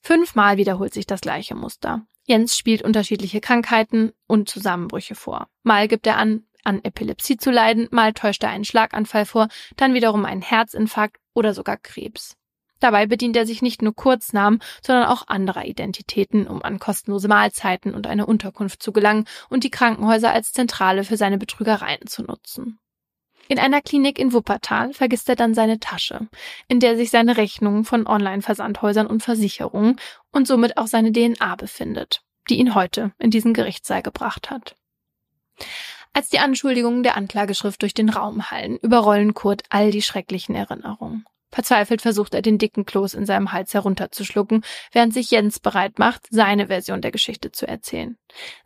[0.01, 2.05] Fünfmal wiederholt sich das gleiche Muster.
[2.25, 5.47] Jens spielt unterschiedliche Krankheiten und Zusammenbrüche vor.
[5.63, 9.93] Mal gibt er an, an Epilepsie zu leiden, mal täuscht er einen Schlaganfall vor, dann
[9.93, 12.35] wiederum einen Herzinfarkt oder sogar Krebs.
[12.79, 17.93] Dabei bedient er sich nicht nur Kurznamen, sondern auch anderer Identitäten, um an kostenlose Mahlzeiten
[17.93, 22.79] und eine Unterkunft zu gelangen und die Krankenhäuser als Zentrale für seine Betrügereien zu nutzen.
[23.49, 26.27] In einer Klinik in Wuppertal vergisst er dann seine Tasche,
[26.67, 29.99] in der sich seine Rechnungen von Online-Versandhäusern und Versicherungen
[30.31, 34.75] und somit auch seine DNA befindet, die ihn heute in diesen Gerichtssaal gebracht hat.
[36.13, 41.25] Als die Anschuldigungen der Anklageschrift durch den Raum hallen, überrollen Kurt all die schrecklichen Erinnerungen.
[41.51, 46.27] Verzweifelt versucht er, den dicken Kloß in seinem Hals herunterzuschlucken, während sich Jens bereit macht,
[46.29, 48.17] seine Version der Geschichte zu erzählen.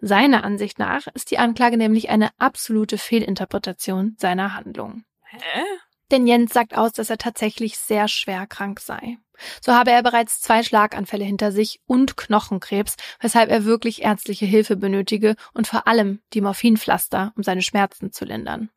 [0.02, 5.06] Seiner Ansicht nach ist die Anklage nämlich eine absolute Fehlinterpretation seiner Handlungen.
[5.22, 5.64] Hä?
[6.12, 9.18] Denn Jens sagt aus, dass er tatsächlich sehr schwer krank sei.
[9.62, 14.76] So habe er bereits zwei Schlaganfälle hinter sich und Knochenkrebs, weshalb er wirklich ärztliche Hilfe
[14.76, 18.70] benötige und vor allem die Morphinpflaster, um seine Schmerzen zu lindern.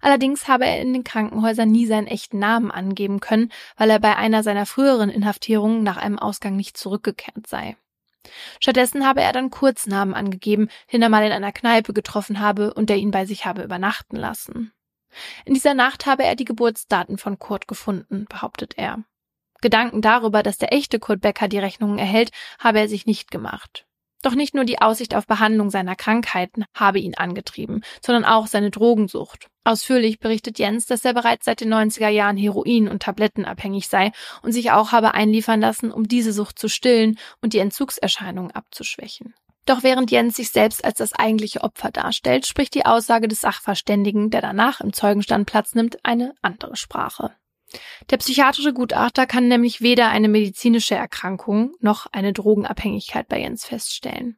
[0.00, 4.16] Allerdings habe er in den Krankenhäusern nie seinen echten Namen angeben können, weil er bei
[4.16, 7.76] einer seiner früheren Inhaftierungen nach einem Ausgang nicht zurückgekehrt sei.
[8.60, 12.88] Stattdessen habe er dann Kurznamen angegeben, den er mal in einer Kneipe getroffen habe und
[12.90, 14.72] der ihn bei sich habe übernachten lassen.
[15.44, 19.04] In dieser Nacht habe er die Geburtsdaten von Kurt gefunden, behauptet er.
[19.62, 23.86] Gedanken darüber, dass der echte Kurt Becker die Rechnungen erhält, habe er sich nicht gemacht.
[24.22, 28.70] Doch nicht nur die Aussicht auf Behandlung seiner Krankheiten habe ihn angetrieben, sondern auch seine
[28.70, 29.48] Drogensucht.
[29.64, 34.12] Ausführlich berichtet Jens, dass er bereits seit den 90er Jahren Heroin- und Tablettenabhängig sei
[34.42, 39.34] und sich auch habe einliefern lassen, um diese Sucht zu stillen und die Entzugserscheinungen abzuschwächen.
[39.66, 44.30] Doch während Jens sich selbst als das eigentliche Opfer darstellt, spricht die Aussage des Sachverständigen,
[44.30, 47.32] der danach im Zeugenstand Platz nimmt, eine andere Sprache.
[48.10, 54.36] Der psychiatrische Gutachter kann nämlich weder eine medizinische Erkrankung noch eine Drogenabhängigkeit bei Jens feststellen.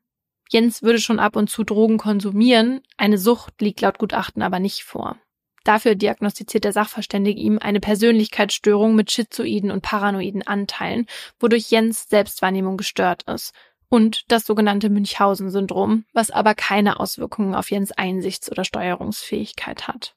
[0.50, 4.84] Jens würde schon ab und zu Drogen konsumieren, eine Sucht liegt laut Gutachten aber nicht
[4.84, 5.16] vor.
[5.64, 11.06] Dafür diagnostiziert der Sachverständige ihm eine Persönlichkeitsstörung mit schizoiden und paranoiden Anteilen,
[11.40, 13.54] wodurch Jens Selbstwahrnehmung gestört ist
[13.88, 20.14] und das sogenannte Münchhausen-Syndrom, was aber keine Auswirkungen auf Jens Einsichts- oder Steuerungsfähigkeit hat.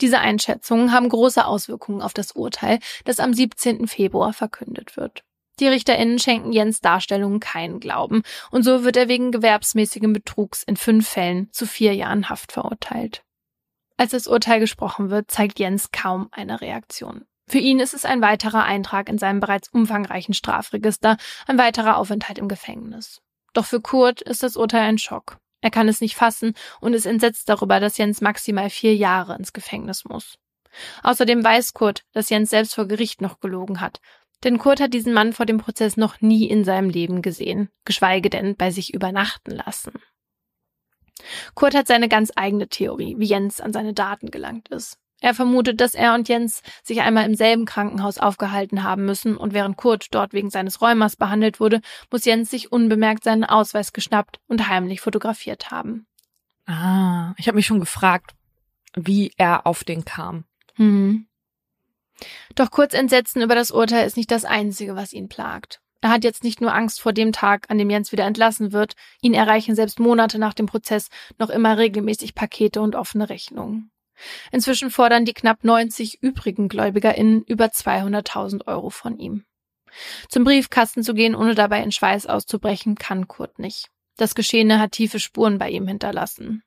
[0.00, 3.86] Diese Einschätzungen haben große Auswirkungen auf das Urteil, das am 17.
[3.86, 5.22] Februar verkündet wird.
[5.60, 10.76] Die RichterInnen schenken Jens Darstellungen keinen Glauben und so wird er wegen gewerbsmäßigen Betrugs in
[10.76, 13.22] fünf Fällen zu vier Jahren Haft verurteilt.
[13.96, 17.26] Als das Urteil gesprochen wird, zeigt Jens kaum eine Reaktion.
[17.48, 22.38] Für ihn ist es ein weiterer Eintrag in seinem bereits umfangreichen Strafregister, ein weiterer Aufenthalt
[22.38, 23.20] im Gefängnis.
[23.52, 25.36] Doch für Kurt ist das Urteil ein Schock.
[25.62, 29.54] Er kann es nicht fassen und ist entsetzt darüber, dass Jens maximal vier Jahre ins
[29.54, 30.38] Gefängnis muss.
[31.02, 34.00] Außerdem weiß Kurt, dass Jens selbst vor Gericht noch gelogen hat.
[34.44, 38.28] Denn Kurt hat diesen Mann vor dem Prozess noch nie in seinem Leben gesehen, geschweige
[38.28, 39.92] denn bei sich übernachten lassen.
[41.54, 44.98] Kurt hat seine ganz eigene Theorie, wie Jens an seine Daten gelangt ist.
[45.22, 49.54] Er vermutet, dass er und Jens sich einmal im selben Krankenhaus aufgehalten haben müssen und
[49.54, 51.80] während Kurt dort wegen seines Rheumas behandelt wurde,
[52.10, 56.06] muss Jens sich unbemerkt seinen Ausweis geschnappt und heimlich fotografiert haben.
[56.66, 58.32] Ah, ich habe mich schon gefragt,
[58.96, 60.44] wie er auf den kam.
[60.74, 61.28] Hm.
[62.56, 65.80] Doch kurz Entsetzen über das Urteil ist nicht das Einzige, was ihn plagt.
[66.00, 68.94] Er hat jetzt nicht nur Angst vor dem Tag, an dem Jens wieder entlassen wird,
[69.20, 73.92] ihn erreichen selbst Monate nach dem Prozess noch immer regelmäßig Pakete und offene Rechnungen.
[74.50, 79.44] Inzwischen fordern die knapp 90 übrigen GläubigerInnen über 200.000 Euro von ihm.
[80.28, 83.88] Zum Briefkasten zu gehen, ohne dabei in Schweiß auszubrechen, kann Kurt nicht.
[84.16, 86.62] Das Geschehene hat tiefe Spuren bei ihm hinterlassen.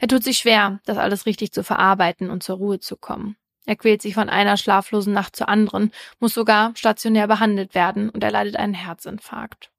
[0.00, 3.36] Er tut sich schwer, das alles richtig zu verarbeiten und zur Ruhe zu kommen.
[3.64, 5.90] Er quält sich von einer schlaflosen Nacht zur anderen,
[6.20, 9.70] muss sogar stationär behandelt werden und er leidet einen Herzinfarkt.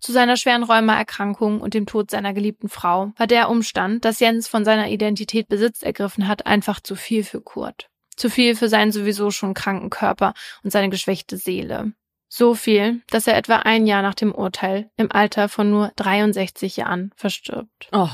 [0.00, 4.48] Zu seiner schweren Rheumaerkrankung und dem Tod seiner geliebten Frau war der Umstand, dass Jens
[4.48, 7.88] von seiner Identität Besitz ergriffen hat, einfach zu viel für Kurt.
[8.16, 11.92] Zu viel für seinen sowieso schon kranken Körper und seine geschwächte Seele.
[12.28, 16.76] So viel, dass er etwa ein Jahr nach dem Urteil im Alter von nur 63
[16.76, 17.88] Jahren verstirbt.
[17.92, 18.10] Oh.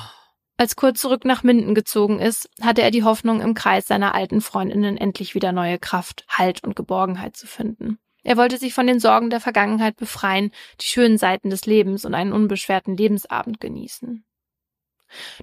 [0.57, 4.41] Als Kurt zurück nach Minden gezogen ist, hatte er die Hoffnung, im Kreis seiner alten
[4.41, 7.99] Freundinnen endlich wieder neue Kraft, Halt und Geborgenheit zu finden.
[8.24, 12.14] Er wollte sich von den Sorgen der Vergangenheit befreien, die schönen Seiten des Lebens und
[12.14, 14.24] einen unbeschwerten Lebensabend genießen.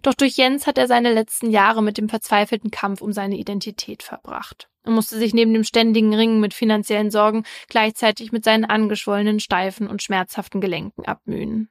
[0.02, 4.04] Doch durch Jens hat er seine letzten Jahre mit dem verzweifelten Kampf um seine Identität
[4.04, 4.68] verbracht.
[4.84, 9.88] Er musste sich neben dem ständigen Ringen mit finanziellen Sorgen gleichzeitig mit seinen angeschwollenen, steifen
[9.88, 11.70] und schmerzhaften Gelenken abmühen.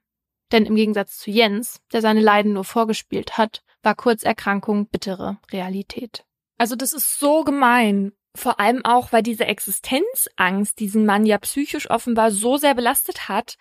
[0.53, 6.25] Denn im Gegensatz zu Jens, der seine Leiden nur vorgespielt hat, war Kurzerkrankung bittere Realität.
[6.59, 8.13] Also das ist so gemein.
[8.37, 13.57] Vor allem auch, weil diese Existenzangst diesen Mann ja psychisch offenbar so sehr belastet hat.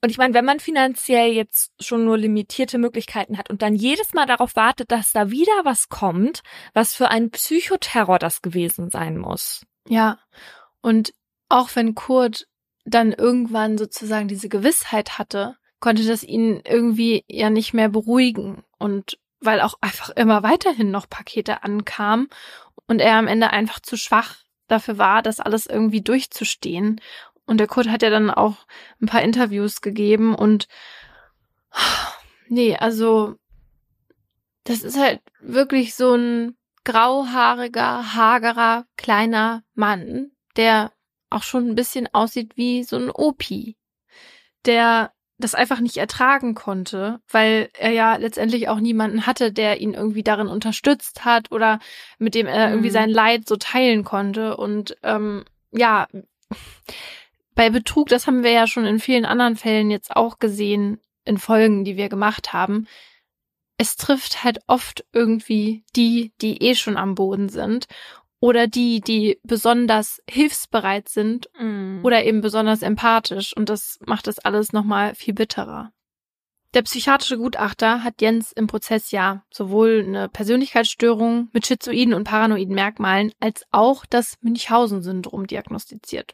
[0.00, 4.14] Und ich meine, wenn man finanziell jetzt schon nur limitierte Möglichkeiten hat und dann jedes
[4.14, 6.42] Mal darauf wartet, dass da wieder was kommt,
[6.72, 9.66] was für ein Psychoterror das gewesen sein muss.
[9.88, 10.18] Ja,
[10.80, 11.12] und
[11.48, 12.46] auch wenn Kurt
[12.84, 18.62] dann irgendwann sozusagen diese Gewissheit hatte, konnte das ihn irgendwie ja nicht mehr beruhigen.
[18.78, 22.28] Und weil auch einfach immer weiterhin noch Pakete ankamen
[22.86, 24.36] und er am Ende einfach zu schwach
[24.66, 27.00] dafür war, das alles irgendwie durchzustehen.
[27.46, 28.66] Und der Kurt hat ja dann auch
[29.00, 30.68] ein paar Interviews gegeben und
[32.48, 33.36] nee, also
[34.64, 40.92] das ist halt wirklich so ein grauhaariger, hagerer, kleiner Mann, der
[41.30, 43.76] auch schon ein bisschen aussieht wie so ein Opi,
[44.64, 49.94] der das einfach nicht ertragen konnte, weil er ja letztendlich auch niemanden hatte, der ihn
[49.94, 51.78] irgendwie darin unterstützt hat oder
[52.18, 52.94] mit dem er irgendwie mhm.
[52.94, 54.56] sein Leid so teilen konnte.
[54.56, 56.08] Und ähm, ja,
[57.54, 61.38] bei Betrug, das haben wir ja schon in vielen anderen Fällen jetzt auch gesehen, in
[61.38, 62.86] Folgen, die wir gemacht haben.
[63.76, 67.86] Es trifft halt oft irgendwie die, die eh schon am Boden sind
[68.40, 72.04] oder die, die besonders hilfsbereit sind mm.
[72.04, 75.92] oder eben besonders empathisch und das macht das alles nochmal viel bitterer.
[76.74, 82.74] Der psychiatrische Gutachter hat Jens im Prozess ja sowohl eine Persönlichkeitsstörung mit schizoiden und paranoiden
[82.74, 86.32] Merkmalen als auch das Münchhausen-Syndrom diagnostiziert.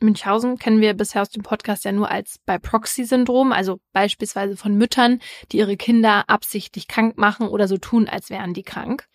[0.00, 5.20] Münchhausen kennen wir bisher aus dem Podcast ja nur als By-Proxy-Syndrom, also beispielsweise von Müttern,
[5.52, 9.06] die ihre Kinder absichtlich krank machen oder so tun, als wären die krank.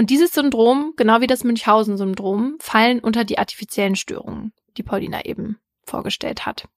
[0.00, 5.58] Und dieses Syndrom, genau wie das Münchhausen-Syndrom, fallen unter die artifiziellen Störungen, die Paulina eben
[5.82, 6.68] vorgestellt hat.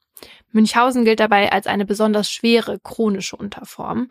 [0.51, 4.09] Münchhausen gilt dabei als eine besonders schwere chronische Unterform.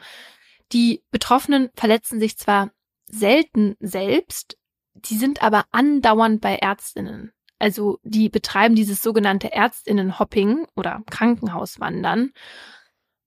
[0.72, 2.70] Die Betroffenen verletzen sich zwar
[3.04, 4.56] selten selbst,
[4.94, 7.32] die sind aber andauernd bei Ärztinnen.
[7.58, 12.32] Also die betreiben dieses sogenannte Ärztinnenhopping oder Krankenhauswandern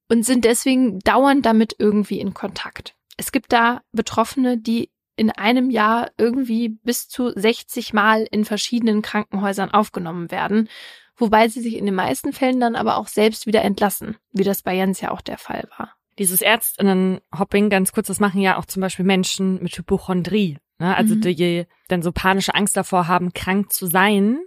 [0.09, 2.95] und sind deswegen dauernd damit irgendwie in Kontakt.
[3.17, 9.01] Es gibt da Betroffene, die in einem Jahr irgendwie bis zu 60 Mal in verschiedenen
[9.01, 10.69] Krankenhäusern aufgenommen werden,
[11.15, 14.61] wobei sie sich in den meisten Fällen dann aber auch selbst wieder entlassen, wie das
[14.61, 15.93] bei Jens ja auch der Fall war.
[16.17, 20.95] Dieses Ärztinnenhopping, ganz kurz, das machen ja auch zum Beispiel Menschen mit Hypochondrie, ne?
[20.95, 21.21] also mhm.
[21.21, 24.39] die dann so panische Angst davor haben, krank zu sein,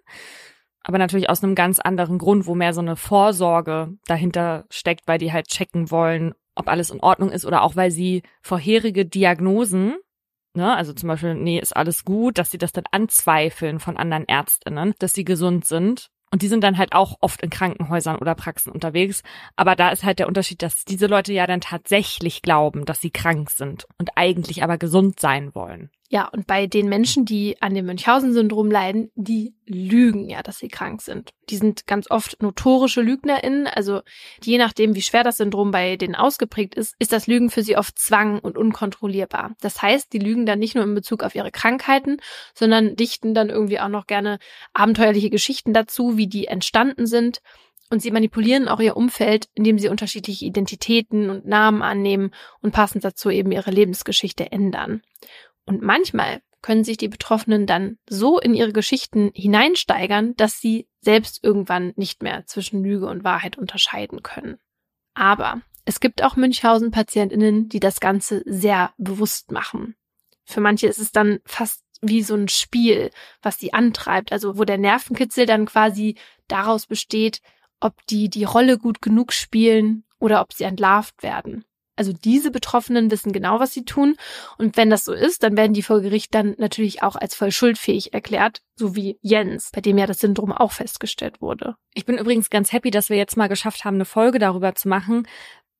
[0.82, 5.18] aber natürlich aus einem ganz anderen Grund, wo mehr so eine Vorsorge dahinter steckt, weil
[5.18, 9.96] die halt checken wollen, ob alles in Ordnung ist oder auch weil sie vorherige Diagnosen
[10.58, 14.28] ne, also zum Beispiel, nee, ist alles gut, dass sie das dann anzweifeln von anderen
[14.28, 16.10] Ärztinnen, dass sie gesund sind.
[16.30, 19.22] Und die sind dann halt auch oft in Krankenhäusern oder Praxen unterwegs.
[19.56, 23.10] Aber da ist halt der Unterschied, dass diese Leute ja dann tatsächlich glauben, dass sie
[23.10, 25.90] krank sind und eigentlich aber gesund sein wollen.
[26.10, 30.68] Ja, und bei den Menschen, die an dem Münchhausen-Syndrom leiden, die lügen ja, dass sie
[30.68, 31.34] krank sind.
[31.50, 34.00] Die sind ganz oft notorische LügnerInnen, also
[34.42, 37.76] je nachdem, wie schwer das Syndrom bei denen ausgeprägt ist, ist das Lügen für sie
[37.76, 39.54] oft zwang und unkontrollierbar.
[39.60, 42.16] Das heißt, die lügen dann nicht nur in Bezug auf ihre Krankheiten,
[42.54, 44.38] sondern dichten dann irgendwie auch noch gerne
[44.72, 47.42] abenteuerliche Geschichten dazu, wie die entstanden sind.
[47.90, 53.04] Und sie manipulieren auch ihr Umfeld, indem sie unterschiedliche Identitäten und Namen annehmen und passend
[53.04, 55.02] dazu eben ihre Lebensgeschichte ändern.
[55.68, 61.44] Und manchmal können sich die Betroffenen dann so in ihre Geschichten hineinsteigern, dass sie selbst
[61.44, 64.58] irgendwann nicht mehr zwischen Lüge und Wahrheit unterscheiden können.
[65.12, 69.94] Aber es gibt auch Münchhausen-PatientInnen, die das Ganze sehr bewusst machen.
[70.46, 73.10] Für manche ist es dann fast wie so ein Spiel,
[73.42, 76.16] was sie antreibt, also wo der Nervenkitzel dann quasi
[76.46, 77.42] daraus besteht,
[77.78, 81.66] ob die die Rolle gut genug spielen oder ob sie entlarvt werden.
[81.98, 84.16] Also diese Betroffenen wissen genau, was sie tun.
[84.56, 87.50] Und wenn das so ist, dann werden die vor Gericht dann natürlich auch als voll
[87.50, 91.76] schuldfähig erklärt, so wie Jens, bei dem ja das Syndrom auch festgestellt wurde.
[91.94, 94.88] Ich bin übrigens ganz happy, dass wir jetzt mal geschafft haben, eine Folge darüber zu
[94.88, 95.26] machen,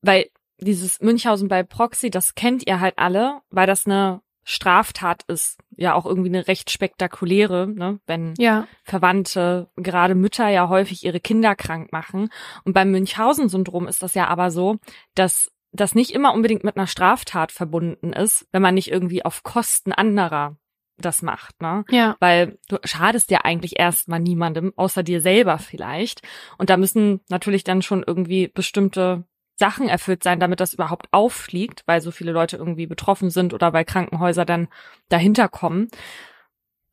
[0.03, 0.29] weil
[0.61, 4.21] dieses Münchhausen bei Proxy, das kennt ihr halt alle, weil das eine
[4.51, 5.59] Straftat ist.
[5.77, 8.01] Ja, auch irgendwie eine recht spektakuläre, ne?
[8.07, 8.67] wenn Ja.
[8.83, 12.31] Verwandte, gerade Mütter ja häufig ihre Kinder krank machen.
[12.65, 14.79] Und beim Münchhausen-Syndrom ist das ja aber so,
[15.15, 19.43] dass das nicht immer unbedingt mit einer Straftat verbunden ist, wenn man nicht irgendwie auf
[19.43, 20.57] Kosten anderer
[21.01, 21.85] das macht, ne?
[21.91, 22.17] Ja.
[22.21, 26.23] Weil du schadest ja eigentlich erstmal niemandem, außer dir selber vielleicht.
[26.59, 29.25] Und da müssen natürlich dann schon irgendwie bestimmte
[29.57, 33.73] Sachen erfüllt sein, damit das überhaupt auffliegt, weil so viele Leute irgendwie betroffen sind oder
[33.73, 34.69] weil Krankenhäuser dann
[35.09, 35.89] dahinter kommen.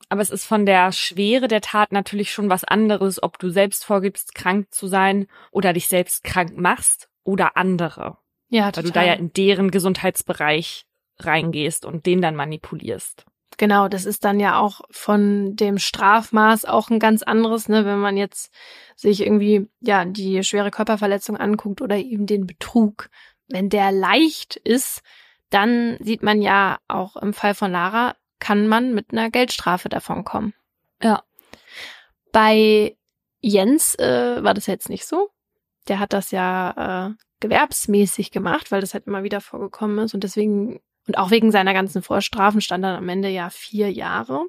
[0.09, 3.85] Aber es ist von der Schwere der Tat natürlich schon was anderes, ob du selbst
[3.85, 8.17] vorgibst, krank zu sein oder dich selbst krank machst oder andere.
[8.49, 8.83] Ja, Weil total.
[8.83, 10.85] du da ja in deren Gesundheitsbereich
[11.19, 13.25] reingehst und den dann manipulierst.
[13.57, 17.99] Genau, das ist dann ja auch von dem Strafmaß auch ein ganz anderes, ne, wenn
[17.99, 18.53] man jetzt
[18.95, 23.09] sich irgendwie ja die schwere Körperverletzung anguckt oder eben den Betrug.
[23.47, 25.01] Wenn der leicht ist,
[25.49, 30.23] dann sieht man ja auch im Fall von Lara kann man mit einer Geldstrafe davon
[30.23, 30.53] kommen.
[31.01, 31.23] Ja.
[32.31, 32.97] Bei
[33.39, 35.29] Jens äh, war das jetzt nicht so.
[35.87, 40.23] Der hat das ja äh, gewerbsmäßig gemacht, weil das halt immer wieder vorgekommen ist und
[40.23, 44.45] deswegen und auch wegen seiner ganzen Vorstrafen stand dann am Ende ja vier Jahre.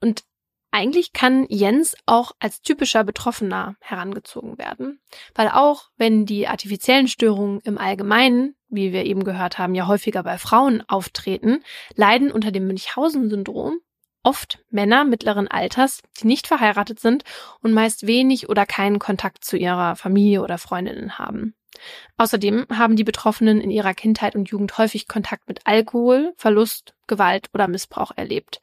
[0.00, 0.24] Und
[0.70, 5.00] eigentlich kann Jens auch als typischer Betroffener herangezogen werden,
[5.34, 10.22] weil auch wenn die artifiziellen Störungen im Allgemeinen, wie wir eben gehört haben, ja häufiger
[10.22, 11.62] bei Frauen auftreten,
[11.94, 13.78] leiden unter dem Münchhausen-Syndrom
[14.26, 17.22] oft Männer mittleren Alters, die nicht verheiratet sind
[17.62, 21.54] und meist wenig oder keinen Kontakt zu ihrer Familie oder Freundinnen haben.
[22.16, 27.50] Außerdem haben die Betroffenen in ihrer Kindheit und Jugend häufig Kontakt mit Alkohol, Verlust, Gewalt
[27.54, 28.60] oder Missbrauch erlebt.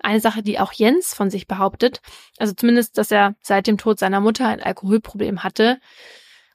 [0.00, 2.02] Eine Sache, die auch Jens von sich behauptet,
[2.36, 5.80] also zumindest, dass er seit dem Tod seiner Mutter ein Alkoholproblem hatte.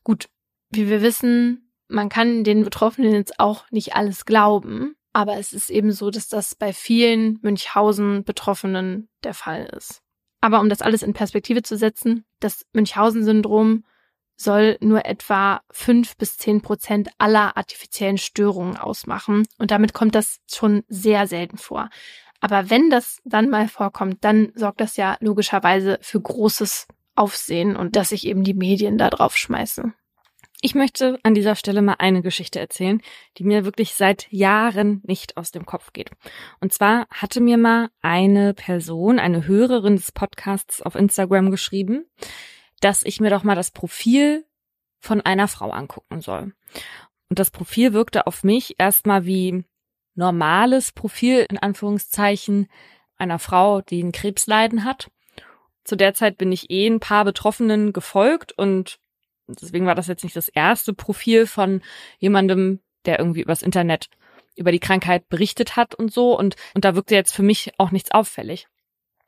[0.04, 0.30] Gut,
[0.70, 5.70] wie wir wissen, man kann den Betroffenen jetzt auch nicht alles glauben, aber es ist
[5.70, 10.02] eben so, dass das bei vielen Münchhausen-Betroffenen der Fall ist.
[10.42, 13.86] Aber um das alles in Perspektive zu setzen, das Münchhausen-Syndrom
[14.36, 19.46] soll nur etwa fünf bis zehn Prozent aller artifiziellen Störungen ausmachen.
[19.58, 21.90] Und damit kommt das schon sehr selten vor.
[22.42, 27.96] Aber wenn das dann mal vorkommt, dann sorgt das ja logischerweise für großes Aufsehen und
[27.96, 29.94] dass sich eben die Medien da drauf schmeißen.
[30.66, 33.02] Ich möchte an dieser Stelle mal eine Geschichte erzählen,
[33.38, 36.10] die mir wirklich seit Jahren nicht aus dem Kopf geht.
[36.62, 42.06] Und zwar hatte mir mal eine Person, eine Hörerin des Podcasts auf Instagram geschrieben,
[42.80, 44.46] dass ich mir doch mal das Profil
[45.00, 46.54] von einer Frau angucken soll.
[47.28, 49.66] Und das Profil wirkte auf mich erstmal wie
[50.16, 52.70] normales Profil in Anführungszeichen
[53.18, 55.12] einer Frau, die ein Krebsleiden hat.
[55.84, 59.03] Zu der Zeit bin ich eh ein paar Betroffenen gefolgt und
[59.48, 61.82] deswegen war das jetzt nicht das erste Profil von
[62.20, 64.10] jemandem, der irgendwie übers Internet
[64.56, 67.92] über die Krankheit berichtet hat und so und, und da wirkte jetzt für mich auch
[67.92, 68.68] nichts auffällig.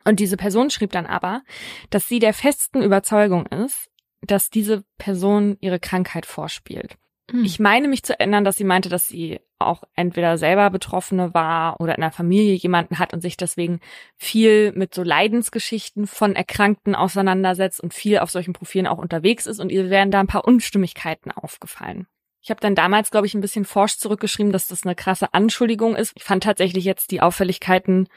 [0.03, 1.41] Und diese Person schrieb dann aber,
[1.89, 3.89] dass sie der festen Überzeugung ist,
[4.21, 6.97] dass diese Person ihre Krankheit vorspielt.
[7.31, 7.43] Hm.
[7.43, 11.79] Ich meine mich zu erinnern, dass sie meinte, dass sie auch entweder selber Betroffene war
[11.79, 13.79] oder in der Familie jemanden hat und sich deswegen
[14.17, 19.59] viel mit so Leidensgeschichten von Erkrankten auseinandersetzt und viel auf solchen Profilen auch unterwegs ist
[19.59, 22.07] und ihr wären da ein paar Unstimmigkeiten aufgefallen.
[22.41, 25.95] Ich habe dann damals, glaube ich, ein bisschen forsch zurückgeschrieben, dass das eine krasse Anschuldigung
[25.95, 26.13] ist.
[26.15, 28.07] Ich fand tatsächlich jetzt die Auffälligkeiten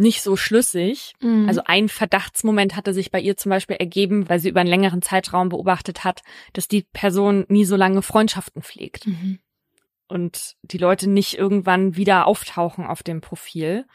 [0.00, 1.14] nicht so schlüssig.
[1.20, 1.46] Mhm.
[1.46, 5.02] Also ein Verdachtsmoment hatte sich bei ihr zum Beispiel ergeben, weil sie über einen längeren
[5.02, 6.22] Zeitraum beobachtet hat,
[6.54, 9.38] dass die Person nie so lange Freundschaften pflegt Mhm.
[10.08, 13.86] und die Leute nicht irgendwann wieder auftauchen auf dem Profil.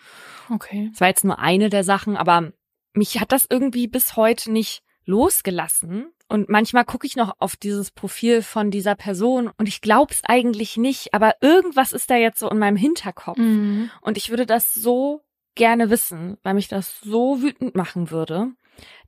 [0.53, 0.89] Okay.
[0.91, 2.53] Das war jetzt nur eine der Sachen, aber
[2.93, 6.11] mich hat das irgendwie bis heute nicht losgelassen.
[6.27, 10.75] Und manchmal gucke ich noch auf dieses Profil von dieser Person und ich glaub's eigentlich
[10.77, 13.37] nicht, aber irgendwas ist da jetzt so in meinem Hinterkopf.
[13.37, 13.91] Mhm.
[14.01, 15.21] Und ich würde das so
[15.55, 18.51] gerne wissen, weil mich das so wütend machen würde.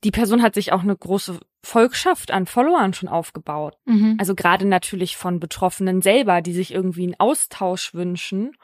[0.04, 3.78] Die Person hat sich auch eine große Volkschaft an Followern schon aufgebaut.
[3.86, 4.16] Mhm.
[4.18, 8.56] Also gerade natürlich von Betroffenen selber, die sich irgendwie einen Austausch wünschen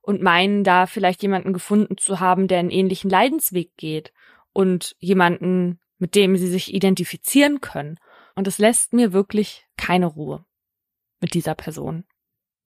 [0.00, 4.12] und meinen da vielleicht jemanden gefunden zu haben, der einen ähnlichen Leidensweg geht
[4.52, 7.98] und jemanden, mit dem sie sich identifizieren können.
[8.34, 10.44] Und es lässt mir wirklich keine Ruhe
[11.20, 12.04] mit dieser Person.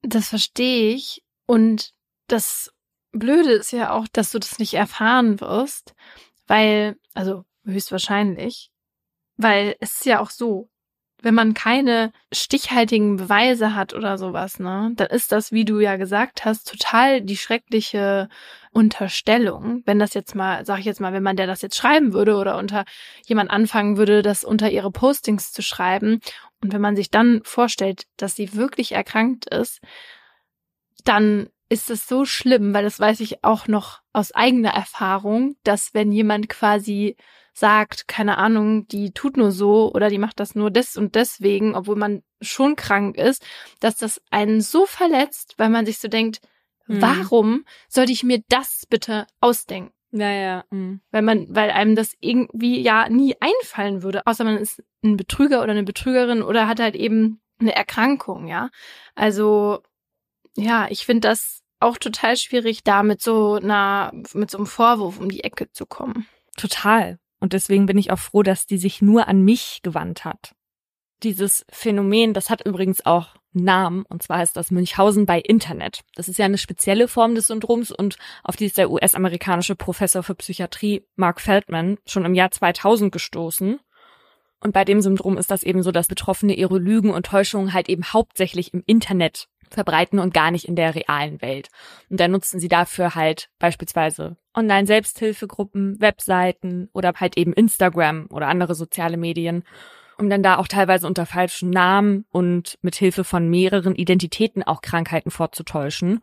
[0.03, 1.25] Das verstehe ich.
[1.47, 1.95] Und
[2.29, 2.73] das
[3.13, 5.95] Blöde ist ja auch, dass du das nicht erfahren wirst,
[6.47, 8.71] weil, also höchstwahrscheinlich,
[9.37, 10.69] weil es ist ja auch so,
[11.23, 15.97] wenn man keine stichhaltigen Beweise hat oder sowas, ne, dann ist das, wie du ja
[15.97, 18.29] gesagt hast, total die schreckliche
[18.73, 19.83] Unterstellung.
[19.87, 22.37] Wenn das jetzt mal, sag ich jetzt mal, wenn man der das jetzt schreiben würde
[22.37, 22.85] oder unter
[23.25, 26.21] jemand anfangen würde, das unter ihre Postings zu schreiben
[26.61, 29.81] und wenn man sich dann vorstellt, dass sie wirklich erkrankt ist,
[31.05, 35.95] dann ist es so schlimm, weil das weiß ich auch noch aus eigener Erfahrung, dass
[35.95, 37.17] wenn jemand quasi
[37.55, 41.75] sagt, keine Ahnung, die tut nur so oder die macht das nur des und deswegen,
[41.75, 43.43] obwohl man schon krank ist,
[43.81, 46.41] dass das einen so verletzt, weil man sich so denkt,
[46.89, 47.01] mhm.
[47.01, 49.95] warum sollte ich mir das bitte ausdenken?
[50.11, 51.01] Naja, mhm.
[51.11, 55.63] weil man, weil einem das irgendwie ja nie einfallen würde, außer man ist ein Betrüger
[55.63, 58.69] oder eine Betrügerin oder hat halt eben eine Erkrankung, ja.
[59.15, 59.81] Also
[60.55, 65.19] ja, ich finde das auch total schwierig, da mit so einer, mit so einem Vorwurf
[65.19, 66.27] um die Ecke zu kommen.
[66.57, 67.19] Total.
[67.41, 70.55] Und deswegen bin ich auch froh, dass die sich nur an mich gewandt hat.
[71.23, 76.03] Dieses Phänomen, das hat übrigens auch Namen, und zwar heißt das Münchhausen bei Internet.
[76.15, 80.23] Das ist ja eine spezielle Form des Syndroms und auf die ist der US-amerikanische Professor
[80.23, 83.79] für Psychiatrie Mark Feldman schon im Jahr 2000 gestoßen.
[84.61, 87.89] Und bei dem Syndrom ist das eben so, dass Betroffene ihre Lügen und Täuschungen halt
[87.89, 91.69] eben hauptsächlich im Internet verbreiten und gar nicht in der realen Welt.
[92.11, 98.75] Und da nutzen sie dafür halt beispielsweise Online-Selbsthilfegruppen, Webseiten oder halt eben Instagram oder andere
[98.75, 99.65] soziale Medien,
[100.19, 104.83] um dann da auch teilweise unter falschen Namen und mit Hilfe von mehreren Identitäten auch
[104.83, 106.21] Krankheiten vorzutäuschen.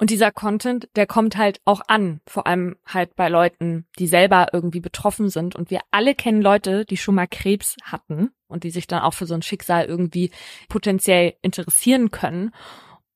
[0.00, 4.46] Und dieser Content, der kommt halt auch an, vor allem halt bei Leuten, die selber
[4.52, 5.56] irgendwie betroffen sind.
[5.56, 9.14] Und wir alle kennen Leute, die schon mal Krebs hatten und die sich dann auch
[9.14, 10.30] für so ein Schicksal irgendwie
[10.68, 12.52] potenziell interessieren können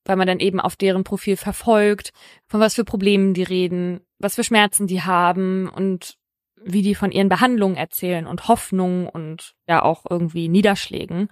[0.04, 2.12] weil man dann eben auf deren Profil verfolgt,
[2.46, 6.16] von was für Problemen die reden, was für Schmerzen die haben und
[6.64, 11.28] wie die von ihren Behandlungen erzählen und Hoffnungen und ja auch irgendwie Niederschlägen.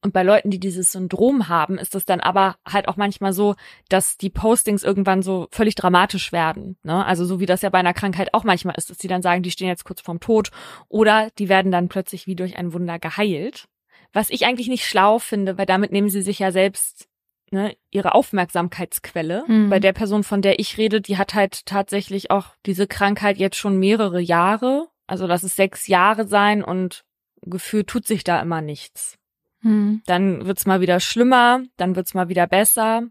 [0.00, 3.56] Und bei Leuten, die dieses Syndrom haben, ist es dann aber halt auch manchmal so,
[3.88, 6.78] dass die Postings irgendwann so völlig dramatisch werden.
[6.84, 7.04] Ne?
[7.04, 9.42] Also so wie das ja bei einer Krankheit auch manchmal ist, dass die dann sagen,
[9.42, 10.50] die stehen jetzt kurz vorm Tod
[10.88, 13.66] oder die werden dann plötzlich wie durch ein Wunder geheilt.
[14.12, 17.07] Was ich eigentlich nicht schlau finde, weil damit nehmen sie sich ja selbst
[17.52, 19.44] ne, ihre Aufmerksamkeitsquelle.
[19.46, 19.70] Mhm.
[19.70, 23.56] Bei der Person, von der ich rede, die hat halt tatsächlich auch diese Krankheit jetzt
[23.56, 24.88] schon mehrere Jahre.
[25.06, 27.04] Also lass es sechs Jahre sein und
[27.42, 29.18] gefühlt tut sich da immer nichts.
[29.62, 30.02] Mhm.
[30.06, 33.02] Dann wird's mal wieder schlimmer, dann wird's mal wieder besser.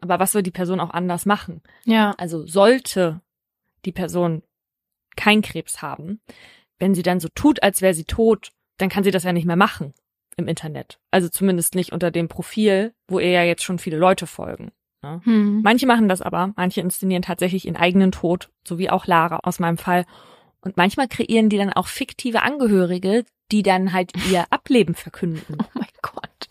[0.00, 1.62] Aber was soll die Person auch anders machen?
[1.84, 2.14] Ja.
[2.18, 3.20] Also sollte
[3.84, 4.42] die Person
[5.16, 6.20] kein Krebs haben,
[6.78, 9.46] wenn sie dann so tut, als wäre sie tot, dann kann sie das ja nicht
[9.46, 9.94] mehr machen
[10.38, 10.98] im Internet.
[11.10, 14.72] Also zumindest nicht unter dem Profil, wo ihr ja jetzt schon viele Leute folgen.
[15.02, 15.20] Ne?
[15.24, 15.62] Hm.
[15.62, 19.58] Manche machen das aber, manche inszenieren tatsächlich ihren eigenen Tod, so wie auch Lara aus
[19.58, 20.06] meinem Fall.
[20.60, 25.58] Und manchmal kreieren die dann auch fiktive Angehörige, die dann halt ihr Ableben verkünden.
[25.60, 26.48] Oh mein Gott.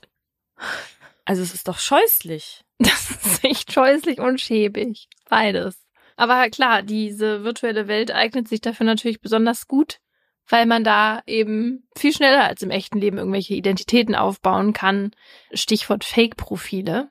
[1.26, 2.62] Also es ist doch scheußlich.
[2.80, 5.08] Das ist echt scheußlich und schäbig.
[5.30, 5.84] Beides.
[6.16, 10.00] Aber klar, diese virtuelle Welt eignet sich dafür natürlich besonders gut,
[10.50, 15.12] weil man da eben viel schneller als im echten Leben irgendwelche Identitäten aufbauen kann.
[15.54, 17.10] Stichwort Fake-Profile.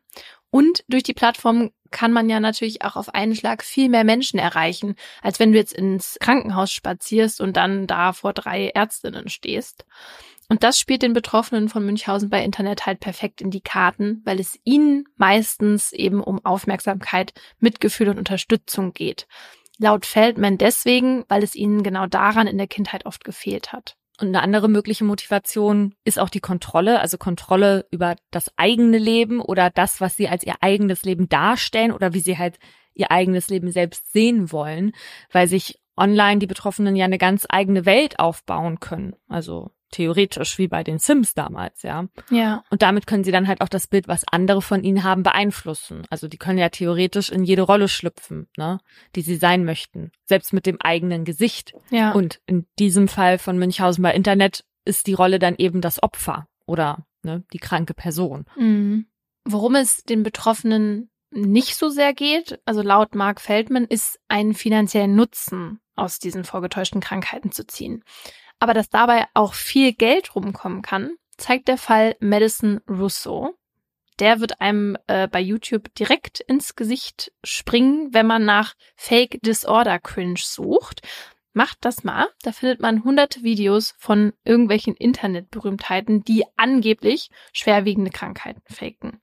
[0.50, 4.38] Und durch die Plattform kann man ja natürlich auch auf einen Schlag viel mehr Menschen
[4.38, 9.84] erreichen, als wenn du jetzt ins Krankenhaus spazierst und dann da vor drei Ärztinnen stehst.
[10.48, 14.38] Und das spielt den Betroffenen von Münchhausen bei Internet halt perfekt in die Karten, weil
[14.38, 19.26] es ihnen meistens eben um Aufmerksamkeit, Mitgefühl und Unterstützung geht.
[19.78, 23.96] Laut Feldman deswegen, weil es ihnen genau daran in der Kindheit oft gefehlt hat.
[24.18, 29.40] Und eine andere mögliche Motivation ist auch die Kontrolle, also Kontrolle über das eigene Leben
[29.40, 32.58] oder das, was sie als ihr eigenes Leben darstellen oder wie sie halt
[32.94, 34.92] ihr eigenes Leben selbst sehen wollen,
[35.30, 39.14] weil sich online die Betroffenen ja eine ganz eigene Welt aufbauen können.
[39.28, 42.06] Also theoretisch wie bei den Sims damals, ja.
[42.30, 42.62] Ja.
[42.68, 46.02] Und damit können sie dann halt auch das Bild, was andere von ihnen haben, beeinflussen.
[46.10, 48.78] Also die können ja theoretisch in jede Rolle schlüpfen, ne,
[49.14, 51.72] die sie sein möchten, selbst mit dem eigenen Gesicht.
[51.90, 52.12] Ja.
[52.12, 56.46] Und in diesem Fall von Münchhausen bei Internet ist die Rolle dann eben das Opfer
[56.66, 58.44] oder ne, die kranke Person.
[58.56, 59.06] Mhm.
[59.46, 65.16] Worum es den Betroffenen nicht so sehr geht, also laut Mark Feldman, ist einen finanziellen
[65.16, 68.04] Nutzen aus diesen vorgetäuschten Krankheiten zu ziehen.
[68.58, 73.54] Aber dass dabei auch viel Geld rumkommen kann, zeigt der Fall Madison Rousseau.
[74.18, 79.98] der wird einem äh, bei YouTube direkt ins Gesicht springen, wenn man nach Fake Disorder
[79.98, 81.02] Cringe sucht.
[81.52, 82.28] Macht das mal.
[82.42, 89.20] Da findet man hunderte Videos von irgendwelchen Internetberühmtheiten, die angeblich schwerwiegende Krankheiten faken.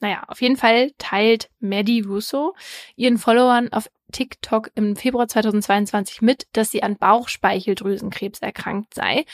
[0.00, 2.54] Naja, auf jeden Fall teilt Maddie Russo
[2.96, 9.24] ihren Followern auf TikTok im Februar 2022 mit, dass sie an Bauchspeicheldrüsenkrebs erkrankt sei.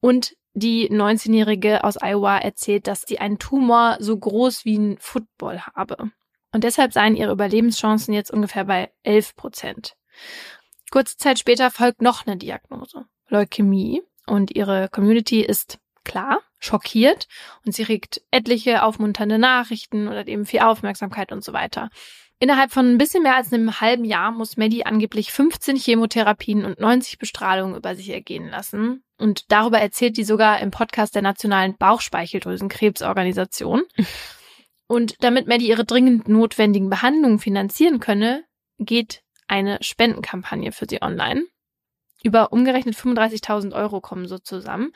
[0.00, 5.60] Und die 19-Jährige aus Iowa erzählt, dass sie einen Tumor so groß wie ein Football
[5.60, 6.10] habe.
[6.52, 9.96] Und deshalb seien ihre Überlebenschancen jetzt ungefähr bei 11 Prozent.
[10.90, 13.06] Kurze Zeit später folgt noch eine Diagnose.
[13.28, 14.02] Leukämie.
[14.26, 17.28] Und ihre Community ist klar schockiert
[17.64, 21.90] und sie regt etliche aufmunternde Nachrichten oder eben viel Aufmerksamkeit und so weiter.
[22.38, 26.80] Innerhalb von ein bisschen mehr als einem halben Jahr muss Maddie angeblich 15 Chemotherapien und
[26.80, 29.04] 90 Bestrahlungen über sich ergehen lassen.
[29.16, 33.82] Und darüber erzählt die sogar im Podcast der Nationalen Bauchspeicheldrüsenkrebsorganisation.
[34.88, 38.44] Und damit Maddie ihre dringend notwendigen Behandlungen finanzieren könne,
[38.78, 41.44] geht eine Spendenkampagne für sie online.
[42.22, 44.92] Über umgerechnet 35.000 Euro kommen so zusammen.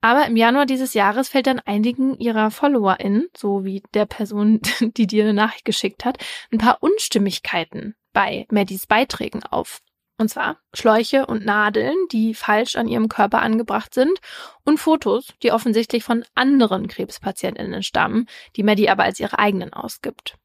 [0.00, 5.06] Aber im Januar dieses Jahres fällt dann einigen ihrer FollowerInnen, so wie der Person, die
[5.06, 6.18] dir eine Nachricht geschickt hat,
[6.52, 9.80] ein paar Unstimmigkeiten bei Maddies Beiträgen auf.
[10.20, 14.18] Und zwar Schläuche und Nadeln, die falsch an ihrem Körper angebracht sind
[14.64, 18.26] und Fotos, die offensichtlich von anderen Krebspatientinnen stammen,
[18.56, 20.36] die Maddie aber als ihre eigenen ausgibt.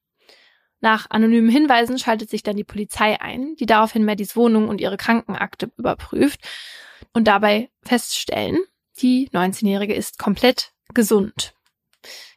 [0.79, 4.97] Nach anonymen Hinweisen schaltet sich dann die Polizei ein, die daraufhin Maddies Wohnung und ihre
[4.97, 6.41] Krankenakte überprüft
[7.13, 8.59] und dabei feststellen,
[9.01, 11.53] die 19-Jährige ist komplett gesund.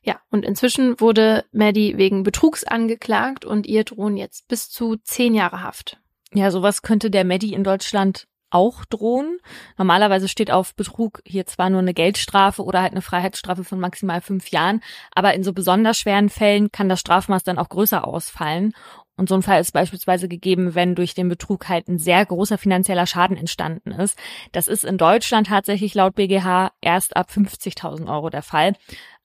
[0.02, 5.34] Ja, und inzwischen wurde Maddie wegen Betrugs angeklagt und ihr drohen jetzt bis zu zehn
[5.34, 5.98] Jahre Haft.
[6.32, 9.38] Ja, sowas könnte der Maddie in Deutschland auch drohen.
[9.76, 14.20] Normalerweise steht auf Betrug hier zwar nur eine Geldstrafe oder halt eine Freiheitsstrafe von maximal
[14.20, 18.72] fünf Jahren, aber in so besonders schweren Fällen kann das Strafmaß dann auch größer ausfallen.
[19.16, 22.59] Und so ein Fall ist beispielsweise gegeben, wenn durch den Betrug halt ein sehr großer
[22.59, 24.18] finanzieller Schaden entstanden ist.
[24.52, 28.74] Das ist in Deutschland tatsächlich laut BGH erst ab 50.000 Euro der Fall.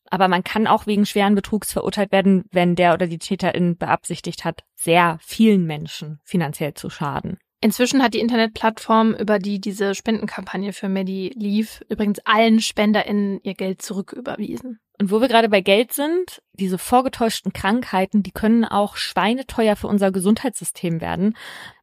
[0.10, 4.46] Aber man kann auch wegen schweren Betrugs verurteilt werden, wenn der oder die Täterin beabsichtigt
[4.46, 7.38] hat, sehr vielen Menschen finanziell zu schaden.
[7.64, 13.54] Inzwischen hat die Internetplattform, über die diese Spendenkampagne für Medi lief, übrigens allen SpenderInnen ihr
[13.54, 14.80] Geld zurücküberwiesen.
[15.00, 19.88] Und wo wir gerade bei Geld sind, diese vorgetäuschten Krankheiten, die können auch schweineteuer für
[19.88, 21.36] unser Gesundheitssystem werden.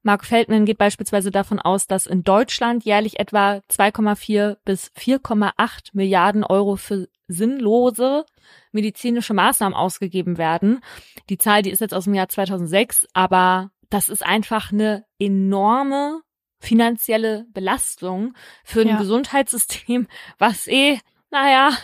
[0.03, 6.45] Mark Feldman geht beispielsweise davon aus, dass in Deutschland jährlich etwa 2,4 bis 4,8 Milliarden
[6.45, 8.25] Euro für sinnlose
[8.73, 10.81] medizinische Maßnahmen ausgegeben werden.
[11.29, 16.23] Die Zahl, die ist jetzt aus dem Jahr 2006, aber das ist einfach eine enorme
[16.61, 18.35] finanzielle Belastung
[18.65, 18.99] für ein ja.
[18.99, 20.09] Gesundheitssystem,
[20.39, 20.99] was eh,
[21.31, 21.77] naja,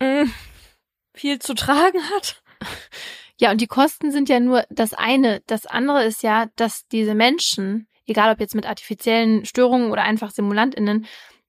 [0.00, 0.34] mh, mm,
[1.14, 2.42] viel zu tragen hat.
[3.38, 5.40] Ja, und die Kosten sind ja nur das eine.
[5.46, 10.30] Das andere ist ja, dass diese Menschen, egal ob jetzt mit artifiziellen Störungen oder einfach
[10.30, 11.06] SimulantInnen,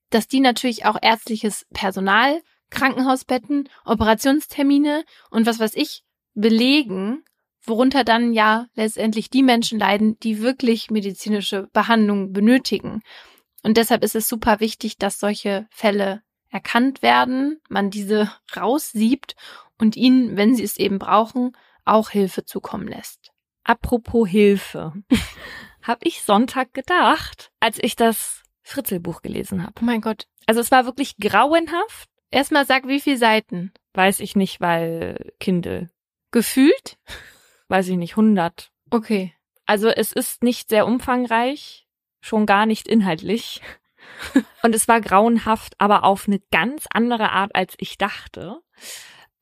[0.10, 6.04] dass die natürlich auch ärztliches Personal, Krankenhausbetten, Operationstermine und was weiß ich
[6.34, 7.26] belegen
[7.64, 13.02] worunter dann ja letztendlich die Menschen leiden, die wirklich medizinische Behandlung benötigen.
[13.64, 19.36] Und deshalb ist es super wichtig, dass solche Fälle erkannt werden, man diese raussiebt
[19.78, 21.56] und ihnen, wenn sie es eben brauchen,
[21.86, 23.32] auch Hilfe zukommen lässt.
[23.64, 24.94] Apropos Hilfe.
[25.82, 29.74] hab ich Sonntag gedacht, als ich das Fritzelbuch gelesen habe.
[29.82, 30.28] Oh mein Gott.
[30.46, 32.10] Also es war wirklich grauenhaft.
[32.30, 33.74] Erstmal sag, wie viele Seiten?
[33.94, 35.90] Weiß ich nicht, weil Kindle.
[36.32, 36.98] Gefühlt?
[37.72, 38.72] weiß ich nicht, 100.
[38.92, 39.34] Okay.
[39.66, 41.88] Also es ist nicht sehr umfangreich,
[42.20, 43.62] schon gar nicht inhaltlich.
[44.64, 48.62] Und es war grauenhaft, aber auf eine ganz andere Art, als ich dachte.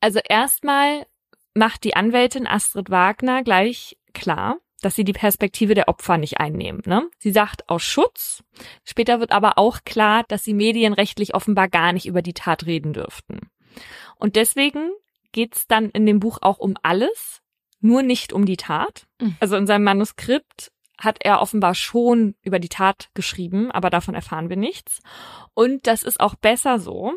[0.00, 1.06] Also erstmal
[1.54, 6.82] macht die Anwältin Astrid Wagner gleich klar, dass sie die Perspektive der Opfer nicht einnehmen.
[6.86, 7.08] Ne?
[7.18, 8.42] Sie sagt aus Schutz.
[8.84, 12.92] Später wird aber auch klar, dass sie medienrechtlich offenbar gar nicht über die Tat reden
[12.92, 13.50] dürften.
[14.16, 14.90] Und deswegen
[15.32, 17.42] geht's dann in dem Buch auch um alles,
[17.80, 19.06] nur nicht um die Tat.
[19.20, 19.36] Mhm.
[19.40, 24.50] Also in seinem Manuskript hat er offenbar schon über die Tat geschrieben, aber davon erfahren
[24.50, 25.00] wir nichts.
[25.54, 27.14] Und das ist auch besser so.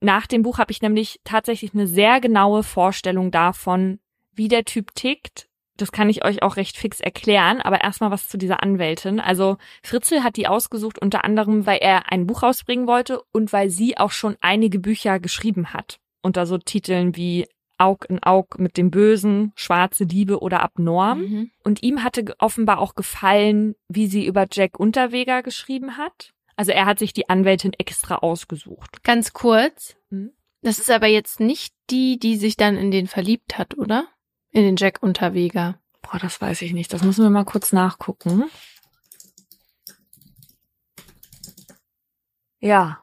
[0.00, 4.00] Nach dem Buch habe ich nämlich tatsächlich eine sehr genaue Vorstellung davon,
[4.32, 5.48] wie der Typ tickt.
[5.76, 9.20] Das kann ich euch auch recht fix erklären, aber erstmal was zu dieser Anwältin.
[9.20, 13.70] Also Fritzel hat die ausgesucht unter anderem, weil er ein Buch rausbringen wollte und weil
[13.70, 15.98] sie auch schon einige Bücher geschrieben hat.
[16.20, 17.46] Unter so Titeln wie
[17.82, 21.20] Aug in Aug mit dem Bösen, Schwarze Liebe oder Abnorm.
[21.20, 21.50] Mhm.
[21.64, 26.32] Und ihm hatte offenbar auch gefallen, wie sie über Jack Unterweger geschrieben hat.
[26.56, 29.02] Also er hat sich die Anwältin extra ausgesucht.
[29.02, 29.96] Ganz kurz.
[30.10, 30.32] Mhm.
[30.62, 34.06] Das ist aber jetzt nicht die, die sich dann in den verliebt hat, oder?
[34.50, 35.80] In den Jack Unterweger.
[36.02, 36.92] Boah, das weiß ich nicht.
[36.92, 38.44] Das müssen wir mal kurz nachgucken.
[42.60, 43.01] Ja.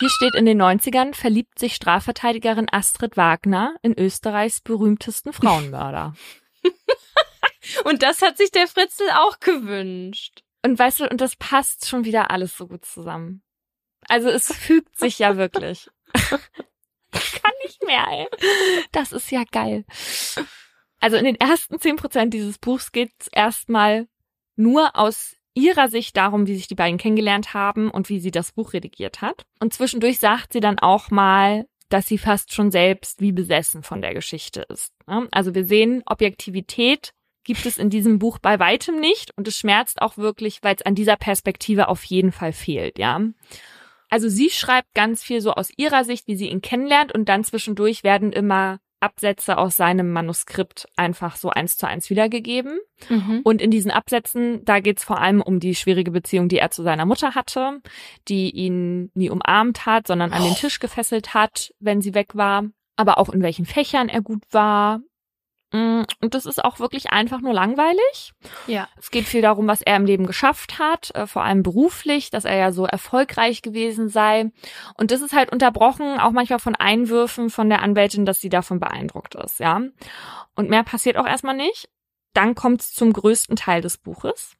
[0.00, 6.14] Hier steht in den 90ern verliebt sich Strafverteidigerin Astrid Wagner in Österreichs berühmtesten Frauenmörder.
[7.84, 10.42] Und das hat sich der Fritzel auch gewünscht.
[10.62, 13.42] Und weißt du, und das passt schon wieder alles so gut zusammen.
[14.08, 15.88] Also es fügt sich ja wirklich.
[17.12, 18.28] Ich kann nicht mehr, ey.
[18.92, 19.84] Das ist ja geil.
[21.00, 24.06] Also in den ersten zehn Prozent dieses Buchs geht es erstmal
[24.54, 28.52] nur aus ihrer Sicht darum, wie sich die beiden kennengelernt haben und wie sie das
[28.52, 29.44] Buch redigiert hat.
[29.58, 34.00] Und zwischendurch sagt sie dann auch mal, dass sie fast schon selbst wie besessen von
[34.00, 34.92] der Geschichte ist.
[35.32, 37.12] Also wir sehen, Objektivität
[37.42, 40.82] gibt es in diesem Buch bei weitem nicht und es schmerzt auch wirklich, weil es
[40.86, 43.20] an dieser Perspektive auf jeden Fall fehlt, ja.
[44.08, 47.44] Also sie schreibt ganz viel so aus ihrer Sicht, wie sie ihn kennenlernt und dann
[47.44, 52.78] zwischendurch werden immer Absätze aus seinem Manuskript einfach so eins zu eins wiedergegeben.
[53.08, 53.40] Mhm.
[53.44, 56.82] Und in diesen Absätzen, da geht's vor allem um die schwierige Beziehung, die er zu
[56.82, 57.80] seiner Mutter hatte,
[58.28, 62.64] die ihn nie umarmt hat, sondern an den Tisch gefesselt hat, wenn sie weg war.
[62.96, 65.00] Aber auch in welchen Fächern er gut war,
[65.72, 68.32] und das ist auch wirklich einfach nur langweilig.
[68.66, 68.88] Ja.
[68.98, 72.44] Es geht viel darum, was er im Leben geschafft hat, äh, vor allem beruflich, dass
[72.44, 74.50] er ja so erfolgreich gewesen sei.
[74.94, 78.80] Und das ist halt unterbrochen, auch manchmal von Einwürfen von der Anwältin, dass sie davon
[78.80, 79.80] beeindruckt ist, ja.
[80.56, 81.88] Und mehr passiert auch erstmal nicht.
[82.34, 84.56] Dann kommt's zum größten Teil des Buches.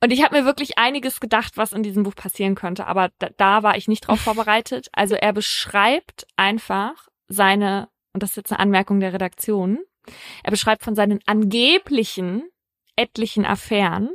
[0.00, 3.30] Und ich habe mir wirklich einiges gedacht, was in diesem Buch passieren könnte, aber da,
[3.36, 4.88] da war ich nicht drauf vorbereitet.
[4.92, 9.80] Also er beschreibt einfach seine und das ist jetzt eine Anmerkung der Redaktion,
[10.42, 12.44] er beschreibt von seinen angeblichen
[12.96, 14.10] etlichen Affären,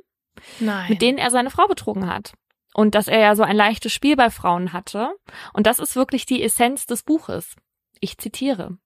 [0.60, 0.90] Nein.
[0.90, 2.34] mit denen er seine Frau betrogen hat.
[2.74, 5.12] Und dass er ja so ein leichtes Spiel bei Frauen hatte.
[5.54, 7.56] Und das ist wirklich die Essenz des Buches.
[8.00, 8.78] Ich zitiere.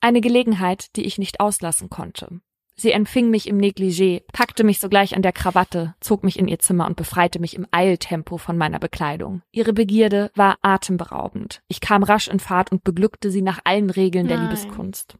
[0.00, 2.40] Eine Gelegenheit, die ich nicht auslassen konnte.
[2.82, 6.58] Sie empfing mich im Negligé, packte mich sogleich an der Krawatte, zog mich in ihr
[6.58, 9.40] Zimmer und befreite mich im Eiltempo von meiner Bekleidung.
[9.52, 11.62] Ihre Begierde war atemberaubend.
[11.68, 14.48] Ich kam rasch in Fahrt und beglückte sie nach allen Regeln der Nein.
[14.48, 15.16] Liebeskunst.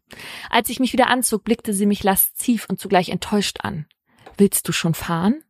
[0.50, 3.86] Als ich mich wieder anzog, blickte sie mich lasziv und zugleich enttäuscht an.
[4.36, 5.44] Willst du schon fahren?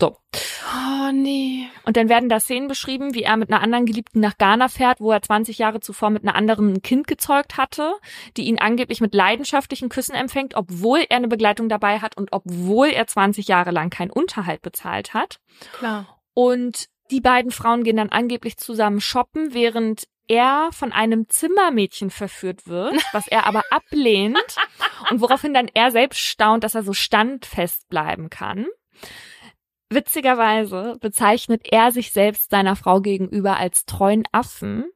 [0.00, 0.16] So.
[0.72, 1.68] Oh nee.
[1.84, 5.00] Und dann werden da Szenen beschrieben, wie er mit einer anderen Geliebten nach Ghana fährt,
[5.00, 7.94] wo er 20 Jahre zuvor mit einer anderen ein Kind gezeugt hatte,
[8.36, 12.88] die ihn angeblich mit leidenschaftlichen Küssen empfängt, obwohl er eine Begleitung dabei hat und obwohl
[12.88, 15.40] er 20 Jahre lang keinen Unterhalt bezahlt hat.
[15.72, 16.20] Klar.
[16.34, 22.68] Und die beiden Frauen gehen dann angeblich zusammen shoppen, während er von einem Zimmermädchen verführt
[22.68, 24.56] wird, was er aber ablehnt
[25.10, 28.66] und woraufhin dann er selbst staunt, dass er so standfest bleiben kann.
[29.92, 34.90] Witzigerweise bezeichnet er sich selbst seiner Frau gegenüber als treuen Affen.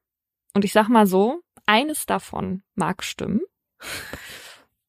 [0.55, 3.41] Und ich sag mal so, eines davon mag stimmen.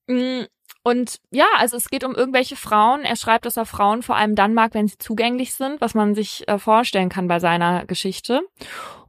[0.08, 0.44] Mm,
[0.84, 3.02] Und ja, also es geht um irgendwelche Frauen.
[3.02, 6.14] Er schreibt, dass er Frauen vor allem dann mag, wenn sie zugänglich sind, was man
[6.14, 8.42] sich äh, vorstellen kann bei seiner Geschichte.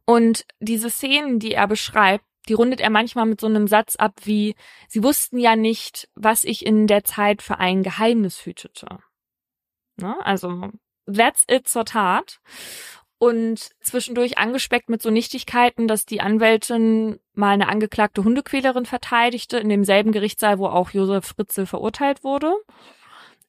[0.06, 4.14] Und diese Szenen, die er beschreibt, die rundet er manchmal mit so einem Satz ab
[4.24, 4.54] wie,
[4.88, 9.00] sie wussten ja nicht, was ich in der Zeit für ein Geheimnis hütete.
[10.00, 10.16] Ne?
[10.24, 10.70] Also,
[11.06, 12.40] that's it zur Tat.
[13.18, 19.70] Und zwischendurch angespeckt mit so Nichtigkeiten, dass die Anwältin mal eine angeklagte Hundequälerin verteidigte, in
[19.70, 22.52] demselben Gerichtssaal, wo auch Josef Fritzel verurteilt wurde.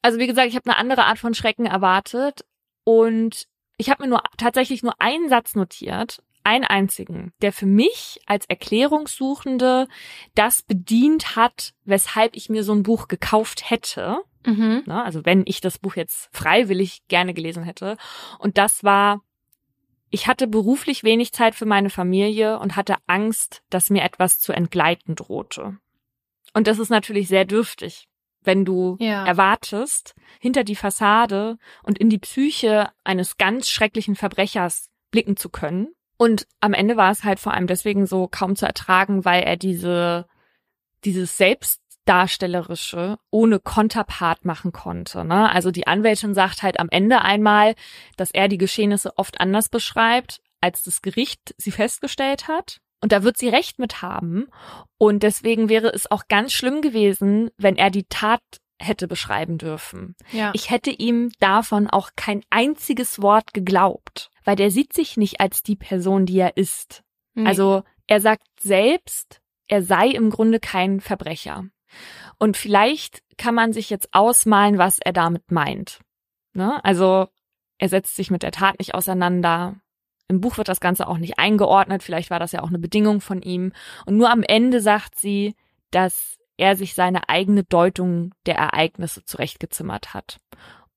[0.00, 2.46] Also wie gesagt, ich habe eine andere Art von Schrecken erwartet
[2.84, 8.20] und ich habe mir nur tatsächlich nur einen Satz notiert, einen einzigen, der für mich
[8.26, 9.86] als Erklärungssuchende
[10.34, 14.22] das bedient hat, weshalb ich mir so ein Buch gekauft hätte.
[14.46, 14.82] Mhm.
[14.86, 15.04] Ne?
[15.04, 17.96] Also wenn ich das Buch jetzt freiwillig gerne gelesen hätte.
[18.38, 19.20] Und das war,
[20.10, 24.52] ich hatte beruflich wenig Zeit für meine Familie und hatte Angst, dass mir etwas zu
[24.52, 25.76] entgleiten drohte.
[26.54, 28.08] Und das ist natürlich sehr dürftig,
[28.42, 29.26] wenn du Ja.
[29.26, 35.88] erwartest, hinter die Fassade und in die Psyche eines ganz schrecklichen Verbrechers blicken zu können.
[36.16, 39.56] Und am Ende war es halt vor allem deswegen so kaum zu ertragen, weil er
[39.56, 40.26] diese,
[41.04, 41.36] dieses
[42.08, 45.24] Selbstdarstellerische ohne Konterpart machen konnte.
[45.24, 45.50] Ne?
[45.50, 47.74] Also die Anwältin sagt halt am Ende einmal,
[48.16, 52.80] dass er die Geschehnisse oft anders beschreibt, als das Gericht sie festgestellt hat.
[53.02, 54.46] Und da wird sie recht mit haben.
[54.96, 58.40] Und deswegen wäre es auch ganz schlimm gewesen, wenn er die Tat
[58.80, 60.16] hätte beschreiben dürfen.
[60.32, 60.52] Ja.
[60.54, 65.62] Ich hätte ihm davon auch kein einziges Wort geglaubt, weil der sieht sich nicht als
[65.62, 67.02] die Person, die er ist.
[67.34, 67.46] Nee.
[67.46, 71.66] Also er sagt selbst, er sei im Grunde kein Verbrecher.
[72.38, 76.00] Und vielleicht kann man sich jetzt ausmalen, was er damit meint.
[76.52, 76.82] Ne?
[76.84, 77.28] Also
[77.78, 79.76] er setzt sich mit der Tat nicht auseinander.
[80.28, 83.20] Im Buch wird das Ganze auch nicht eingeordnet, vielleicht war das ja auch eine Bedingung
[83.20, 83.72] von ihm.
[84.04, 85.54] Und nur am Ende sagt sie,
[85.90, 90.38] dass er sich seine eigene Deutung der Ereignisse zurechtgezimmert hat.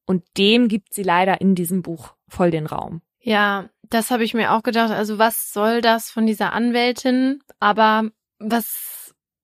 [0.06, 3.02] Und dem gibt sie leider in diesem Buch voll den Raum.
[3.22, 4.92] Ja, das habe ich mir auch gedacht.
[4.92, 7.42] Also was soll das von dieser Anwältin?
[7.60, 8.10] Aber
[8.40, 9.01] was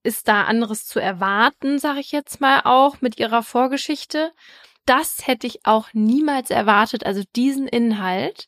[0.07, 4.31] ist da anderes zu erwarten, sage ich jetzt mal auch mit ihrer Vorgeschichte?
[4.85, 8.47] Das hätte ich auch niemals erwartet, also diesen Inhalt.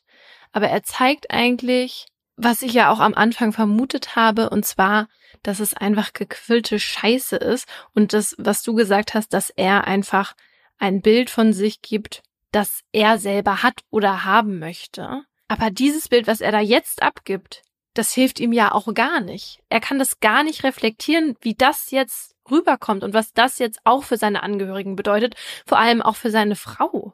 [0.52, 2.06] Aber er zeigt eigentlich,
[2.36, 5.08] was ich ja auch am Anfang vermutet habe, und zwar,
[5.42, 10.34] dass es einfach gequillte Scheiße ist und das, was du gesagt hast, dass er einfach
[10.78, 12.22] ein Bild von sich gibt,
[12.52, 15.24] das er selber hat oder haben möchte.
[15.46, 17.62] Aber dieses Bild, was er da jetzt abgibt,
[17.94, 19.60] das hilft ihm ja auch gar nicht.
[19.68, 24.04] Er kann das gar nicht reflektieren, wie das jetzt rüberkommt und was das jetzt auch
[24.04, 25.34] für seine Angehörigen bedeutet,
[25.66, 27.12] vor allem auch für seine Frau.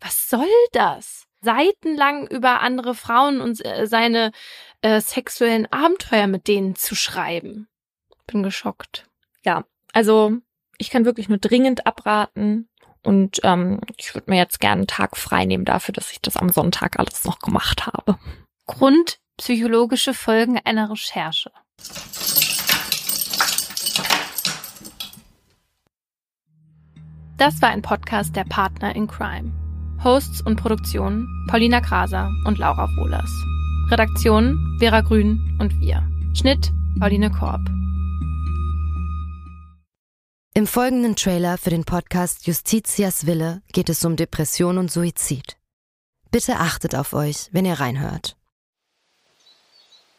[0.00, 1.26] Was soll das?
[1.40, 4.32] Seitenlang über andere Frauen und äh, seine
[4.80, 7.68] äh, sexuellen Abenteuer mit denen zu schreiben.
[8.26, 9.06] Bin geschockt.
[9.44, 10.38] Ja, also
[10.78, 12.68] ich kann wirklich nur dringend abraten,
[13.04, 16.38] und ähm, ich würde mir jetzt gerne einen Tag frei nehmen dafür, dass ich das
[16.38, 18.18] am Sonntag alles noch gemacht habe.
[18.66, 21.50] Grund psychologische Folgen einer Recherche.
[27.36, 29.52] Das war ein Podcast der Partner in Crime.
[30.04, 33.30] Hosts und Produktion Paulina Kraser und Laura Wohlers.
[33.90, 36.08] Redaktion Vera Grün und wir.
[36.34, 37.60] Schnitt Pauline Korb.
[40.54, 45.56] Im folgenden Trailer für den Podcast Justitias Wille geht es um Depression und Suizid.
[46.30, 48.36] Bitte achtet auf euch, wenn ihr reinhört.